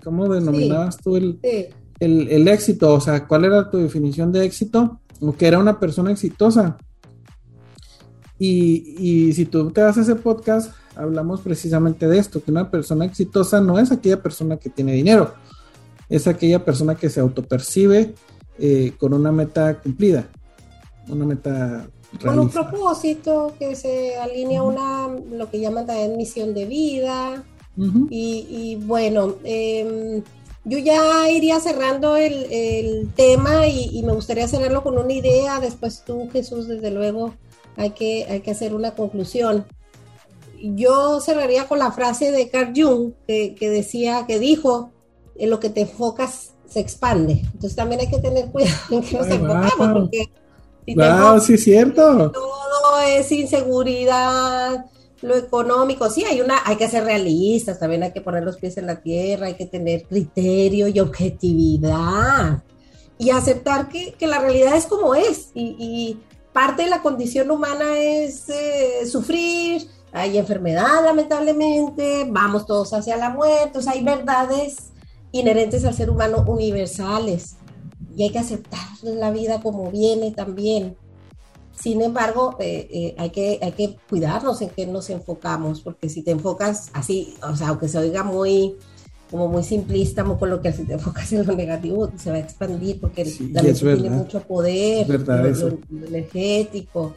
¿cómo 0.04 0.30
denominabas 0.30 0.98
tú 0.98 1.18
el, 1.18 1.40
el, 2.00 2.48
éxito? 2.48 2.94
O 2.94 3.02
sea, 3.02 3.28
¿cuál 3.28 3.46
era 3.46 3.70
tu 3.70 3.78
definición 3.78 4.32
de 4.32 4.46
éxito? 4.46 5.02
O 5.20 5.34
que 5.34 5.48
era 5.48 5.60
una 5.60 5.80
persona 5.80 6.12
exitosa. 6.12 6.78
Y, 8.40 8.96
y, 8.98 9.34
si 9.34 9.46
tú 9.46 9.70
te 9.72 9.82
vas 9.82 9.98
a 9.98 10.02
ese 10.02 10.16
podcast, 10.16 10.74
hablamos 10.96 11.42
precisamente 11.42 12.08
de 12.08 12.18
esto, 12.18 12.42
que 12.42 12.52
una 12.52 12.72
persona 12.72 13.04
exitosa 13.06 13.60
no 13.60 13.78
es 13.78 13.92
aquella 13.92 14.24
persona 14.24 14.56
que 14.56 14.70
tiene 14.70 14.94
dinero, 14.94 15.34
es 16.08 16.28
aquella 16.28 16.64
persona 16.64 16.96
que 16.96 17.10
se 17.10 17.20
autopercibe 17.20 18.16
eh, 18.58 18.94
con 18.98 19.14
una 19.14 19.34
meta 19.34 19.82
cumplida 19.82 20.30
una 21.10 21.26
meta 21.26 21.90
con 22.24 22.40
un 22.40 22.50
propósito 22.50 23.54
que 23.60 23.76
se 23.76 24.18
alinea 24.18 24.62
a 24.62 24.64
una 24.64 25.08
lo 25.32 25.50
que 25.50 25.60
llaman 25.60 25.86
también 25.86 26.18
misión 26.18 26.54
de 26.54 26.66
vida. 26.66 27.44
Y, 28.10 28.78
bueno 28.86 29.36
em, 29.46 30.22
yo 30.66 30.78
ya 30.80 31.30
iría 31.30 31.62
cerrando 31.62 32.18
el, 32.18 33.10
tema 33.16 33.68
y, 33.68 34.02
me 34.04 34.12
gustaría 34.12 34.48
cerrarlo 34.48 34.84
con 34.84 34.98
una 34.98 35.14
idea. 35.14 35.60
Después 35.60 36.04
tú 36.06 36.30
Jesús 36.32 36.68
desde 36.68 36.92
luego 36.92 37.36
hay 37.78 37.92
que 37.92 38.26
hay 38.30 38.42
que 38.42 38.52
hacer 38.52 38.74
una 38.74 38.96
conclusión. 38.96 39.66
Yo 40.62 41.22
cerraría 41.22 41.70
con 41.70 41.80
la 41.80 41.92
frase 41.92 42.32
de 42.34 42.50
Carl 42.50 42.74
Jung 42.76 43.14
que, 43.26 43.56
decía 43.60 44.26
que 44.28 44.40
dijo 44.40 44.92
en 45.38 45.50
lo 45.50 45.60
que 45.60 45.70
te 45.70 45.82
enfocas 45.82 46.52
se 46.68 46.82
expande 46.82 47.42
entonces 47.46 47.76
también 47.76 48.02
hay 48.02 48.10
que 48.10 48.20
tener 48.20 48.52
cuidado 48.52 48.76
en 48.92 49.02
que 49.02 49.18
nos 49.18 49.28
enfocamos 49.28 49.90
porque 49.94 50.30
wow, 50.96 51.40
sí 51.40 51.54
es 51.54 51.64
cierto. 51.64 52.32
Todo 52.32 53.00
es 53.08 53.32
inseguridad, 53.32 54.86
lo 55.22 55.36
económico, 55.36 56.10
sí, 56.10 56.24
hay 56.24 56.42
una, 56.42 56.60
hay 56.66 56.78
que 56.78 56.90
ser 56.90 57.04
realistas, 57.04 57.80
también 57.80 58.04
hay 58.04 58.14
que 58.14 58.22
poner 58.22 58.44
los 58.44 58.58
pies 58.58 58.78
en 58.78 58.88
la 58.88 59.02
tierra, 59.02 59.48
hay 59.48 59.56
que 59.56 59.66
tener 59.66 60.04
criterio 60.04 60.88
y 60.88 61.00
objetividad 61.00 62.64
y 63.18 63.32
aceptar 63.32 63.90
que, 63.90 64.16
la 64.26 64.40
realidad 64.40 64.76
es 64.76 64.86
como 64.86 65.14
es. 65.14 65.52
Y, 65.54 66.18
parte 66.54 66.84
de 66.84 66.90
la 66.90 67.04
condición 67.04 67.52
humana 67.52 68.00
es 68.00 68.50
eh, 68.50 69.06
sufrir, 69.06 69.88
hay 70.12 70.38
enfermedad 70.38 71.04
lamentablemente, 71.06 72.26
vamos 72.28 72.66
todos 72.66 72.92
hacia 72.92 73.16
la 73.18 73.30
muerte, 73.30 73.78
o 73.78 73.82
sea, 73.82 73.94
hay 73.94 74.04
verdades 74.04 74.92
inherentes 75.32 75.86
al 75.86 75.94
ser 75.94 76.10
humano 76.10 76.44
universales 76.48 77.56
y 78.20 78.24
hay 78.24 78.32
que 78.32 78.40
aceptar 78.40 78.82
la 79.02 79.32
vida 79.32 79.62
como 79.62 79.90
viene 79.90 80.32
también. 80.32 80.98
Sin 81.72 82.02
embargo, 82.02 82.58
eh, 82.60 82.86
eh, 82.92 83.16
hay, 83.18 83.30
que, 83.30 83.60
hay 83.62 83.72
que 83.72 83.96
cuidarnos 84.10 84.62
en 84.62 84.72
qué 84.72 84.86
nos 84.86 85.10
enfocamos, 85.10 85.80
porque 85.80 86.10
si 86.10 86.22
te 86.22 86.32
enfocas 86.32 86.90
así, 86.92 87.36
o 87.42 87.56
sea, 87.56 87.70
aunque 87.70 87.88
se 87.88 87.98
oiga 87.98 88.24
muy, 88.24 88.76
como 89.32 89.48
muy 89.48 89.64
simplista, 89.64 90.26
muy 90.26 90.36
coloquial, 90.36 90.74
si 90.74 90.84
te 90.84 90.96
enfocas 90.96 91.32
en 91.32 91.48
lo 91.48 91.56
negativo, 91.56 92.12
se 92.18 92.30
va 92.30 92.36
a 92.36 92.40
expandir 92.40 93.00
porque 93.00 93.24
la 93.54 93.64
mente 93.64 93.96
tiene 93.96 94.10
mucho 94.10 94.42
poder, 94.42 95.08
lo, 95.08 95.80
energético, 96.06 97.16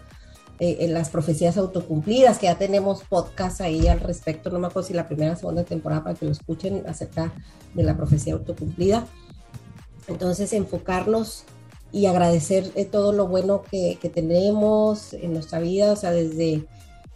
eh, 0.61 0.84
en 0.84 0.94
las 0.94 1.11
profecías 1.11 1.57
autocumplidas, 1.57 2.38
que 2.38 2.46
ya 2.46 2.57
tenemos 2.57 3.03
podcast 3.03 3.61
ahí 3.61 3.88
al 3.88 3.98
respecto, 3.98 4.50
no 4.50 4.61
me 4.61 4.68
acuerdo 4.68 4.86
si 4.86 4.94
la 4.94 5.09
primera 5.09 5.32
o 5.32 5.36
segunda 5.36 5.64
temporada 5.64 6.05
para 6.05 6.14
que 6.14 6.26
lo 6.26 6.30
escuchen 6.30 6.84
acerca 6.86 7.32
de 7.74 7.82
la 7.82 7.96
profecía 7.96 8.34
autocumplida. 8.34 9.05
Entonces, 10.09 10.53
enfocarnos 10.53 11.44
y 11.92 12.07
agradecer 12.07 12.72
eh, 12.74 12.86
todo 12.86 13.12
lo 13.12 13.28
bueno 13.28 13.62
que, 13.62 13.98
tenemos 14.12 15.12
en 15.12 15.34
nuestra 15.34 15.61
vida, 15.61 15.92
o 15.92 15.96
sea, 15.96 16.11
desde 16.11 16.64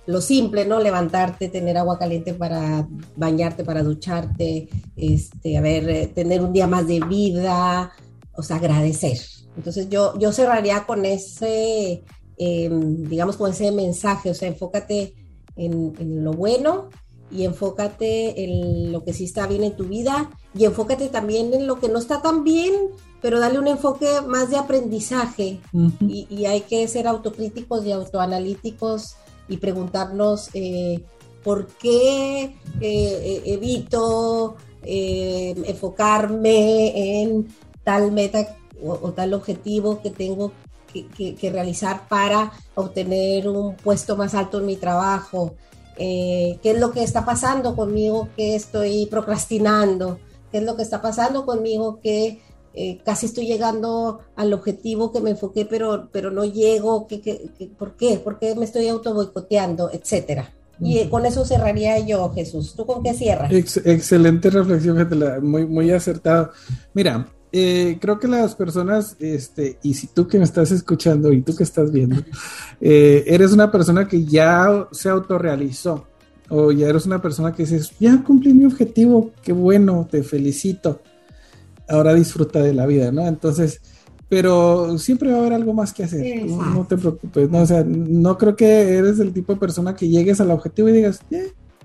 lo 0.07 0.21
simple, 0.21 0.67
¿no? 0.67 0.79
Levantarte, 0.81 1.49
tener 1.49 1.79
agua 1.79 1.99
caliente 1.99 2.35
para 2.35 2.87
bañarte, 3.17 3.65
para 3.65 3.83
ducharte, 3.83 4.69
este, 4.95 5.57
a 5.57 5.61
ver, 5.61 5.89
eh, 5.89 6.07
tener 6.07 6.43
un 6.43 6.53
día 6.53 6.67
más 6.67 6.87
de 6.87 7.01
vida, 7.01 7.93
o 8.35 8.43
sea, 8.43 8.57
agradecer. 8.57 9.19
Entonces 9.57 9.89
yo, 9.89 10.17
yo 10.19 10.31
cerraría 10.33 10.85
con 10.85 11.07
ese, 11.07 12.05
em, 12.37 13.03
digamos, 13.05 13.37
con 13.37 13.51
ese 13.51 13.73
mensaje, 13.73 14.31
o 14.31 14.35
sea, 14.35 14.49
enfócate 14.49 15.15
en, 15.57 15.95
en 15.99 16.23
lo 16.23 16.33
bueno 16.33 16.91
y 17.31 17.45
enfócate 17.45 18.45
en 18.45 18.93
lo 18.93 19.05
que 19.05 19.13
sí 19.13 19.25
está 19.25 19.47
bien 19.47 19.65
en 19.65 19.77
tu 19.77 19.85
vida 19.85 20.31
y 20.55 20.65
enfócate 20.65 21.09
también 21.09 21.53
en 21.53 21.67
lo 21.67 21.81
que 21.81 21.89
no 21.89 21.99
está 21.99 22.23
tan 22.23 22.45
bien, 22.45 22.75
pero 23.21 23.41
dale 23.41 23.59
un 23.59 23.67
enfoque 23.67 24.21
más 24.27 24.51
de 24.51 24.57
aprendizaje 24.57 25.61
y, 26.01 26.47
hay 26.47 26.61
que 26.63 26.87
ser 26.89 27.07
autocríticos 27.07 27.85
y 27.85 27.93
autoanalíticos 27.93 29.17
y 29.49 29.57
preguntarnos 29.57 30.51
eh, 30.55 31.03
por 31.43 31.67
qué 31.67 32.57
evito 32.81 34.57
enfocarme 34.83 37.23
en 37.23 37.49
tal 37.83 38.13
meta 38.13 38.57
o, 38.83 39.13
tal 39.13 39.35
objetivo 39.35 40.01
que 40.03 40.11
tengo 40.11 40.53
que, 40.93 41.51
realizar 41.51 42.09
para 42.09 42.53
obtener 42.75 43.49
un 43.49 43.77
puesto 43.77 44.17
más 44.17 44.35
alto 44.35 44.61
en 44.61 44.67
mi 44.67 44.77
trabajo. 44.77 45.55
¿Qué 45.97 46.59
es 46.63 46.79
lo 46.79 46.93
que 46.93 47.03
está 47.03 47.25
pasando 47.25 47.75
conmigo 47.75 48.29
que 48.37 48.55
estoy 48.55 49.07
procrastinando? 49.07 50.19
¿Qué 50.51 50.59
es 50.59 50.65
lo 50.65 50.77
que 50.77 50.83
está 50.83 51.01
pasando 51.01 51.47
conmigo 51.47 52.01
que 52.03 52.41
eh, 52.79 52.99
casi 53.07 53.25
estoy 53.25 53.47
llegando 53.47 54.21
al 54.37 54.53
objetivo 54.53 55.11
que 55.11 55.23
me 55.23 55.31
enfoqué, 55.31 55.65
pero, 55.65 56.11
pero 56.13 56.31
no 56.31 56.45
llego, 56.45 57.07
¿qué, 57.07 57.23
qué, 57.23 57.71
por 57.79 57.97
qué? 57.97 58.19
¿Por 58.19 58.39
qué 58.39 58.55
me 58.55 58.67
estoy 58.67 58.87
auto 58.89 59.15
boicoteando? 59.15 59.91
Etcétera. 59.91 60.53
Y 60.79 60.99
eh, 60.99 61.09
con 61.09 61.25
eso 61.25 61.47
cerraría 61.47 61.99
yo, 62.01 62.31
Jesús. 62.35 62.75
¿Tú 62.77 62.85
con 62.85 63.03
qué 63.03 63.15
cierras? 63.15 63.51
excelente 63.51 64.51
reflexión, 64.51 65.09
muy, 65.43 65.65
muy 65.65 65.91
acertado. 65.91 66.51
Mira, 66.93 67.27
eh, 67.59 67.99
creo 68.01 68.19
que 68.19 68.29
las 68.29 68.55
personas, 68.55 69.17
este, 69.19 69.79
y 69.83 69.95
si 69.95 70.09
tú 70.09 70.27
que 70.27 70.39
me 70.39 70.45
estás 70.45 70.71
escuchando 70.71 71.33
y 71.33 71.43
tú 71.43 71.55
que 71.55 71.65
estás 71.65 71.91
viendo, 71.91 72.23
eres 72.81 73.53
una 73.53 73.71
persona 73.71 74.07
que 74.07 74.25
ya 74.25 74.89
se 74.93 75.09
autorrealizó 75.09 76.07
o 76.49 76.73
ya 76.73 76.89
eres 76.89 77.07
una 77.07 77.21
persona 77.21 77.53
que 77.53 77.65
dices, 77.65 77.93
ya 77.99 78.23
cumplí 78.23 78.55
mi 78.55 78.65
objetivo, 78.65 79.33
qué 79.43 79.53
bueno, 79.53 80.07
te 80.11 80.23
felicito 80.23 81.01
ahora 81.89 82.15
disfruta 82.15 82.63
de 82.63 82.75
la 82.75 82.87
vida, 82.87 83.13
¿no? 83.13 83.27
Entonces, 83.27 83.81
pero 84.29 84.99
siempre 84.99 85.31
va 85.31 85.37
a 85.37 85.41
haber 85.41 85.53
algo 85.53 85.73
más 85.73 85.93
que 85.93 86.05
hacer, 86.05 86.47
no, 86.47 86.85
te 86.87 86.97
preocupes, 86.97 87.51
¿no? 87.51 87.61
O 87.61 87.67
sea, 87.67 87.85
no 87.85 88.37
creo 88.37 88.57
que 88.57 88.97
eres 88.97 89.19
el 89.19 89.33
tipo 89.33 89.55
de 89.55 89.61
persona 89.61 89.95
que 89.95 90.09
llegues 90.09 90.41
al 90.41 90.51
objetivo 90.51 90.89
y 90.89 90.93
digas, 90.93 91.21
ya, 91.31 91.43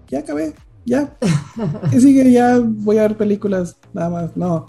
ya 0.10 0.20
acabé, 0.20 0.54
ya, 0.86 1.18
¿qué 1.92 2.02
sigue? 2.02 2.32
Ya 2.32 2.60
voy 2.60 2.98
a 2.98 3.04
ver 3.04 3.18
películas, 3.18 3.78
nada 3.94 4.10
más, 4.10 4.38
no, 4.38 4.66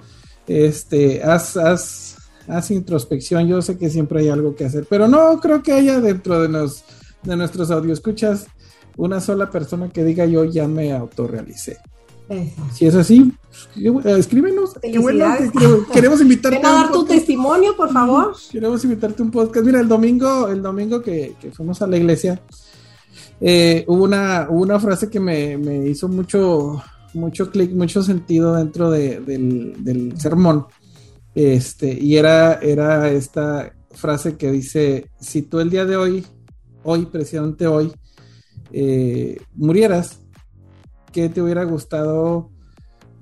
este, 0.46 1.22
haz, 1.22 1.56
haz, 1.56 2.16
haz 2.48 2.70
introspección, 2.70 3.46
yo 3.46 3.62
sé 3.62 3.78
que 3.78 3.90
siempre 3.90 4.20
hay 4.20 4.28
algo 4.28 4.54
que 4.54 4.64
hacer, 4.64 4.86
pero 4.88 5.08
no 5.08 5.40
creo 5.40 5.62
que 5.62 5.72
haya 5.72 6.00
dentro 6.00 6.40
de, 6.42 6.48
los, 6.48 6.84
de 7.22 7.36
nuestros 7.36 7.70
escuchas 7.70 8.46
una 8.96 9.20
sola 9.20 9.50
persona 9.50 9.88
que 9.88 10.04
diga 10.04 10.26
yo 10.26 10.44
ya 10.44 10.68
me 10.68 10.92
autorrealicé. 10.92 11.78
Si 12.72 12.86
es 12.86 12.94
así, 12.94 13.32
pues, 13.74 14.06
eh, 14.06 14.18
escríbenos. 14.18 14.74
queremos 15.92 16.20
invitarte. 16.22 16.66
a 16.66 16.72
dar 16.72 16.92
tu 16.92 17.04
testimonio, 17.04 17.76
por 17.76 17.92
favor. 17.92 18.34
Queremos 18.50 18.82
invitarte 18.84 19.22
a 19.22 19.24
un 19.24 19.30
podcast. 19.30 19.66
Mira, 19.66 19.80
el 19.80 19.88
domingo, 19.88 20.48
el 20.48 20.62
domingo 20.62 21.02
que, 21.02 21.36
fuimos 21.52 21.82
a 21.82 21.86
la 21.86 21.96
iglesia, 21.96 22.40
eh, 23.40 23.84
hubo, 23.86 24.04
una, 24.04 24.46
una 24.48 24.78
frase 24.78 25.10
que 25.10 25.20
me, 25.20 25.88
hizo 25.88 26.08
mucho, 26.08 26.82
mucho 27.14 27.50
clic, 27.50 27.72
mucho 27.72 28.02
sentido 28.02 28.54
dentro 28.54 28.90
del, 28.90 30.14
sermón. 30.16 30.66
Este, 31.34 31.92
y 31.92 32.16
era, 32.16 32.54
era 32.54 33.10
esta 33.10 33.72
frase 33.90 34.36
que 34.36 34.50
dice: 34.50 35.10
Si 35.20 35.42
tú 35.42 35.60
el 35.60 35.70
día 35.70 35.84
de 35.84 35.96
hoy, 35.96 36.26
hoy, 36.82 37.06
precisamente 37.06 37.66
hoy, 37.66 37.92
eh, 38.72 39.38
murieras, 39.54 40.20
¿qué 41.12 41.28
te 41.28 41.42
hubiera 41.42 41.64
gustado 41.64 42.50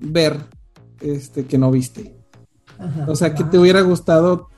ver 0.00 0.38
este, 1.00 1.44
que 1.44 1.58
no 1.58 1.70
viste? 1.70 2.16
o 3.06 3.14
sea, 3.14 3.34
¿qué 3.34 3.44
te 3.44 3.58
hubiera 3.58 3.82
gustado 3.82 4.48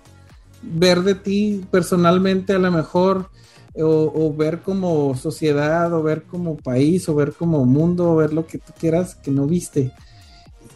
ver 0.62 1.02
de 1.02 1.16
ti 1.16 1.64
personalmente 1.70 2.52
a 2.52 2.58
lo 2.58 2.70
mejor? 2.70 3.30
O, 3.74 4.34
ver 4.36 4.60
como 4.60 5.14
sociedad, 5.16 5.92
o 5.94 6.02
ver 6.02 6.24
como 6.24 6.56
país, 6.56 7.08
o 7.08 7.14
ver 7.14 7.32
como 7.32 7.64
mundo, 7.64 8.12
o 8.12 8.16
ver 8.16 8.32
lo 8.32 8.46
que 8.46 8.58
tú 8.58 8.72
quieras 8.78 9.14
que 9.14 9.30
no 9.30 9.46
viste. 9.46 9.92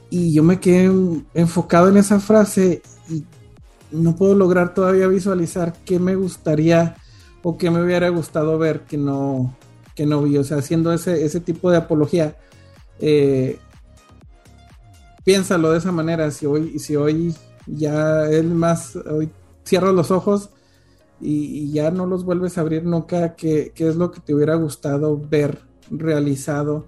Y 0.08 0.32
yo 0.32 0.42
me 0.42 0.60
quedé 0.60 0.90
enfocado 1.34 1.88
en 1.88 1.98
esa 1.98 2.20
frase 2.20 2.82
y 3.10 3.24
no 3.90 4.16
puedo 4.16 4.34
lograr 4.34 4.72
todavía 4.72 5.08
visualizar 5.08 5.74
qué 5.84 5.98
me 5.98 6.14
gustaría 6.16 6.96
o 7.42 7.58
qué 7.58 7.70
me 7.70 7.82
hubiera 7.82 8.08
gustado 8.08 8.58
ver 8.58 8.82
que 8.82 8.96
no, 8.96 9.54
que 9.94 10.06
no 10.06 10.22
vi. 10.22 10.38
O 10.38 10.44
sea, 10.44 10.58
haciendo 10.58 10.92
ese, 10.92 11.24
ese 11.24 11.40
tipo 11.40 11.70
de 11.70 11.76
apología, 11.76 12.36
eh, 12.98 13.58
piénsalo 15.24 15.72
de 15.72 15.78
esa 15.78 15.92
manera, 15.92 16.30
si 16.30 16.46
hoy, 16.46 16.78
si 16.78 16.96
hoy 16.96 17.34
ya 17.66 18.28
es 18.30 18.44
más, 18.44 18.96
hoy 18.96 19.28
cierras 19.64 19.92
los 19.92 20.10
ojos 20.10 20.50
y, 21.20 21.72
ya 21.72 21.90
no 21.90 22.06
los 22.06 22.24
vuelves 22.24 22.58
a 22.58 22.62
abrir 22.62 22.84
nunca, 22.84 23.34
¿qué, 23.34 23.72
es 23.74 23.96
lo 23.96 24.10
que 24.10 24.20
te 24.20 24.34
hubiera 24.34 24.54
gustado 24.54 25.18
ver 25.18 25.58
realizado 25.90 26.86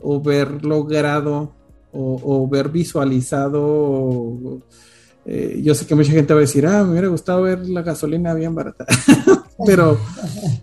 o 0.00 0.20
ver 0.20 0.64
logrado 0.64 1.52
o, 1.92 2.48
ver 2.48 2.68
visualizado? 2.68 4.60
Eh, 5.26 5.60
yo 5.62 5.74
sé 5.74 5.86
que 5.86 5.94
mucha 5.94 6.12
gente 6.12 6.34
va 6.34 6.40
a 6.40 6.42
decir, 6.42 6.66
ah, 6.66 6.84
me 6.84 6.92
hubiera 6.92 7.08
gustado 7.08 7.42
ver 7.42 7.66
la 7.68 7.82
gasolina 7.82 8.34
bien 8.34 8.54
barata. 8.54 8.84
Pero, 9.66 9.98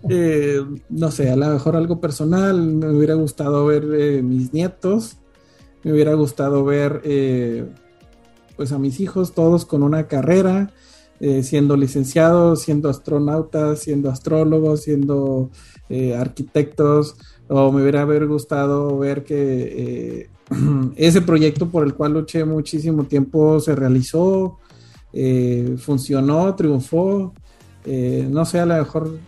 eh, 0.08 0.60
no 0.90 1.10
sé, 1.10 1.30
a 1.30 1.36
lo 1.36 1.48
mejor 1.48 1.76
algo 1.76 2.00
personal, 2.00 2.60
me 2.60 2.90
hubiera 2.90 3.14
gustado 3.14 3.64
ver 3.66 3.84
eh, 3.94 4.22
mis 4.22 4.52
nietos, 4.52 5.16
me 5.82 5.92
hubiera 5.92 6.14
gustado 6.14 6.64
ver 6.64 7.00
eh, 7.04 7.66
pues 8.56 8.72
a 8.72 8.78
mis 8.78 9.00
hijos 9.00 9.32
todos 9.32 9.64
con 9.64 9.82
una 9.82 10.08
carrera, 10.08 10.70
siendo 11.42 11.76
licenciados, 11.76 12.62
siendo 12.62 12.88
astronautas, 12.88 13.78
siendo 13.78 14.10
astrólogos, 14.10 14.82
siendo 14.82 15.50
arquitectos, 16.18 17.14
o 17.48 17.70
me 17.70 17.82
hubiera 17.82 18.02
haber 18.02 18.26
gustado 18.26 18.98
ver 18.98 19.22
que 19.22 20.28
ese 20.96 21.20
proyecto 21.20 21.68
por 21.68 21.86
el 21.86 21.94
cual 21.94 22.14
luché 22.14 22.44
muchísimo 22.44 23.04
tiempo 23.04 23.60
se 23.60 23.76
realizó, 23.76 24.58
funcionó, 25.78 26.54
triunfó, 26.56 27.32
eh, 27.84 28.28
no 28.30 28.44
sé, 28.44 28.60
a 28.60 28.66
lo 28.66 28.74
mejor 28.74 29.18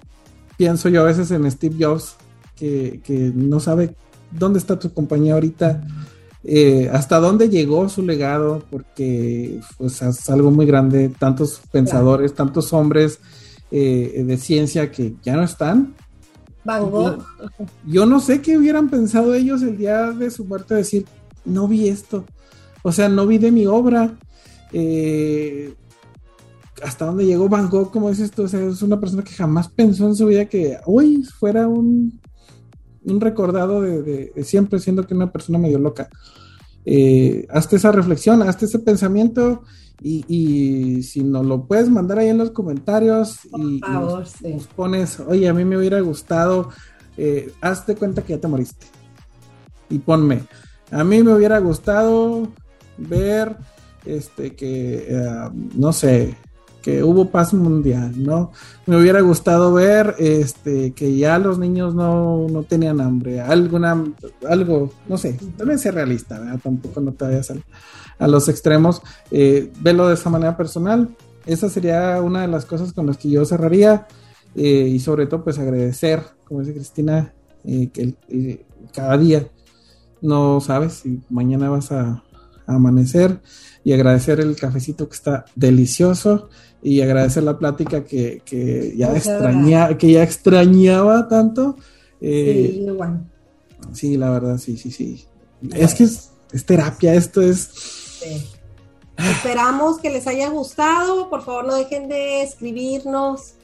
pienso 0.57 0.89
yo 0.89 1.03
a 1.03 1.07
veces 1.07 1.31
en 1.31 1.51
Steve 1.51 1.77
Jobs, 1.79 2.17
que, 2.57 3.01
no 3.35 3.61
sabe 3.61 3.97
dónde 4.31 4.59
está 4.59 4.79
tu 4.79 4.93
compañía 4.93 5.35
ahorita, 5.35 5.85
eh, 6.47 6.91
hasta 6.93 7.21
dónde 7.21 7.49
llegó 7.49 7.89
su 7.89 8.03
legado, 8.03 8.63
porque 8.71 9.61
pues, 9.79 10.03
es 10.03 10.29
algo 10.29 10.51
muy 10.51 10.67
grande, 10.67 11.09
tantos 11.09 11.63
pensadores, 11.73 12.35
tantos 12.35 12.73
hombres 12.75 13.19
eh, 13.71 14.23
de 14.27 14.37
ciencia 14.37 14.91
que 14.91 15.15
ya 15.23 15.37
no 15.37 15.43
están. 15.43 15.95
Yo, 17.87 18.07
no 18.07 18.21
sé 18.21 18.43
qué 18.43 18.59
hubieran 18.59 18.91
pensado 18.91 19.35
ellos 19.35 19.63
el 19.63 19.79
día 19.79 20.11
de 20.11 20.31
su 20.31 20.45
muerte, 20.45 20.75
decir, 20.75 21.07
no 21.47 21.67
vi 21.67 21.89
esto, 21.89 22.25
o 22.83 22.93
sea, 22.93 23.09
no 23.09 23.27
vi 23.27 23.39
de 23.39 23.51
mi 23.51 23.67
obra. 23.67 24.15
Eh, 24.73 25.75
hasta 26.83 27.07
dónde 27.07 27.25
llegó 27.25 27.49
Van 27.49 27.71
Gogh, 27.71 27.91
como 27.91 28.11
dices 28.11 28.31
tú, 28.31 28.43
o 28.43 28.49
sea, 28.49 28.61
es 28.61 28.83
una 28.83 29.01
persona 29.01 29.23
que 29.23 29.33
jamás 29.33 29.69
pensó 29.69 30.07
en 30.07 30.17
su 30.17 30.27
vida 30.27 30.47
que 30.47 30.77
hoy 30.85 31.23
fuera 31.23 31.69
un, 31.69 32.21
un 33.05 33.21
recordado 33.21 33.81
de, 33.81 34.33
siempre 34.45 34.79
siendo 34.79 35.07
que 35.07 35.15
una 35.15 35.33
persona 35.33 35.59
medio 35.59 35.79
loca. 35.79 36.09
Eh, 36.85 37.47
hazte 37.49 37.77
esa 37.77 37.93
reflexión, 37.93 38.43
hazte 38.43 38.67
ese 38.67 38.79
pensamiento 38.79 39.63
y, 40.03 41.03
si 41.03 41.23
nos 41.25 41.47
lo 41.47 41.67
puedes 41.67 41.89
mandar 41.89 42.19
ahí 42.19 42.29
en 42.29 42.39
los 42.39 42.51
comentarios 42.51 43.39
y, 43.57 43.81
nos, 43.81 44.67
pones, 44.77 45.21
oye, 45.21 45.49
a 45.49 45.55
mí 45.55 45.65
me 45.65 45.79
hubiera 45.79 46.01
gustado, 46.01 46.71
eh, 47.17 47.53
hazte 47.61 47.95
cuenta 47.95 48.23
que 48.23 48.35
ya 48.35 48.41
te 48.41 48.49
moriste 48.49 48.87
y 49.89 49.99
ponme, 49.99 50.43
a 50.91 51.05
mí 51.05 51.23
me 51.23 51.33
hubiera 51.33 51.59
gustado 51.59 52.49
ver 52.99 53.57
este 54.05 54.55
que, 54.55 55.07
eh, 55.09 55.51
no 55.75 55.93
sé, 55.93 56.37
que 56.85 57.03
hubo 57.03 57.31
paz 57.31 57.55
mundial, 57.55 58.13
¿no? 58.23 58.53
Me 58.85 59.01
hubiera 59.01 59.23
gustado 59.23 59.73
ver 59.73 60.17
este 60.19 60.93
que 60.93 61.17
ya 61.17 61.39
los 61.39 61.59
niños 61.59 61.95
no, 61.95 62.47
tenían 62.69 63.01
hambre, 63.01 63.41
alguna, 63.41 64.05
algo, 64.47 64.93
no 65.09 65.17
sé, 65.17 65.39
también 65.57 65.79
ser 65.79 65.95
realista, 65.95 66.39
¿verdad? 66.39 66.61
Tampoco 66.63 67.01
no 67.01 67.13
te 67.13 67.25
vayas 67.25 67.55
a, 68.19 68.29
los 68.29 68.51
extremos, 68.51 69.01
eh, 69.31 69.73
velo 69.81 70.09
de 70.09 70.15
esa 70.15 70.29
manera 70.29 70.59
personal, 70.59 71.09
esa 71.47 71.71
sería 71.71 72.21
una 72.21 72.43
de 72.43 72.49
las 72.49 72.67
cosas 72.67 72.93
con 72.93 73.07
las 73.07 73.17
que 73.17 73.31
yo 73.31 73.47
cerraría 73.47 74.07
eh, 74.55 74.87
y 74.93 75.01
sobre 75.01 75.27
todo 75.27 75.43
pues 75.43 75.59
agradecer, 75.59 76.23
como 76.45 76.61
dice 76.61 76.75
Cristina, 76.75 77.33
eh, 77.65 77.89
que 77.95 78.67
cada 78.93 79.17
día 79.17 79.49
no 80.21 80.61
sabes 80.61 80.93
si 80.93 81.23
mañana 81.31 81.71
vas 81.71 81.93
a 81.93 82.24
amanecer 82.67 83.41
y 83.83 83.93
agradecer 83.93 84.41
el 84.41 84.57
cafecito 84.57 85.09
que 85.09 85.15
está 85.15 85.45
delicioso 85.55 86.49
y 86.83 87.01
agradecer 87.01 87.43
la 87.43 87.59
plática 87.59 88.05
que, 88.05 88.95
ya 88.97 89.17
extraña, 89.17 89.97
que 89.97 90.13
ya 90.13 90.23
extrañaba 90.23 91.29
tanto. 91.29 91.77
Eh, 92.21 92.87
sí, 93.93 94.17
la 94.17 94.31
verdad, 94.31 94.59
sí, 94.59 94.77
sí, 94.77 94.91
sí. 94.91 95.25
Es 95.73 95.95
que 95.95 96.05
es, 96.05 96.31
terapia, 96.65 97.15
esto 97.15 97.43
es... 97.43 98.21
Esperamos 99.17 99.99
que 99.99 100.11
les 100.11 100.27
haya 100.27 100.49
gustado, 100.49 101.31
por 101.31 101.43
favor 101.43 101.67
no 101.67 101.75
dejen 101.77 102.09
de 102.09 102.43
escribirnos 102.43 103.55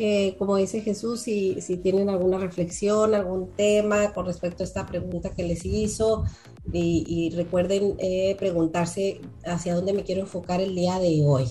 eh, 0.00 0.36
como 0.38 0.54
dice 0.56 0.80
Jesús, 0.80 1.22
si, 1.22 1.60
si, 1.60 1.76
tienen 1.76 2.08
alguna 2.08 2.38
reflexión, 2.38 3.16
algún 3.16 3.50
tema 3.56 4.12
con 4.12 4.26
respecto 4.26 4.62
a 4.62 4.66
esta 4.66 4.86
pregunta 4.86 5.30
que 5.30 5.42
les 5.42 5.64
hizo, 5.64 6.24
y, 6.72 7.30
recuerden 7.30 7.94
eh, 7.98 8.36
preguntarse 8.38 9.20
hacia 9.44 9.74
dónde 9.74 9.92
me 9.92 10.04
quiero 10.04 10.22
enfocar 10.22 10.60
el 10.60 10.74
día 10.74 10.98
de 10.98 11.22
hoy. 11.24 11.46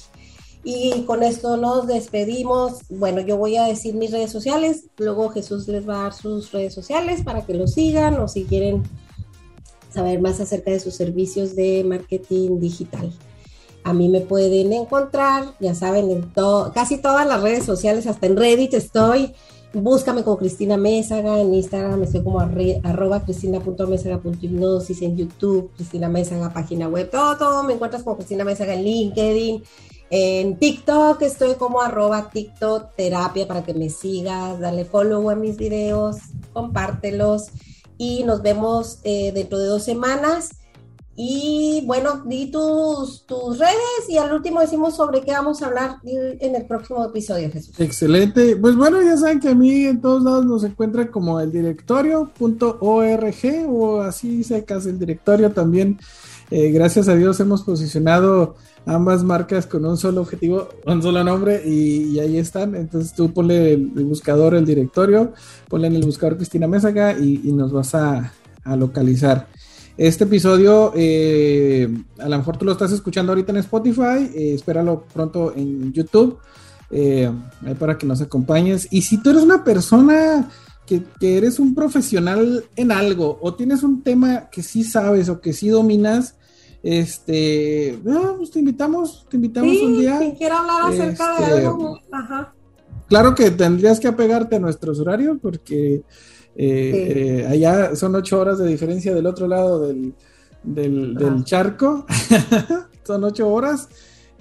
Y 0.63 1.03
con 1.03 1.23
esto 1.23 1.55
nos 1.55 1.87
despedimos. 1.87 2.81
Bueno, 2.89 3.21
yo 3.21 3.37
voy 3.37 3.55
a 3.55 3.65
decir 3.65 3.95
mis 3.95 4.11
redes 4.11 4.31
sociales, 4.31 4.85
luego 4.97 5.29
Jesús 5.29 5.67
les 5.67 5.87
va 5.87 5.99
a 5.99 6.03
dar 6.03 6.13
sus 6.13 6.51
redes 6.51 6.73
sociales 6.73 7.23
para 7.23 7.45
que 7.45 7.53
lo 7.53 7.67
sigan 7.67 8.19
o 8.19 8.27
si 8.27 8.43
quieren 8.43 8.83
saber 9.93 10.19
más 10.19 10.39
acerca 10.39 10.71
de 10.71 10.79
sus 10.79 10.95
servicios 10.95 11.55
de 11.55 11.83
marketing 11.83 12.59
digital. 12.59 13.11
A 13.83 13.93
mí 13.93 14.09
me 14.09 14.19
pueden 14.19 14.73
encontrar, 14.73 15.55
ya 15.61 15.73
saben, 15.73 16.11
en 16.11 16.33
casi 16.73 16.97
todas 16.97 17.25
las 17.25 17.41
redes 17.41 17.63
sociales, 17.63 18.05
hasta 18.05 18.27
en 18.27 18.35
Reddit 18.35 18.73
estoy. 18.73 19.33
Búscame 19.73 20.23
como 20.23 20.37
Cristina 20.37 20.77
Mésaga, 20.77 21.41
en 21.41 21.53
Instagram 21.53 22.01
estoy 22.03 22.23
como 22.23 22.39
arroba 22.39 23.23
cristina.mésaga.hipnosis, 23.23 25.01
en 25.01 25.17
YouTube, 25.17 25.71
Cristina 25.75 26.07
Mésaga, 26.07 26.53
página 26.53 26.87
web, 26.87 27.09
todo, 27.09 27.37
todo, 27.37 27.63
me 27.63 27.73
encuentras 27.73 28.01
como 28.03 28.15
Cristina 28.15 28.45
Mésaga 28.45 28.75
en 28.75 28.83
LinkedIn, 28.85 29.63
en 30.09 30.57
TikTok 30.57 31.21
estoy 31.21 31.55
como 31.55 31.81
arroba 31.81 32.29
TikTok 32.29 32.95
terapia 32.95 33.45
para 33.45 33.63
que 33.63 33.73
me 33.73 33.89
sigas, 33.89 34.57
dale 34.59 34.85
follow 34.85 35.29
a 35.29 35.35
mis 35.35 35.57
videos, 35.57 36.15
compártelos 36.53 37.47
y 37.97 38.23
nos 38.23 38.41
vemos 38.41 38.99
eh, 39.03 39.33
dentro 39.33 39.59
de 39.59 39.65
dos 39.67 39.83
semanas 39.83 40.51
y 41.19 41.81
bueno, 41.87 42.21
di 42.27 42.51
tus, 42.51 43.25
tus 43.25 43.57
redes 43.57 44.07
y 44.07 44.17
al 44.17 44.31
último 44.31 44.61
decimos 44.61 44.95
sobre 44.95 45.21
qué 45.21 45.31
vamos 45.31 45.63
a 45.63 45.65
hablar 45.65 45.95
en 46.03 46.55
el 46.55 46.67
próximo 46.67 47.03
episodio, 47.03 47.49
Jesús. 47.51 47.73
Excelente. 47.79 48.55
Pues 48.55 48.75
bueno, 48.75 49.01
ya 49.01 49.17
saben 49.17 49.39
que 49.39 49.49
a 49.49 49.55
mí 49.55 49.85
en 49.85 49.99
todos 49.99 50.21
lados 50.21 50.45
nos 50.45 50.63
encuentra 50.63 51.09
como 51.09 51.39
el 51.39 51.51
directorio.org 51.51 53.65
o 53.67 54.01
así 54.01 54.43
secas 54.43 54.85
el 54.85 54.99
directorio 54.99 55.51
también. 55.51 55.97
Eh, 56.51 56.69
gracias 56.69 57.07
a 57.07 57.15
Dios 57.15 57.39
hemos 57.39 57.63
posicionado 57.63 58.55
ambas 58.85 59.23
marcas 59.23 59.65
con 59.65 59.85
un 59.85 59.97
solo 59.97 60.21
objetivo, 60.21 60.69
un 60.85 61.01
solo 61.01 61.23
nombre 61.23 61.63
y, 61.65 62.19
ahí 62.19 62.37
están. 62.37 62.75
Entonces 62.75 63.13
tú 63.13 63.33
ponle 63.33 63.73
el, 63.73 63.87
buscador 64.05 64.53
el 64.53 64.67
directorio, 64.67 65.33
ponle 65.67 65.87
en 65.87 65.95
el 65.95 66.05
buscador 66.05 66.37
Cristina 66.37 66.67
Mésaga 66.67 67.17
y, 67.17 67.41
y 67.43 67.51
nos 67.53 67.71
vas 67.71 67.95
a, 67.95 68.33
a 68.63 68.75
localizar. 68.75 69.47
Este 69.97 70.25
episodio, 70.25 70.93
eh, 70.95 71.89
a 72.19 72.29
lo 72.29 72.37
mejor 72.37 72.57
tú 72.57 72.65
lo 72.65 72.73
estás 72.73 72.91
escuchando 72.91 73.31
ahorita 73.31 73.51
en 73.51 73.57
Spotify, 73.57 74.29
eh, 74.35 74.53
espéralo 74.53 75.05
pronto 75.11 75.53
en 75.55 75.91
YouTube, 75.91 76.37
eh, 76.91 77.31
para 77.79 77.97
que 77.97 78.05
nos 78.05 78.21
acompañes. 78.21 78.87
Y 78.91 79.01
si 79.01 79.17
tú 79.17 79.31
eres 79.31 79.41
una 79.41 79.63
persona 79.63 80.51
que, 80.85 81.01
eres 81.19 81.57
un 81.57 81.73
profesional 81.73 82.65
en 82.75 82.91
algo, 82.91 83.39
o 83.41 83.55
tienes 83.55 83.81
un 83.81 84.03
tema 84.03 84.51
que 84.51 84.61
sí 84.61 84.83
sabes 84.83 85.29
o 85.29 85.41
que 85.41 85.51
sí 85.51 85.69
dominas, 85.69 86.35
este, 86.83 87.99
pues 88.03 88.51
te 88.51 88.59
invitamos, 88.59 89.25
te 89.27 89.37
invitamos 89.37 89.81
un 89.81 89.99
día. 89.99 90.19
Si 90.19 90.45
hablar 90.45 90.93
acerca 90.93 91.39
de 91.39 91.43
este, 91.43 91.65
algo, 91.65 91.99
ajá. 92.11 92.53
Claro 93.09 93.33
que 93.33 93.49
tendrías 93.49 93.99
que 93.99 94.07
apegarte 94.07 94.57
a 94.57 94.59
nuestros 94.59 94.99
horarios 94.99 95.37
porque 95.41 96.03
eh, 96.59 97.43
eh, 97.43 97.47
allá 97.47 97.95
son 97.95 98.15
ocho 98.15 98.39
horas 98.39 98.57
de 98.57 98.67
diferencia 98.67 99.13
del 99.13 99.27
otro 99.27 99.47
lado 99.47 99.87
del, 99.87 100.15
del, 100.63 101.43
charco. 101.43 102.05
son 103.03 103.23
ocho 103.23 103.47
horas 103.47 103.87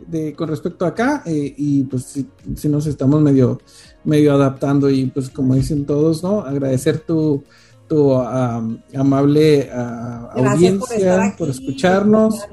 de, 0.07 0.33
con 0.33 0.49
respecto 0.49 0.87
a 0.87 0.89
acá. 0.89 1.23
Eh, 1.27 1.55
y 1.59 1.83
pues 1.85 2.25
si, 2.57 2.69
nos 2.69 2.87
estamos 2.87 3.21
medio, 3.21 3.61
medio 4.05 4.33
adaptando. 4.33 4.89
Y 4.89 5.05
pues 5.07 5.29
como 5.29 5.55
dicen 5.55 5.85
todos, 5.85 6.23
¿no? 6.23 6.41
Agradecer 6.41 7.01
tu, 7.01 7.45
tu 7.87 8.15
amable 8.15 9.71
audiencia 9.71 11.35
por, 11.37 11.51
escucharnos, 11.51 12.49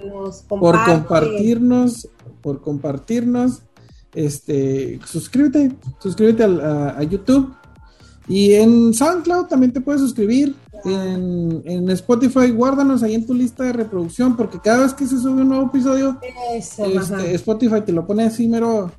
por 0.50 0.76
compartirnos, 0.84 2.10
por 2.42 2.60
compartirnos. 2.60 3.62
Este, 4.14 5.00
suscríbete, 5.06 5.72
suscríbete 6.00 6.44
a 6.44 7.02
YouTube 7.02 7.56
y 8.28 8.54
en 8.54 8.94
SoundCloud 8.94 9.48
también 9.48 9.74
te 9.74 9.82
puedes 9.82 10.02
suscribir. 10.02 10.56
En, 10.86 11.90
Spotify, 11.92 12.52
guárdanos 12.52 13.04
ahí 13.04 13.16
en 13.16 13.26
tu 13.26 13.34
lista 13.34 13.64
de 13.64 13.72
reproducción, 13.72 14.36
porque 14.36 14.60
cada 14.60 14.84
vez 14.84 14.94
que 14.94 15.06
se 15.06 15.18
sube 15.18 15.42
un 15.42 15.48
nuevo 15.48 15.68
episodio, 15.68 16.20
este, 16.54 17.36
Spotify 17.36 17.82
te 17.86 17.94
lo 17.94 18.06
pone 18.06 18.26
así 18.26 18.50
mero, 18.50 18.92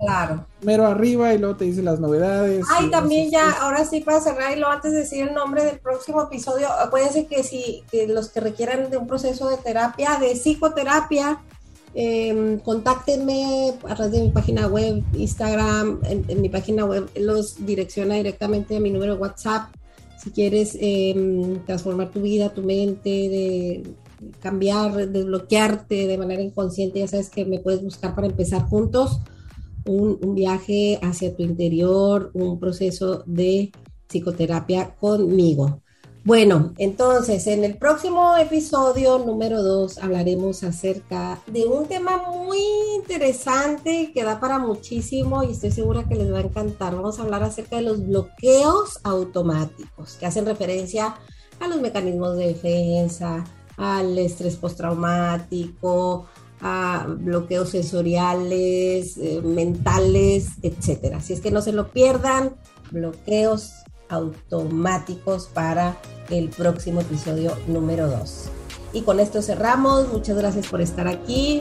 mero 0.62 0.86
arriba 0.86 1.34
y 1.34 1.38
luego 1.38 1.56
te 1.56 1.66
dice 1.66 1.82
las 1.82 2.00
novedades. 2.00 2.64
Ay, 2.74 2.90
también 2.90 3.30
ya, 3.30 3.50
ahora 3.60 3.84
sí 3.84 4.00
para 4.00 4.20
cerrar 4.20 4.56
y 4.56 4.60
luego 4.60 4.72
antes 4.72 4.92
de 4.92 4.98
decir 4.98 5.28
el 5.28 5.34
nombre 5.34 5.62
del 5.62 5.78
próximo 5.78 6.22
episodio, 6.22 6.68
acuérdense 6.72 7.26
que 7.26 7.42
si 7.42 7.82
que 7.90 8.06
los 8.06 8.30
que 8.30 8.40
requieran 8.40 8.88
de 8.88 8.96
un 8.96 9.06
proceso 9.06 9.50
de 9.50 9.58
terapia, 9.58 10.16
de 10.18 10.32
psicoterapia, 10.36 11.42
eh, 11.94 12.58
contáctenme 12.64 13.74
a 13.88 13.94
través 13.94 14.12
de 14.12 14.22
mi 14.22 14.30
página 14.30 14.66
web, 14.66 15.02
Instagram, 15.14 16.00
en, 16.04 16.40
mi 16.40 16.48
página 16.48 16.84
web 16.84 17.08
los 17.16 17.64
direcciona 17.64 18.16
directamente 18.16 18.76
a 18.76 18.80
mi 18.80 18.90
número 18.90 19.14
de 19.14 19.20
WhatsApp. 19.20 19.74
Si 20.18 20.30
quieres 20.30 20.76
em, 20.80 21.64
transformar 21.64 22.10
tu 22.10 22.22
vida, 22.22 22.52
tu 22.52 22.62
mente, 22.62 23.10
de 23.10 23.82
cambiar, 24.40 25.08
desbloquearte 25.08 26.06
de 26.06 26.18
manera 26.18 26.42
inconsciente, 26.42 27.00
ya 27.00 27.08
sabes 27.08 27.30
que 27.30 27.44
me 27.44 27.60
puedes 27.60 27.82
buscar 27.82 28.14
para 28.14 28.26
empezar 28.26 28.62
juntos 28.62 29.20
un 29.86 30.34
viaje 30.34 30.98
hacia 31.02 31.36
tu 31.36 31.42
interior, 31.42 32.30
un 32.32 32.58
proceso 32.58 33.22
de 33.26 33.70
psicoterapia 34.08 34.94
conmigo. 34.94 35.83
Bueno, 36.24 36.72
entonces 36.78 37.46
en 37.48 37.64
el 37.64 37.76
próximo 37.76 38.34
episodio 38.38 39.18
número 39.18 39.62
2 39.62 39.98
hablaremos 39.98 40.64
acerca 40.64 41.38
de 41.46 41.66
un 41.66 41.86
tema 41.86 42.16
muy 42.16 42.60
interesante 42.96 44.10
que 44.14 44.24
da 44.24 44.40
para 44.40 44.58
muchísimo 44.58 45.42
y 45.42 45.50
estoy 45.50 45.70
segura 45.70 46.04
que 46.08 46.14
les 46.14 46.32
va 46.32 46.38
a 46.38 46.40
encantar. 46.40 46.96
Vamos 46.96 47.18
a 47.18 47.24
hablar 47.24 47.42
acerca 47.42 47.76
de 47.76 47.82
los 47.82 48.06
bloqueos 48.06 49.00
automáticos 49.04 50.14
que 50.14 50.24
hacen 50.24 50.46
referencia 50.46 51.14
a 51.60 51.68
los 51.68 51.82
mecanismos 51.82 52.38
de 52.38 52.46
defensa, 52.46 53.44
al 53.76 54.18
estrés 54.18 54.56
postraumático, 54.56 56.24
a 56.62 57.04
bloqueos 57.06 57.68
sensoriales, 57.68 59.18
eh, 59.18 59.42
mentales, 59.44 60.52
etcétera. 60.62 61.18
Así 61.18 61.34
es 61.34 61.42
que 61.42 61.50
no 61.50 61.60
se 61.60 61.72
lo 61.72 61.88
pierdan, 61.88 62.56
bloqueos 62.90 63.74
automáticos 64.08 65.48
para 65.52 65.98
el 66.30 66.48
próximo 66.50 67.00
episodio 67.00 67.56
número 67.66 68.08
2. 68.08 68.44
Y 68.92 69.02
con 69.02 69.20
esto 69.20 69.42
cerramos. 69.42 70.12
Muchas 70.12 70.36
gracias 70.36 70.66
por 70.68 70.80
estar 70.80 71.08
aquí. 71.08 71.60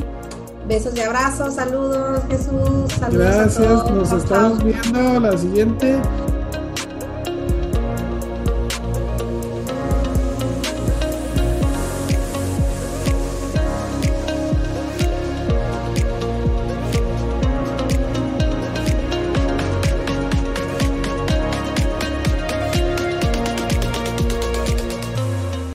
Besos 0.67 0.95
y 0.95 1.01
abrazos. 1.01 1.55
Saludos, 1.55 2.21
Jesús. 2.29 2.93
Saludos 2.99 3.35
gracias. 3.35 3.91
Nos 3.91 4.11
estamos 4.11 4.63
viendo 4.63 5.19
la 5.19 5.37
siguiente. 5.37 5.99